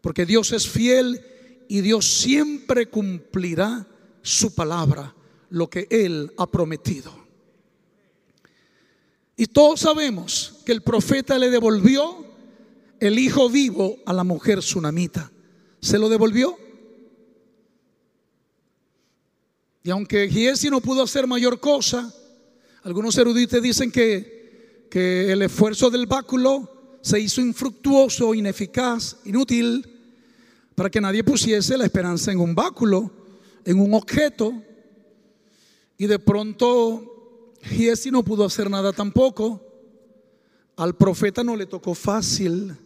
porque 0.00 0.24
Dios 0.24 0.52
es 0.52 0.68
fiel 0.68 1.20
y 1.68 1.80
Dios 1.80 2.06
siempre 2.06 2.86
cumplirá 2.86 3.86
su 4.22 4.54
palabra, 4.54 5.14
lo 5.50 5.68
que 5.68 5.86
Él 5.90 6.32
ha 6.36 6.46
prometido. 6.46 7.12
Y 9.36 9.46
todos 9.46 9.80
sabemos 9.80 10.60
que 10.64 10.72
el 10.72 10.82
profeta 10.82 11.38
le 11.38 11.50
devolvió 11.50 12.24
el 13.00 13.18
hijo 13.18 13.50
vivo 13.50 13.98
a 14.06 14.12
la 14.12 14.24
mujer 14.24 14.60
tsunamita. 14.60 15.30
¿Se 15.80 15.98
lo 15.98 16.08
devolvió? 16.08 16.56
Y 19.82 19.90
aunque 19.90 20.28
Giesi 20.28 20.70
no 20.70 20.80
pudo 20.80 21.02
hacer 21.02 21.26
mayor 21.26 21.60
cosa, 21.60 22.12
algunos 22.82 23.16
eruditos 23.18 23.62
dicen 23.62 23.92
que, 23.92 24.88
que 24.90 25.30
el 25.30 25.42
esfuerzo 25.42 25.90
del 25.90 26.06
báculo 26.06 26.98
se 27.02 27.20
hizo 27.20 27.40
infructuoso, 27.40 28.34
ineficaz, 28.34 29.18
inútil, 29.26 29.95
para 30.76 30.90
que 30.90 31.00
nadie 31.00 31.24
pusiese 31.24 31.76
la 31.76 31.86
esperanza 31.86 32.30
en 32.30 32.38
un 32.38 32.54
báculo, 32.54 33.10
en 33.64 33.80
un 33.80 33.94
objeto. 33.94 34.62
Y 35.96 36.06
de 36.06 36.18
pronto 36.18 37.54
Giesi 37.62 38.10
no 38.10 38.22
pudo 38.22 38.44
hacer 38.44 38.70
nada 38.70 38.92
tampoco. 38.92 39.62
Al 40.76 40.94
profeta 40.94 41.42
no 41.42 41.56
le 41.56 41.64
tocó 41.64 41.94
fácil, 41.94 42.76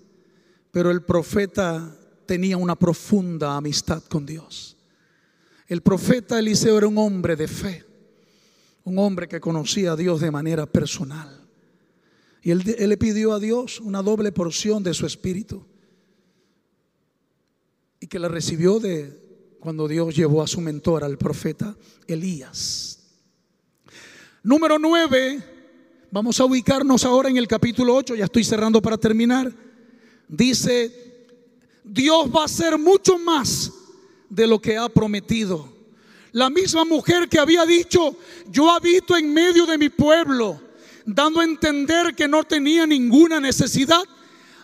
pero 0.71 0.93
el 0.93 1.03
profeta 1.03 1.97
tenía 2.27 2.57
una 2.57 2.77
profunda 2.77 3.57
amistad 3.57 4.05
con 4.05 4.25
Dios. 4.25 4.77
El 5.67 5.83
profeta 5.83 6.39
Eliseo 6.39 6.79
era 6.79 6.87
un 6.87 6.97
hombre 6.97 7.35
de 7.37 7.49
fe. 7.49 7.85
un 8.83 8.99
hombre 8.99 9.29
que 9.29 9.41
conocía 9.41 9.93
a 9.93 9.97
Dios 9.97 10.21
de 10.21 10.31
manera 10.31 10.65
personal. 10.65 11.47
Y 12.43 12.51
él, 12.51 12.63
él, 12.79 12.89
le 12.89 12.97
pidió 12.97 13.33
a 13.33 13.39
Dios 13.39 13.79
una 13.79 14.01
doble 14.03 14.33
porción 14.33 14.83
de 14.83 14.95
su 14.95 15.07
espíritu. 15.07 15.67
Que 18.11 18.19
la 18.19 18.27
recibió 18.27 18.81
de 18.81 19.57
cuando 19.61 19.87
Dios 19.87 20.17
llevó 20.17 20.43
a 20.43 20.49
su 20.49 20.61
mentor, 20.61 21.05
al 21.05 21.17
profeta 21.17 21.77
Elías. 22.09 22.99
Número 24.43 24.81
9, 24.81 25.41
vamos 26.11 26.41
a 26.41 26.45
ubicarnos 26.45 27.05
ahora 27.05 27.29
en 27.29 27.37
el 27.37 27.47
capítulo 27.47 27.95
8, 27.95 28.17
ya 28.17 28.25
estoy 28.25 28.43
cerrando 28.43 28.83
para 28.83 28.99
terminar. 28.99 29.53
Dice, 30.27 31.29
Dios 31.85 32.29
va 32.35 32.43
a 32.43 32.45
hacer 32.47 32.77
mucho 32.77 33.17
más 33.17 33.73
de 34.29 34.45
lo 34.45 34.61
que 34.61 34.77
ha 34.77 34.89
prometido. 34.89 35.73
La 36.33 36.51
misma 36.51 36.85
mujer 36.85 37.29
que 37.29 37.39
había 37.39 37.65
dicho, 37.65 38.17
yo 38.51 38.73
habito 38.73 39.17
en 39.17 39.33
medio 39.33 39.67
de 39.67 39.79
mi 39.79 39.89
pueblo, 39.89 40.61
dando 41.07 41.39
a 41.39 41.45
entender 41.45 42.17
que 42.17 42.27
no 42.27 42.43
tenía 42.43 42.89
ninguna 42.89 43.39
necesidad, 43.39 44.03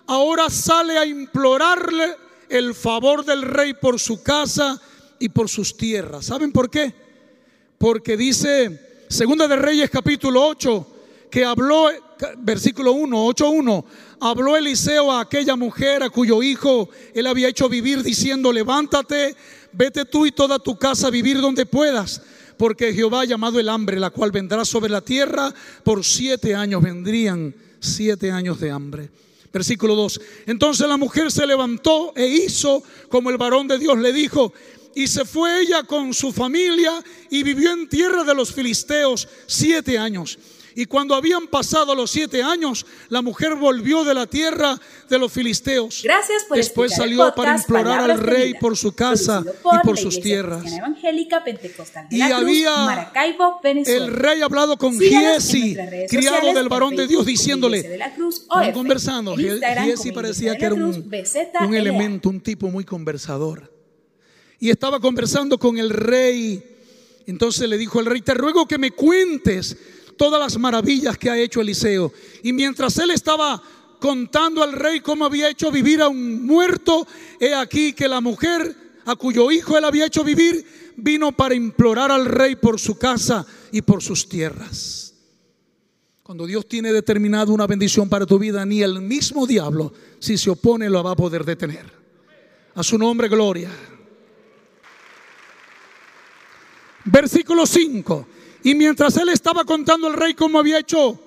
ahora 0.04 0.50
sale 0.50 0.98
a 0.98 1.06
implorarle 1.06 2.25
el 2.48 2.74
favor 2.74 3.24
del 3.24 3.42
rey 3.42 3.74
por 3.74 3.98
su 3.98 4.22
casa 4.22 4.80
y 5.18 5.28
por 5.28 5.48
sus 5.48 5.76
tierras. 5.76 6.26
¿Saben 6.26 6.52
por 6.52 6.70
qué? 6.70 6.94
Porque 7.78 8.16
dice 8.16 9.04
Segunda 9.08 9.46
de 9.46 9.56
Reyes 9.56 9.90
capítulo 9.90 10.46
8 10.46 10.86
que 11.30 11.44
habló 11.44 11.90
versículo 12.38 12.92
1, 12.92 13.26
8:1, 13.26 13.84
habló 14.20 14.56
Eliseo 14.56 15.12
a 15.12 15.20
aquella 15.20 15.56
mujer 15.56 16.02
a 16.02 16.10
cuyo 16.10 16.42
hijo 16.42 16.88
él 17.14 17.26
había 17.26 17.48
hecho 17.48 17.68
vivir 17.68 18.02
diciendo, 18.02 18.52
"Levántate, 18.52 19.36
vete 19.72 20.04
tú 20.04 20.26
y 20.26 20.32
toda 20.32 20.58
tu 20.58 20.78
casa 20.78 21.08
a 21.08 21.10
vivir 21.10 21.40
donde 21.40 21.66
puedas." 21.66 22.22
Porque 22.56 22.94
Jehová 22.94 23.20
ha 23.20 23.24
llamado 23.26 23.60
el 23.60 23.68
hambre, 23.68 24.00
la 24.00 24.08
cual 24.08 24.30
vendrá 24.30 24.64
sobre 24.64 24.90
la 24.90 25.02
tierra 25.02 25.52
por 25.84 26.04
siete 26.04 26.54
años. 26.54 26.82
Vendrían 26.82 27.54
siete 27.80 28.30
años 28.30 28.58
de 28.58 28.70
hambre. 28.70 29.10
Versículo 29.56 29.94
2. 29.94 30.20
Entonces 30.48 30.86
la 30.86 30.98
mujer 30.98 31.32
se 31.32 31.46
levantó 31.46 32.12
e 32.14 32.26
hizo 32.26 32.82
como 33.08 33.30
el 33.30 33.38
varón 33.38 33.66
de 33.66 33.78
Dios 33.78 33.96
le 33.96 34.12
dijo. 34.12 34.52
Y 34.94 35.06
se 35.06 35.24
fue 35.24 35.62
ella 35.62 35.82
con 35.82 36.12
su 36.12 36.30
familia 36.30 37.02
y 37.30 37.42
vivió 37.42 37.72
en 37.72 37.88
tierra 37.88 38.22
de 38.22 38.34
los 38.34 38.52
filisteos 38.52 39.26
siete 39.46 39.96
años. 39.96 40.38
Y 40.78 40.84
cuando 40.84 41.14
habían 41.14 41.46
pasado 41.46 41.94
los 41.94 42.10
siete 42.10 42.42
años, 42.42 42.84
la 43.08 43.22
mujer 43.22 43.54
volvió 43.54 44.04
de 44.04 44.12
la 44.12 44.26
tierra 44.26 44.78
de 45.08 45.18
los 45.18 45.32
filisteos. 45.32 46.02
Gracias 46.04 46.44
por 46.44 46.58
Después 46.58 46.94
salió 46.94 47.34
para 47.34 47.56
implorar 47.56 48.10
al 48.10 48.20
rey 48.20 48.52
por 48.60 48.76
su 48.76 48.94
casa 48.94 49.42
y 49.42 49.86
por 49.86 49.96
sus 49.96 50.20
tierras. 50.20 50.62
Y 52.10 52.20
había 52.20 53.10
el 53.86 54.12
rey 54.12 54.42
hablado 54.42 54.76
con 54.76 55.00
Giesi, 55.00 55.74
criado 56.10 56.52
del 56.52 56.68
varón 56.68 56.94
de 56.94 57.06
Dios, 57.06 57.24
diciéndole, 57.24 57.98
conversando. 58.74 59.34
Giesi 59.34 60.12
parecía 60.12 60.58
que 60.58 60.66
era 60.66 60.74
un, 60.74 61.10
un 61.60 61.74
elemento, 61.74 62.28
un 62.28 62.42
tipo 62.42 62.68
muy 62.68 62.84
conversador. 62.84 63.72
Y 64.60 64.68
estaba 64.68 65.00
conversando 65.00 65.56
con 65.58 65.78
el 65.78 65.88
rey. 65.88 66.62
Entonces 67.26 67.66
le 67.66 67.78
dijo 67.78 67.98
el 67.98 68.06
rey, 68.06 68.20
te 68.20 68.34
ruego 68.34 68.68
que 68.68 68.76
me 68.76 68.90
cuentes 68.90 69.76
todas 70.16 70.40
las 70.40 70.58
maravillas 70.58 71.18
que 71.18 71.30
ha 71.30 71.38
hecho 71.38 71.60
Eliseo. 71.60 72.12
Y 72.42 72.52
mientras 72.52 72.96
él 72.98 73.10
estaba 73.10 73.62
contando 73.98 74.62
al 74.62 74.72
rey 74.72 75.00
cómo 75.00 75.24
había 75.24 75.48
hecho 75.48 75.70
vivir 75.70 76.02
a 76.02 76.08
un 76.08 76.44
muerto, 76.44 77.06
he 77.40 77.54
aquí 77.54 77.92
que 77.92 78.08
la 78.08 78.20
mujer 78.20 78.76
a 79.04 79.16
cuyo 79.16 79.50
hijo 79.50 79.78
él 79.78 79.84
había 79.84 80.06
hecho 80.06 80.24
vivir 80.24 80.64
vino 80.96 81.32
para 81.32 81.54
implorar 81.54 82.10
al 82.10 82.24
rey 82.26 82.56
por 82.56 82.80
su 82.80 82.98
casa 82.98 83.46
y 83.70 83.82
por 83.82 84.02
sus 84.02 84.28
tierras. 84.28 85.14
Cuando 86.22 86.46
Dios 86.46 86.66
tiene 86.66 86.92
determinado 86.92 87.52
una 87.52 87.66
bendición 87.68 88.08
para 88.08 88.26
tu 88.26 88.38
vida, 88.38 88.66
ni 88.66 88.82
el 88.82 89.00
mismo 89.00 89.46
diablo, 89.46 89.92
si 90.18 90.36
se 90.36 90.50
opone, 90.50 90.90
lo 90.90 91.02
va 91.04 91.12
a 91.12 91.16
poder 91.16 91.44
detener. 91.44 91.92
A 92.74 92.82
su 92.82 92.98
nombre, 92.98 93.28
gloria. 93.28 93.70
Versículo 97.04 97.64
5. 97.64 98.26
Y 98.62 98.74
mientras 98.74 99.16
él 99.16 99.28
estaba 99.28 99.64
contando 99.64 100.06
al 100.06 100.14
rey 100.14 100.34
cómo 100.34 100.58
había 100.58 100.78
hecho, 100.78 101.18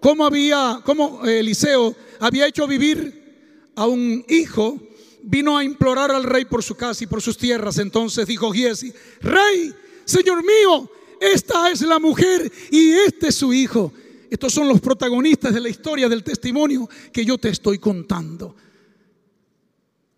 cómo 0.00 0.26
había, 0.26 0.80
cómo 0.84 1.24
Eliseo 1.24 1.94
había 2.20 2.46
hecho 2.46 2.66
vivir 2.66 3.72
a 3.74 3.86
un 3.86 4.24
hijo, 4.28 4.80
vino 5.22 5.56
a 5.56 5.64
implorar 5.64 6.10
al 6.10 6.24
rey 6.24 6.44
por 6.44 6.62
su 6.62 6.74
casa 6.74 7.04
y 7.04 7.06
por 7.06 7.20
sus 7.20 7.36
tierras. 7.36 7.78
Entonces 7.78 8.26
dijo 8.26 8.52
Giesi, 8.52 8.92
rey, 9.20 9.74
señor 10.04 10.42
mío, 10.42 10.90
esta 11.20 11.70
es 11.70 11.82
la 11.82 11.98
mujer 11.98 12.50
y 12.70 12.92
este 12.92 13.28
es 13.28 13.34
su 13.34 13.52
hijo. 13.52 13.92
Estos 14.30 14.52
son 14.52 14.68
los 14.68 14.80
protagonistas 14.80 15.54
de 15.54 15.60
la 15.60 15.68
historia 15.68 16.08
del 16.08 16.24
testimonio 16.24 16.88
que 17.12 17.24
yo 17.24 17.38
te 17.38 17.48
estoy 17.48 17.78
contando. 17.78 18.56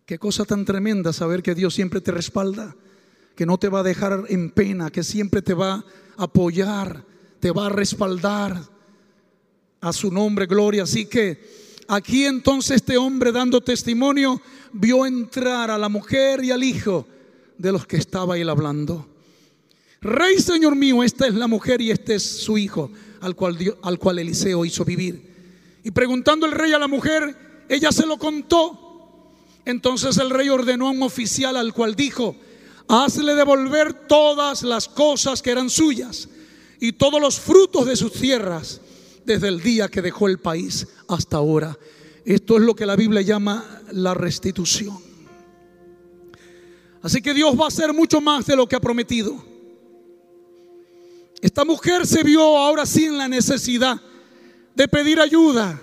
Qué 0.07 0.19
cosa 0.19 0.45
tan 0.45 0.65
tremenda 0.65 1.13
saber 1.13 1.43
que 1.43 1.55
Dios 1.55 1.75
siempre 1.75 2.01
te 2.01 2.11
respalda, 2.11 2.75
que 3.39 3.47
no 3.47 3.57
te 3.57 3.69
va 3.69 3.79
a 3.79 3.85
dejar 3.85 4.25
en 4.31 4.51
pena, 4.51 4.91
que 4.91 5.05
siempre 5.05 5.43
te 5.43 5.55
va 5.55 5.75
a 5.75 6.25
apoyar, 6.25 7.05
te 7.39 7.53
va 7.53 7.67
a 7.67 7.69
respaldar. 7.69 8.61
A 9.81 9.93
su 9.93 10.11
nombre, 10.11 10.47
gloria. 10.47 10.83
Así 10.83 11.07
que 11.07 11.41
aquí 11.87 12.25
entonces 12.25 12.79
este 12.79 12.97
hombre 12.97 13.31
dando 13.31 13.61
testimonio 13.61 14.43
vio 14.73 15.07
entrar 15.07 15.71
a 15.71 15.79
la 15.79 15.89
mujer 15.89 16.43
y 16.43 16.51
al 16.51 16.65
hijo 16.65 17.07
de 17.57 17.71
los 17.71 17.87
que 17.87 17.99
estaba 17.99 18.37
él 18.37 18.49
hablando. 18.49 19.07
Rey, 20.01 20.41
Señor 20.41 20.75
mío, 20.75 21.05
esta 21.05 21.29
es 21.29 21.35
la 21.35 21.47
mujer 21.47 21.81
y 21.81 21.93
este 21.93 22.17
es 22.17 22.25
su 22.25 22.59
hijo, 22.59 22.91
al 23.21 23.37
cual, 23.37 23.57
al 23.83 24.01
cual 24.01 24.19
Eliseo 24.19 24.65
hizo 24.65 24.85
vivir. 24.85 25.79
Y 25.85 25.93
preguntando 25.93 26.45
el 26.45 26.51
rey 26.51 26.73
a 26.73 26.79
la 26.81 26.89
mujer, 26.89 27.65
ella 27.69 27.93
se 27.93 28.05
lo 28.05 28.19
contó. 28.19 29.31
Entonces 29.65 30.19
el 30.19 30.31
rey 30.31 30.49
ordenó 30.49 30.89
a 30.89 30.91
un 30.91 31.05
oficial 31.05 31.57
al 31.57 31.73
cual 31.73 31.95
dijo, 31.95 32.35
hazle 32.89 33.35
devolver 33.35 33.93
todas 34.09 34.63
las 34.63 34.89
cosas 34.89 35.43
que 35.43 35.51
eran 35.51 35.69
suyas 35.71 36.29
y 36.81 36.93
todos 36.93 37.21
los 37.21 37.39
frutos 37.39 37.87
de 37.87 37.97
sus 37.97 38.13
tierras 38.13 38.81
desde 39.25 39.49
el 39.49 39.61
día 39.61 39.89
que 39.89 40.03
dejó 40.03 40.27
el 40.27 40.39
país 40.39 40.89
hasta 41.07 41.37
ahora. 41.37 41.79
Esto 42.25 42.57
es 42.57 42.63
lo 42.63 42.75
que 42.75 42.87
la 42.87 42.97
Biblia 42.97 43.21
llama 43.21 43.83
la 43.93 44.15
restitución. 44.15 44.99
Así 47.03 47.23
que 47.23 47.35
Dios 47.35 47.59
va 47.59 47.65
a 47.65 47.69
hacer 47.69 47.93
mucho 47.93 48.21
más 48.21 48.47
de 48.47 48.57
lo 48.57 48.67
que 48.67 48.77
ha 48.77 48.81
prometido. 48.81 49.45
Esta 51.41 51.65
mujer 51.65 52.07
se 52.07 52.25
vio 52.25 52.57
ahora 52.57 52.85
sí 52.85 53.05
en 53.05 53.19
la 53.19 53.29
necesidad 53.29 54.01
de 54.75 54.89
pedir 54.89 55.21
ayuda 55.21 55.81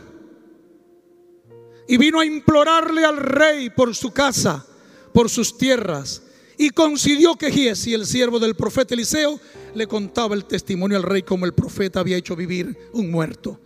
y 1.88 1.98
vino 1.98 2.20
a 2.20 2.26
implorarle 2.26 3.06
al 3.06 3.18
rey 3.18 3.70
por 3.70 3.96
su 3.96 4.12
casa, 4.12 4.66
por 5.14 5.30
sus 5.30 5.58
tierras. 5.58 6.22
Y 6.58 6.70
coincidió 6.70 7.36
que 7.36 7.52
Giesi, 7.52 7.94
el 7.94 8.06
siervo 8.06 8.40
del 8.40 8.56
profeta 8.56 8.94
Eliseo, 8.94 9.40
le 9.74 9.88
contaba 9.88 10.36
el 10.36 10.46
testimonio 10.46 10.98
al 10.98 11.04
rey 11.04 11.24
como 11.24 11.46
el 11.46 11.54
profeta 11.54 12.00
había 12.00 12.18
hecho 12.18 12.36
vivir 12.36 12.90
un 12.94 13.12
muerto. 13.12 13.60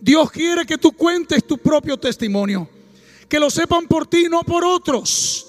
Dios 0.00 0.30
quiere 0.30 0.64
que 0.66 0.78
tú 0.78 0.92
cuentes 0.92 1.44
tu 1.44 1.58
propio 1.58 1.96
testimonio, 1.96 2.68
que 3.28 3.38
lo 3.38 3.50
sepan 3.50 3.86
por 3.86 4.06
ti, 4.06 4.26
no 4.30 4.42
por 4.42 4.64
otros. 4.64 5.46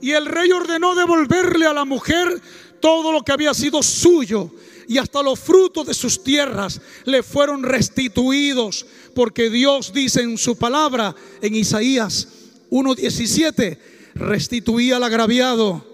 Y 0.00 0.12
el 0.12 0.26
rey 0.26 0.52
ordenó 0.52 0.94
devolverle 0.94 1.66
a 1.66 1.72
la 1.72 1.84
mujer 1.84 2.40
todo 2.80 3.12
lo 3.12 3.22
que 3.22 3.32
había 3.32 3.52
sido 3.52 3.82
suyo 3.82 4.50
y 4.90 4.98
hasta 4.98 5.22
los 5.22 5.38
frutos 5.38 5.86
de 5.86 5.94
sus 5.94 6.24
tierras 6.24 6.80
le 7.04 7.22
fueron 7.22 7.62
restituidos, 7.62 8.86
porque 9.14 9.48
Dios 9.48 9.92
dice 9.92 10.22
en 10.22 10.36
su 10.36 10.56
palabra 10.56 11.14
en 11.40 11.54
Isaías 11.54 12.26
1:17, 12.70 13.78
restituía 14.14 14.96
al 14.96 15.04
agraviado 15.04 15.89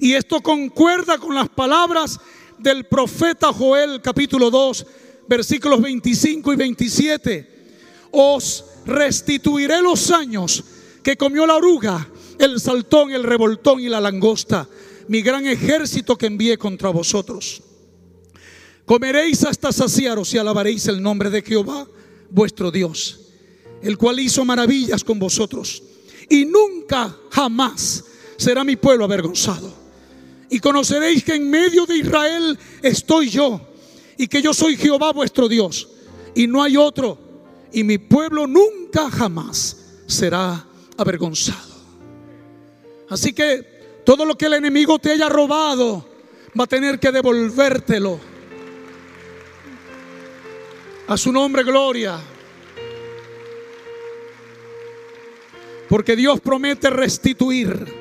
y 0.00 0.14
esto 0.14 0.40
concuerda 0.40 1.18
con 1.18 1.34
las 1.34 1.50
palabras 1.50 2.18
del 2.58 2.86
profeta 2.86 3.52
Joel 3.52 4.00
capítulo 4.00 4.50
2, 4.50 4.86
versículos 5.28 5.80
25 5.82 6.52
y 6.54 6.56
27. 6.56 7.50
Os 8.12 8.64
restituiré 8.86 9.82
los 9.82 10.10
años 10.10 10.64
que 11.02 11.18
comió 11.18 11.46
la 11.46 11.56
oruga, 11.56 12.08
el 12.38 12.58
saltón, 12.60 13.12
el 13.12 13.22
revoltón 13.22 13.80
y 13.80 13.90
la 13.90 14.00
langosta, 14.00 14.66
mi 15.08 15.20
gran 15.20 15.46
ejército 15.46 16.16
que 16.16 16.26
envié 16.26 16.56
contra 16.56 16.88
vosotros. 16.88 17.62
Comeréis 18.86 19.44
hasta 19.44 19.70
saciaros 19.70 20.32
y 20.32 20.38
alabaréis 20.38 20.86
el 20.88 21.02
nombre 21.02 21.28
de 21.28 21.42
Jehová, 21.42 21.86
vuestro 22.30 22.70
Dios, 22.70 23.20
el 23.82 23.98
cual 23.98 24.18
hizo 24.18 24.46
maravillas 24.46 25.04
con 25.04 25.18
vosotros. 25.18 25.82
Y 26.30 26.46
nunca, 26.46 27.14
jamás 27.30 28.04
será 28.38 28.64
mi 28.64 28.76
pueblo 28.76 29.04
avergonzado 29.04 29.79
y 30.50 30.58
conoceréis 30.58 31.24
que 31.24 31.36
en 31.36 31.48
medio 31.48 31.86
de 31.86 31.96
Israel 31.96 32.58
estoy 32.82 33.30
yo 33.30 33.60
y 34.18 34.26
que 34.26 34.42
yo 34.42 34.52
soy 34.52 34.76
Jehová 34.76 35.12
vuestro 35.12 35.48
Dios 35.48 35.88
y 36.34 36.48
no 36.48 36.62
hay 36.62 36.76
otro 36.76 37.18
y 37.72 37.84
mi 37.84 37.98
pueblo 37.98 38.48
nunca 38.48 39.08
jamás 39.10 39.76
será 40.06 40.66
avergonzado. 40.96 41.70
Así 43.08 43.32
que 43.32 44.02
todo 44.04 44.24
lo 44.24 44.36
que 44.36 44.46
el 44.46 44.54
enemigo 44.54 44.98
te 44.98 45.12
haya 45.12 45.28
robado 45.28 46.04
va 46.58 46.64
a 46.64 46.66
tener 46.66 46.98
que 46.98 47.12
devolvértelo. 47.12 48.18
A 51.06 51.16
su 51.16 51.32
nombre, 51.32 51.62
gloria. 51.62 52.18
Porque 55.88 56.14
Dios 56.14 56.40
promete 56.40 56.88
restituir 56.90 57.99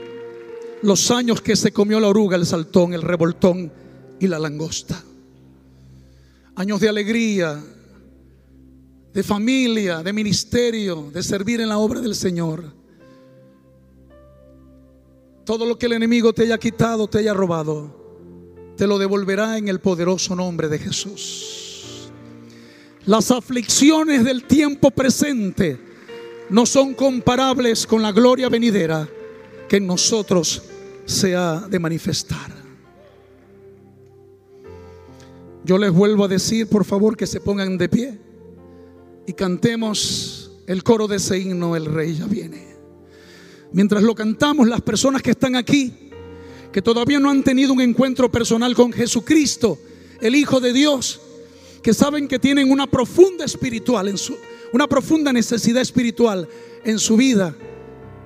los 0.82 1.12
años 1.12 1.42
que 1.42 1.56
se 1.56 1.72
comió 1.72 2.00
la 2.00 2.08
oruga, 2.08 2.38
el 2.38 2.46
saltón, 2.46 2.94
el 2.94 3.02
revoltón 3.02 3.72
y 4.20 4.28
la 4.28 4.40
langosta. 4.40 5.04
Años 6.56 6.80
de 6.80 6.90
alegría, 6.90 7.62
de 9.14 9.24
familia, 9.24 10.04
de 10.04 10.14
ministerio, 10.14 11.10
de 11.14 11.24
servir 11.24 11.62
en 11.62 11.70
la 11.70 11.78
obra 11.78 12.00
del 12.00 12.16
Señor. 12.16 12.64
Todo 15.46 15.66
lo 15.66 15.78
que 15.78 15.88
el 15.88 15.94
enemigo 15.94 16.32
te 16.34 16.44
haya 16.44 16.58
quitado, 16.58 17.08
te 17.08 17.20
haya 17.20 17.34
robado, 17.34 18.74
te 18.78 18.86
lo 18.86 18.98
devolverá 18.98 19.58
en 19.58 19.68
el 19.68 19.80
poderoso 19.80 20.36
nombre 20.36 20.68
de 20.70 20.80
Jesús. 20.80 22.10
Las 23.06 23.32
aflicciones 23.32 24.24
del 24.24 24.44
tiempo 24.44 24.92
presente 24.92 25.80
no 26.50 26.66
son 26.66 26.94
comparables 26.94 27.88
con 27.88 28.02
la 28.02 28.12
gloria 28.12 28.50
venidera 28.50 29.08
que 29.68 29.78
en 29.78 29.88
nosotros 29.88 30.69
se 31.10 31.36
ha 31.36 31.68
de 31.68 31.80
manifestar. 31.80 32.52
Yo 35.64 35.78
les 35.78 35.92
vuelvo 35.92 36.26
a 36.26 36.28
decir, 36.28 36.68
por 36.68 36.86
favor, 36.86 37.18
que 37.18 37.26
se 37.26 37.42
pongan 37.42 37.78
de 37.78 37.90
pie 37.90 38.20
y 39.26 39.34
cantemos 39.34 40.52
el 40.68 40.84
coro 40.84 41.08
de 41.08 41.18
ese 41.18 41.40
himno, 41.40 41.76
El 41.76 41.86
Rey 41.86 42.16
ya 42.16 42.26
viene. 42.28 42.76
Mientras 43.72 44.04
lo 44.04 44.14
cantamos, 44.14 44.68
las 44.68 44.82
personas 44.82 45.22
que 45.22 45.32
están 45.32 45.56
aquí, 45.56 46.12
que 46.72 46.82
todavía 46.82 47.20
no 47.20 47.32
han 47.32 47.44
tenido 47.44 47.74
un 47.74 47.82
encuentro 47.82 48.32
personal 48.32 48.76
con 48.76 48.94
Jesucristo, 48.94 49.80
el 50.22 50.36
Hijo 50.36 50.60
de 50.60 50.74
Dios, 50.74 51.20
que 51.82 51.94
saben 51.94 52.28
que 52.28 52.38
tienen 52.38 52.72
una 52.72 52.86
profunda 52.86 53.46
espiritual 53.46 54.10
en 54.10 54.18
su, 54.18 54.36
una 54.74 54.86
profunda 54.86 55.34
necesidad 55.34 55.82
espiritual 55.82 56.48
en 56.84 57.00
su 57.00 57.18
vida 57.18 57.56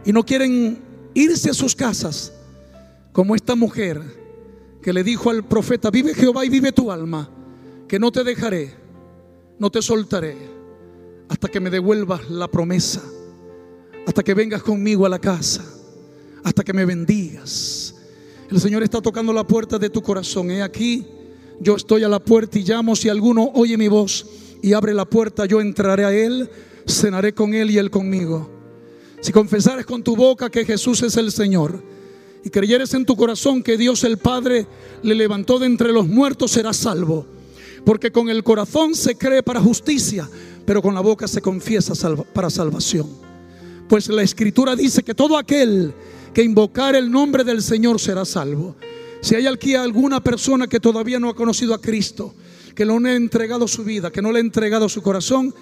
y 0.06 0.12
no 0.12 0.26
quieren 0.26 0.82
irse 1.14 1.50
a 1.50 1.54
sus 1.54 1.76
casas 1.76 2.34
como 3.14 3.36
esta 3.36 3.56
mujer 3.56 4.02
que 4.82 4.92
le 4.92 5.04
dijo 5.04 5.30
al 5.30 5.46
profeta, 5.46 5.90
vive 5.90 6.14
Jehová 6.14 6.44
y 6.44 6.50
vive 6.50 6.74
tu 6.74 6.92
alma, 6.92 7.30
que 7.88 8.00
no 8.00 8.12
te 8.12 8.24
dejaré, 8.24 8.74
no 9.60 9.70
te 9.70 9.82
soltaré 9.82 10.36
hasta 11.30 11.48
que 11.48 11.60
me 11.60 11.70
devuelvas 11.70 12.30
la 12.30 12.50
promesa, 12.50 13.02
hasta 14.06 14.24
que 14.24 14.34
vengas 14.34 14.64
conmigo 14.64 15.06
a 15.06 15.10
la 15.10 15.20
casa, 15.20 15.64
hasta 16.44 16.64
que 16.64 16.74
me 16.74 16.86
bendigas. 16.86 17.96
El 18.50 18.60
Señor 18.60 18.84
está 18.84 19.02
tocando 19.02 19.32
la 19.32 19.48
puerta 19.48 19.80
de 19.80 19.90
tu 19.90 20.02
corazón. 20.02 20.52
He 20.52 20.62
aquí, 20.62 21.08
yo 21.60 21.76
estoy 21.76 22.04
a 22.04 22.10
la 22.10 22.20
puerta 22.20 22.60
y 22.60 22.64
llamo 22.64 22.96
si 22.96 23.10
alguno 23.10 23.52
oye 23.54 23.78
mi 23.78 23.88
voz 23.88 24.26
y 24.62 24.74
abre 24.74 24.94
la 24.94 25.06
puerta, 25.06 25.46
yo 25.46 25.62
entraré 25.62 26.04
a 26.04 26.14
Él, 26.14 26.50
cenaré 26.88 27.34
con 27.34 27.54
Él 27.54 27.72
y 27.72 27.78
Él 27.78 27.90
conmigo. 27.90 28.50
Si 29.22 29.32
confesares 29.32 29.86
con 29.86 30.04
tu 30.04 30.16
boca 30.16 30.50
que 30.50 30.66
Jesús 30.66 31.02
es 31.04 31.16
el 31.16 31.32
Señor 31.32 31.82
y 32.44 32.50
creyeres 32.50 32.94
en 32.94 33.06
tu 33.06 33.16
corazón 33.16 33.64
que 33.64 33.78
Dios 33.78 34.04
el 34.04 34.18
Padre 34.18 34.68
le 35.02 35.16
levantó 35.16 35.60
de 35.60 35.66
entre 35.66 35.92
los 35.94 36.08
muertos, 36.08 36.52
serás 36.52 36.78
salvo. 36.78 37.26
Porque 37.86 38.12
con 38.12 38.30
el 38.30 38.44
corazón 38.44 38.96
se 38.96 39.16
cree 39.16 39.44
para 39.44 39.62
justicia, 39.62 40.30
pero 40.66 40.82
con 40.82 40.94
la 40.94 41.02
boca 41.02 41.28
se 41.28 41.42
confiesa 41.42 41.94
para 42.34 42.50
salvación. 42.50 43.08
Pues 43.88 44.08
la 44.08 44.24
escritura 44.24 44.76
dice 44.76 45.04
que 45.04 45.14
todo 45.14 45.38
aquel 45.38 45.94
que 46.34 46.44
invocar 46.44 46.96
el 46.96 47.12
nombre 47.12 47.44
del 47.44 47.62
Señor 47.62 48.00
será 48.00 48.26
salvo. 48.26 48.76
Si 49.22 49.36
hay 49.36 49.48
aquí 49.48 49.76
alguna 49.76 50.22
persona 50.22 50.68
que 50.68 50.80
todavía 50.80 51.20
no 51.20 51.30
ha 51.30 51.36
conocido 51.36 51.74
a 51.74 51.82
Cristo, 51.82 52.34
que 52.76 52.86
no 52.86 53.00
le 53.00 53.12
ha 53.12 53.16
entregado 53.16 53.68
su 53.68 53.84
vida, 53.84 54.12
que 54.12 54.22
no 54.22 54.32
le 54.32 54.40
ha 54.40 54.42
entregado 54.42 54.90
su 54.90 55.02
corazón, 55.02 55.54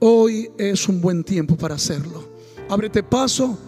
hoy 0.00 0.50
es 0.58 0.88
un 0.88 1.00
buen 1.00 1.24
tiempo 1.24 1.56
para 1.56 1.76
hacerlo. 1.76 2.28
Ábrete 2.68 3.02
paso, 3.02 3.58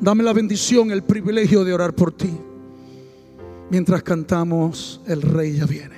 dame 0.00 0.22
la 0.22 0.32
bendición, 0.32 0.90
el 0.90 1.02
privilegio 1.02 1.64
de 1.64 1.72
orar 1.72 1.94
por 1.94 2.12
ti. 2.12 2.30
Mientras 3.70 4.02
cantamos, 4.02 5.00
el 5.06 5.22
rey 5.22 5.54
ya 5.54 5.66
viene. 5.66 5.96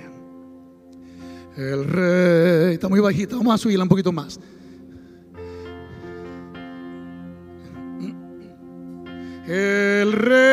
El 1.56 1.84
rey, 1.84 2.74
está 2.74 2.88
muy 2.88 3.00
bajita, 3.00 3.36
vamos 3.36 3.54
a 3.54 3.58
subirla 3.58 3.84
un 3.84 3.88
poquito 3.88 4.12
más. 4.12 4.40
El 9.46 10.12
rey 10.12 10.49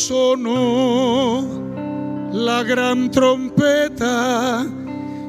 sonó 0.00 1.44
la 2.32 2.62
gran 2.62 3.10
trompeta 3.10 4.64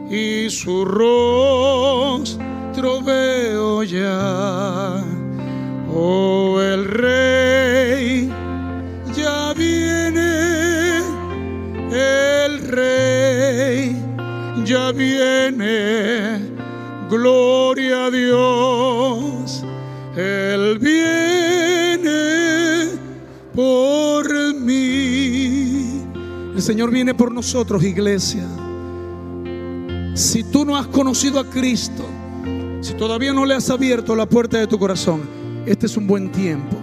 y 0.09 0.49
su 0.49 0.85
rostro 0.85 2.31
veo 3.01 3.83
ya. 3.83 5.03
Oh, 5.93 6.61
el 6.61 6.85
rey 6.85 8.29
ya 9.13 9.53
viene, 9.53 11.01
el 11.91 12.59
rey 12.69 14.01
ya 14.63 14.93
viene 14.93 16.39
Gloria 17.09 18.05
a 18.05 18.09
Dios, 18.09 18.70
El 26.61 26.65
Señor 26.65 26.91
viene 26.91 27.15
por 27.15 27.31
nosotros, 27.31 27.83
iglesia. 27.83 28.47
Si 30.13 30.43
tú 30.43 30.63
no 30.63 30.77
has 30.77 30.85
conocido 30.85 31.39
a 31.39 31.49
Cristo, 31.49 32.05
si 32.81 32.93
todavía 32.93 33.33
no 33.33 33.47
le 33.47 33.55
has 33.55 33.71
abierto 33.71 34.15
la 34.15 34.27
puerta 34.27 34.59
de 34.59 34.67
tu 34.67 34.77
corazón, 34.77 35.21
este 35.65 35.87
es 35.87 35.97
un 35.97 36.05
buen 36.05 36.31
tiempo. 36.31 36.77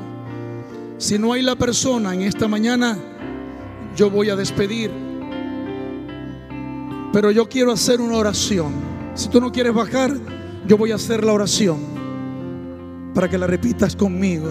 Si 0.96 1.16
no 1.16 1.32
hay 1.32 1.42
la 1.42 1.54
persona 1.54 2.12
en 2.12 2.22
esta 2.22 2.48
mañana, 2.48 2.98
yo 3.94 4.10
voy 4.10 4.30
a 4.30 4.34
despedir. 4.34 4.90
Pero 7.12 7.30
yo 7.30 7.48
quiero 7.48 7.70
hacer 7.70 8.00
una 8.00 8.16
oración. 8.16 8.72
Si 9.14 9.28
tú 9.28 9.40
no 9.40 9.52
quieres 9.52 9.74
bajar, 9.74 10.12
yo 10.66 10.76
voy 10.76 10.90
a 10.90 10.96
hacer 10.96 11.22
la 11.22 11.32
oración 11.34 11.78
para 13.14 13.30
que 13.30 13.38
la 13.38 13.46
repitas 13.46 13.94
conmigo. 13.94 14.48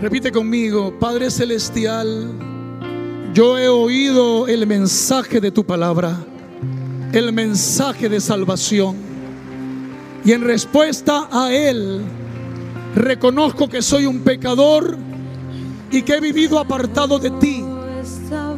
Repite 0.00 0.32
conmigo, 0.32 0.98
Padre 0.98 1.30
Celestial, 1.30 2.51
yo 3.32 3.58
he 3.58 3.68
oído 3.68 4.46
el 4.46 4.66
mensaje 4.66 5.40
de 5.40 5.50
tu 5.50 5.64
palabra, 5.64 6.16
el 7.12 7.32
mensaje 7.32 8.08
de 8.08 8.20
salvación. 8.20 8.96
Y 10.24 10.32
en 10.32 10.42
respuesta 10.42 11.28
a 11.30 11.52
él, 11.52 12.02
reconozco 12.94 13.68
que 13.68 13.82
soy 13.82 14.06
un 14.06 14.20
pecador 14.20 14.96
y 15.90 16.02
que 16.02 16.14
he 16.14 16.20
vivido 16.20 16.58
apartado 16.58 17.18
de 17.18 17.30
ti. 17.30 17.64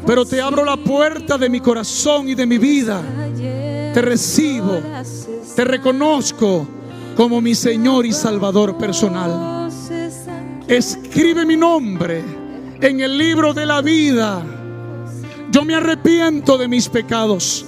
Pero 0.06 0.24
te 0.24 0.40
abro 0.40 0.64
la 0.64 0.76
puerta 0.76 1.38
de 1.38 1.48
mi 1.48 1.60
corazón 1.60 2.28
y 2.28 2.34
de 2.34 2.46
mi 2.46 2.58
vida 2.58 3.02
te 3.94 4.02
recibo, 4.02 4.80
te 5.54 5.64
reconozco 5.64 6.66
como 7.16 7.40
mi 7.40 7.54
Señor 7.54 8.04
y 8.04 8.12
Salvador 8.12 8.76
personal. 8.76 9.70
Escribe 10.66 11.46
mi 11.46 11.56
nombre 11.56 12.24
en 12.80 13.00
el 13.00 13.16
libro 13.16 13.54
de 13.54 13.66
la 13.66 13.80
vida. 13.80 14.63
Yo 15.55 15.64
me 15.64 15.76
arrepiento 15.76 16.59
de 16.59 16.66
mis 16.66 16.88
pecados. 16.88 17.64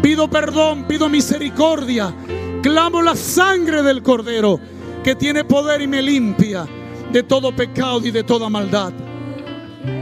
Pido 0.00 0.30
perdón, 0.30 0.84
pido 0.86 1.08
misericordia. 1.08 2.14
Clamo 2.62 3.02
la 3.02 3.16
sangre 3.16 3.82
del 3.82 4.00
Cordero 4.00 4.60
que 5.02 5.16
tiene 5.16 5.42
poder 5.42 5.82
y 5.82 5.88
me 5.88 6.00
limpia 6.02 6.68
de 7.10 7.24
todo 7.24 7.50
pecado 7.50 8.06
y 8.06 8.12
de 8.12 8.22
toda 8.22 8.48
maldad. 8.48 8.92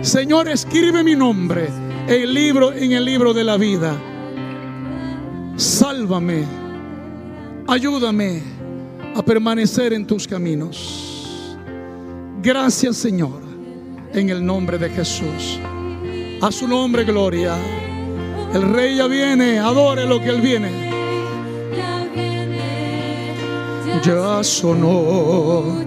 Señor, 0.03 0.51
escribe 0.51 1.03
mi 1.03 1.14
nombre 1.14 1.68
en 2.07 2.22
el 2.25 2.35
libro, 2.35 2.75
en 2.75 2.93
el 2.93 3.07
libro 3.07 3.33
de 3.33 3.45
la 3.45 3.57
vida 3.57 3.99
Sálvame, 5.57 6.45
ayúdame 7.66 8.43
a 9.14 9.22
permanecer 9.22 9.95
en 9.95 10.07
tus 10.07 10.29
caminos. 10.29 11.57
Gracias 12.43 12.99
Señor, 12.99 13.41
en 14.12 14.29
el 14.29 14.45
nombre 14.45 14.77
de 14.77 14.91
Jesús. 14.91 15.59
A 16.41 16.53
su 16.53 16.68
nombre 16.68 17.05
gloria. 17.05 17.57
El 18.53 18.62
rey 18.72 18.97
ya 18.97 19.07
viene, 19.07 19.59
adore 19.59 20.07
lo 20.07 20.20
que 20.20 20.28
él 20.28 20.41
viene. 20.41 20.85
Ya 24.05 24.43
sonó 24.45 25.82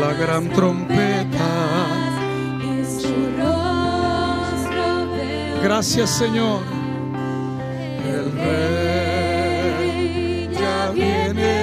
la 0.00 0.12
gran 0.14 0.48
trompeta. 0.50 1.90
Gracias 5.62 6.10
Señor. 6.10 6.60
El 8.06 8.32
rey. 8.32 8.80
viene, 10.94 11.59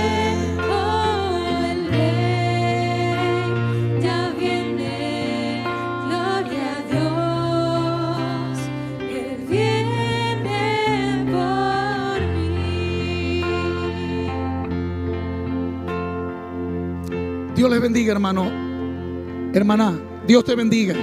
Dios 17.58 17.72
les 17.72 17.82
bendiga, 17.82 18.12
hermano. 18.12 19.52
Hermana, 19.52 20.00
Dios 20.28 20.46
te 20.46 20.54
bendiga. 20.54 20.94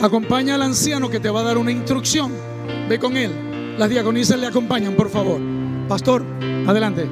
Acompaña 0.00 0.54
al 0.54 0.62
anciano 0.62 1.10
que 1.10 1.20
te 1.20 1.28
va 1.28 1.40
a 1.40 1.44
dar 1.44 1.58
una 1.58 1.70
instrucción. 1.70 2.32
Ve 2.88 2.98
con 2.98 3.14
él. 3.14 3.78
Las 3.78 3.90
diaconisas 3.90 4.40
le 4.40 4.46
acompañan, 4.46 4.96
por 4.96 5.10
favor. 5.10 5.38
Pastor, 5.86 6.24
adelante. 6.66 7.06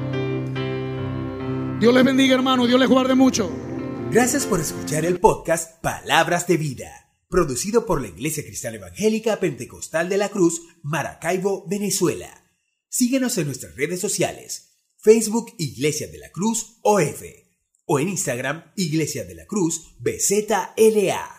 Dios 1.79 1.93
les 1.93 2.03
bendiga, 2.03 2.33
hermano. 2.33 2.65
Dios 2.65 2.79
les 2.79 2.89
guarde 2.89 3.13
mucho. 3.13 3.51
Gracias 4.09 4.47
por 4.47 4.59
escuchar 4.59 5.05
el 5.05 5.19
podcast 5.19 5.79
Palabras 5.83 6.47
de 6.47 6.57
Vida, 6.57 7.13
producido 7.29 7.85
por 7.85 8.01
la 8.01 8.07
Iglesia 8.07 8.43
Cristiana 8.43 8.77
Evangélica 8.77 9.39
Pentecostal 9.39 10.09
de 10.09 10.17
la 10.17 10.29
Cruz, 10.29 10.63
Maracaibo, 10.81 11.67
Venezuela. 11.67 12.49
Síguenos 12.87 13.37
en 13.37 13.45
nuestras 13.45 13.75
redes 13.75 13.99
sociales, 13.99 14.71
Facebook 14.97 15.53
Iglesia 15.59 16.07
de 16.07 16.17
la 16.17 16.31
Cruz 16.31 16.79
OF 16.81 17.48
o 17.91 17.99
en 17.99 18.07
Instagram 18.07 18.71
Iglesia 18.75 19.25
de 19.25 19.33
la 19.33 19.47
Cruz 19.47 19.95
BZLA. 19.99 21.38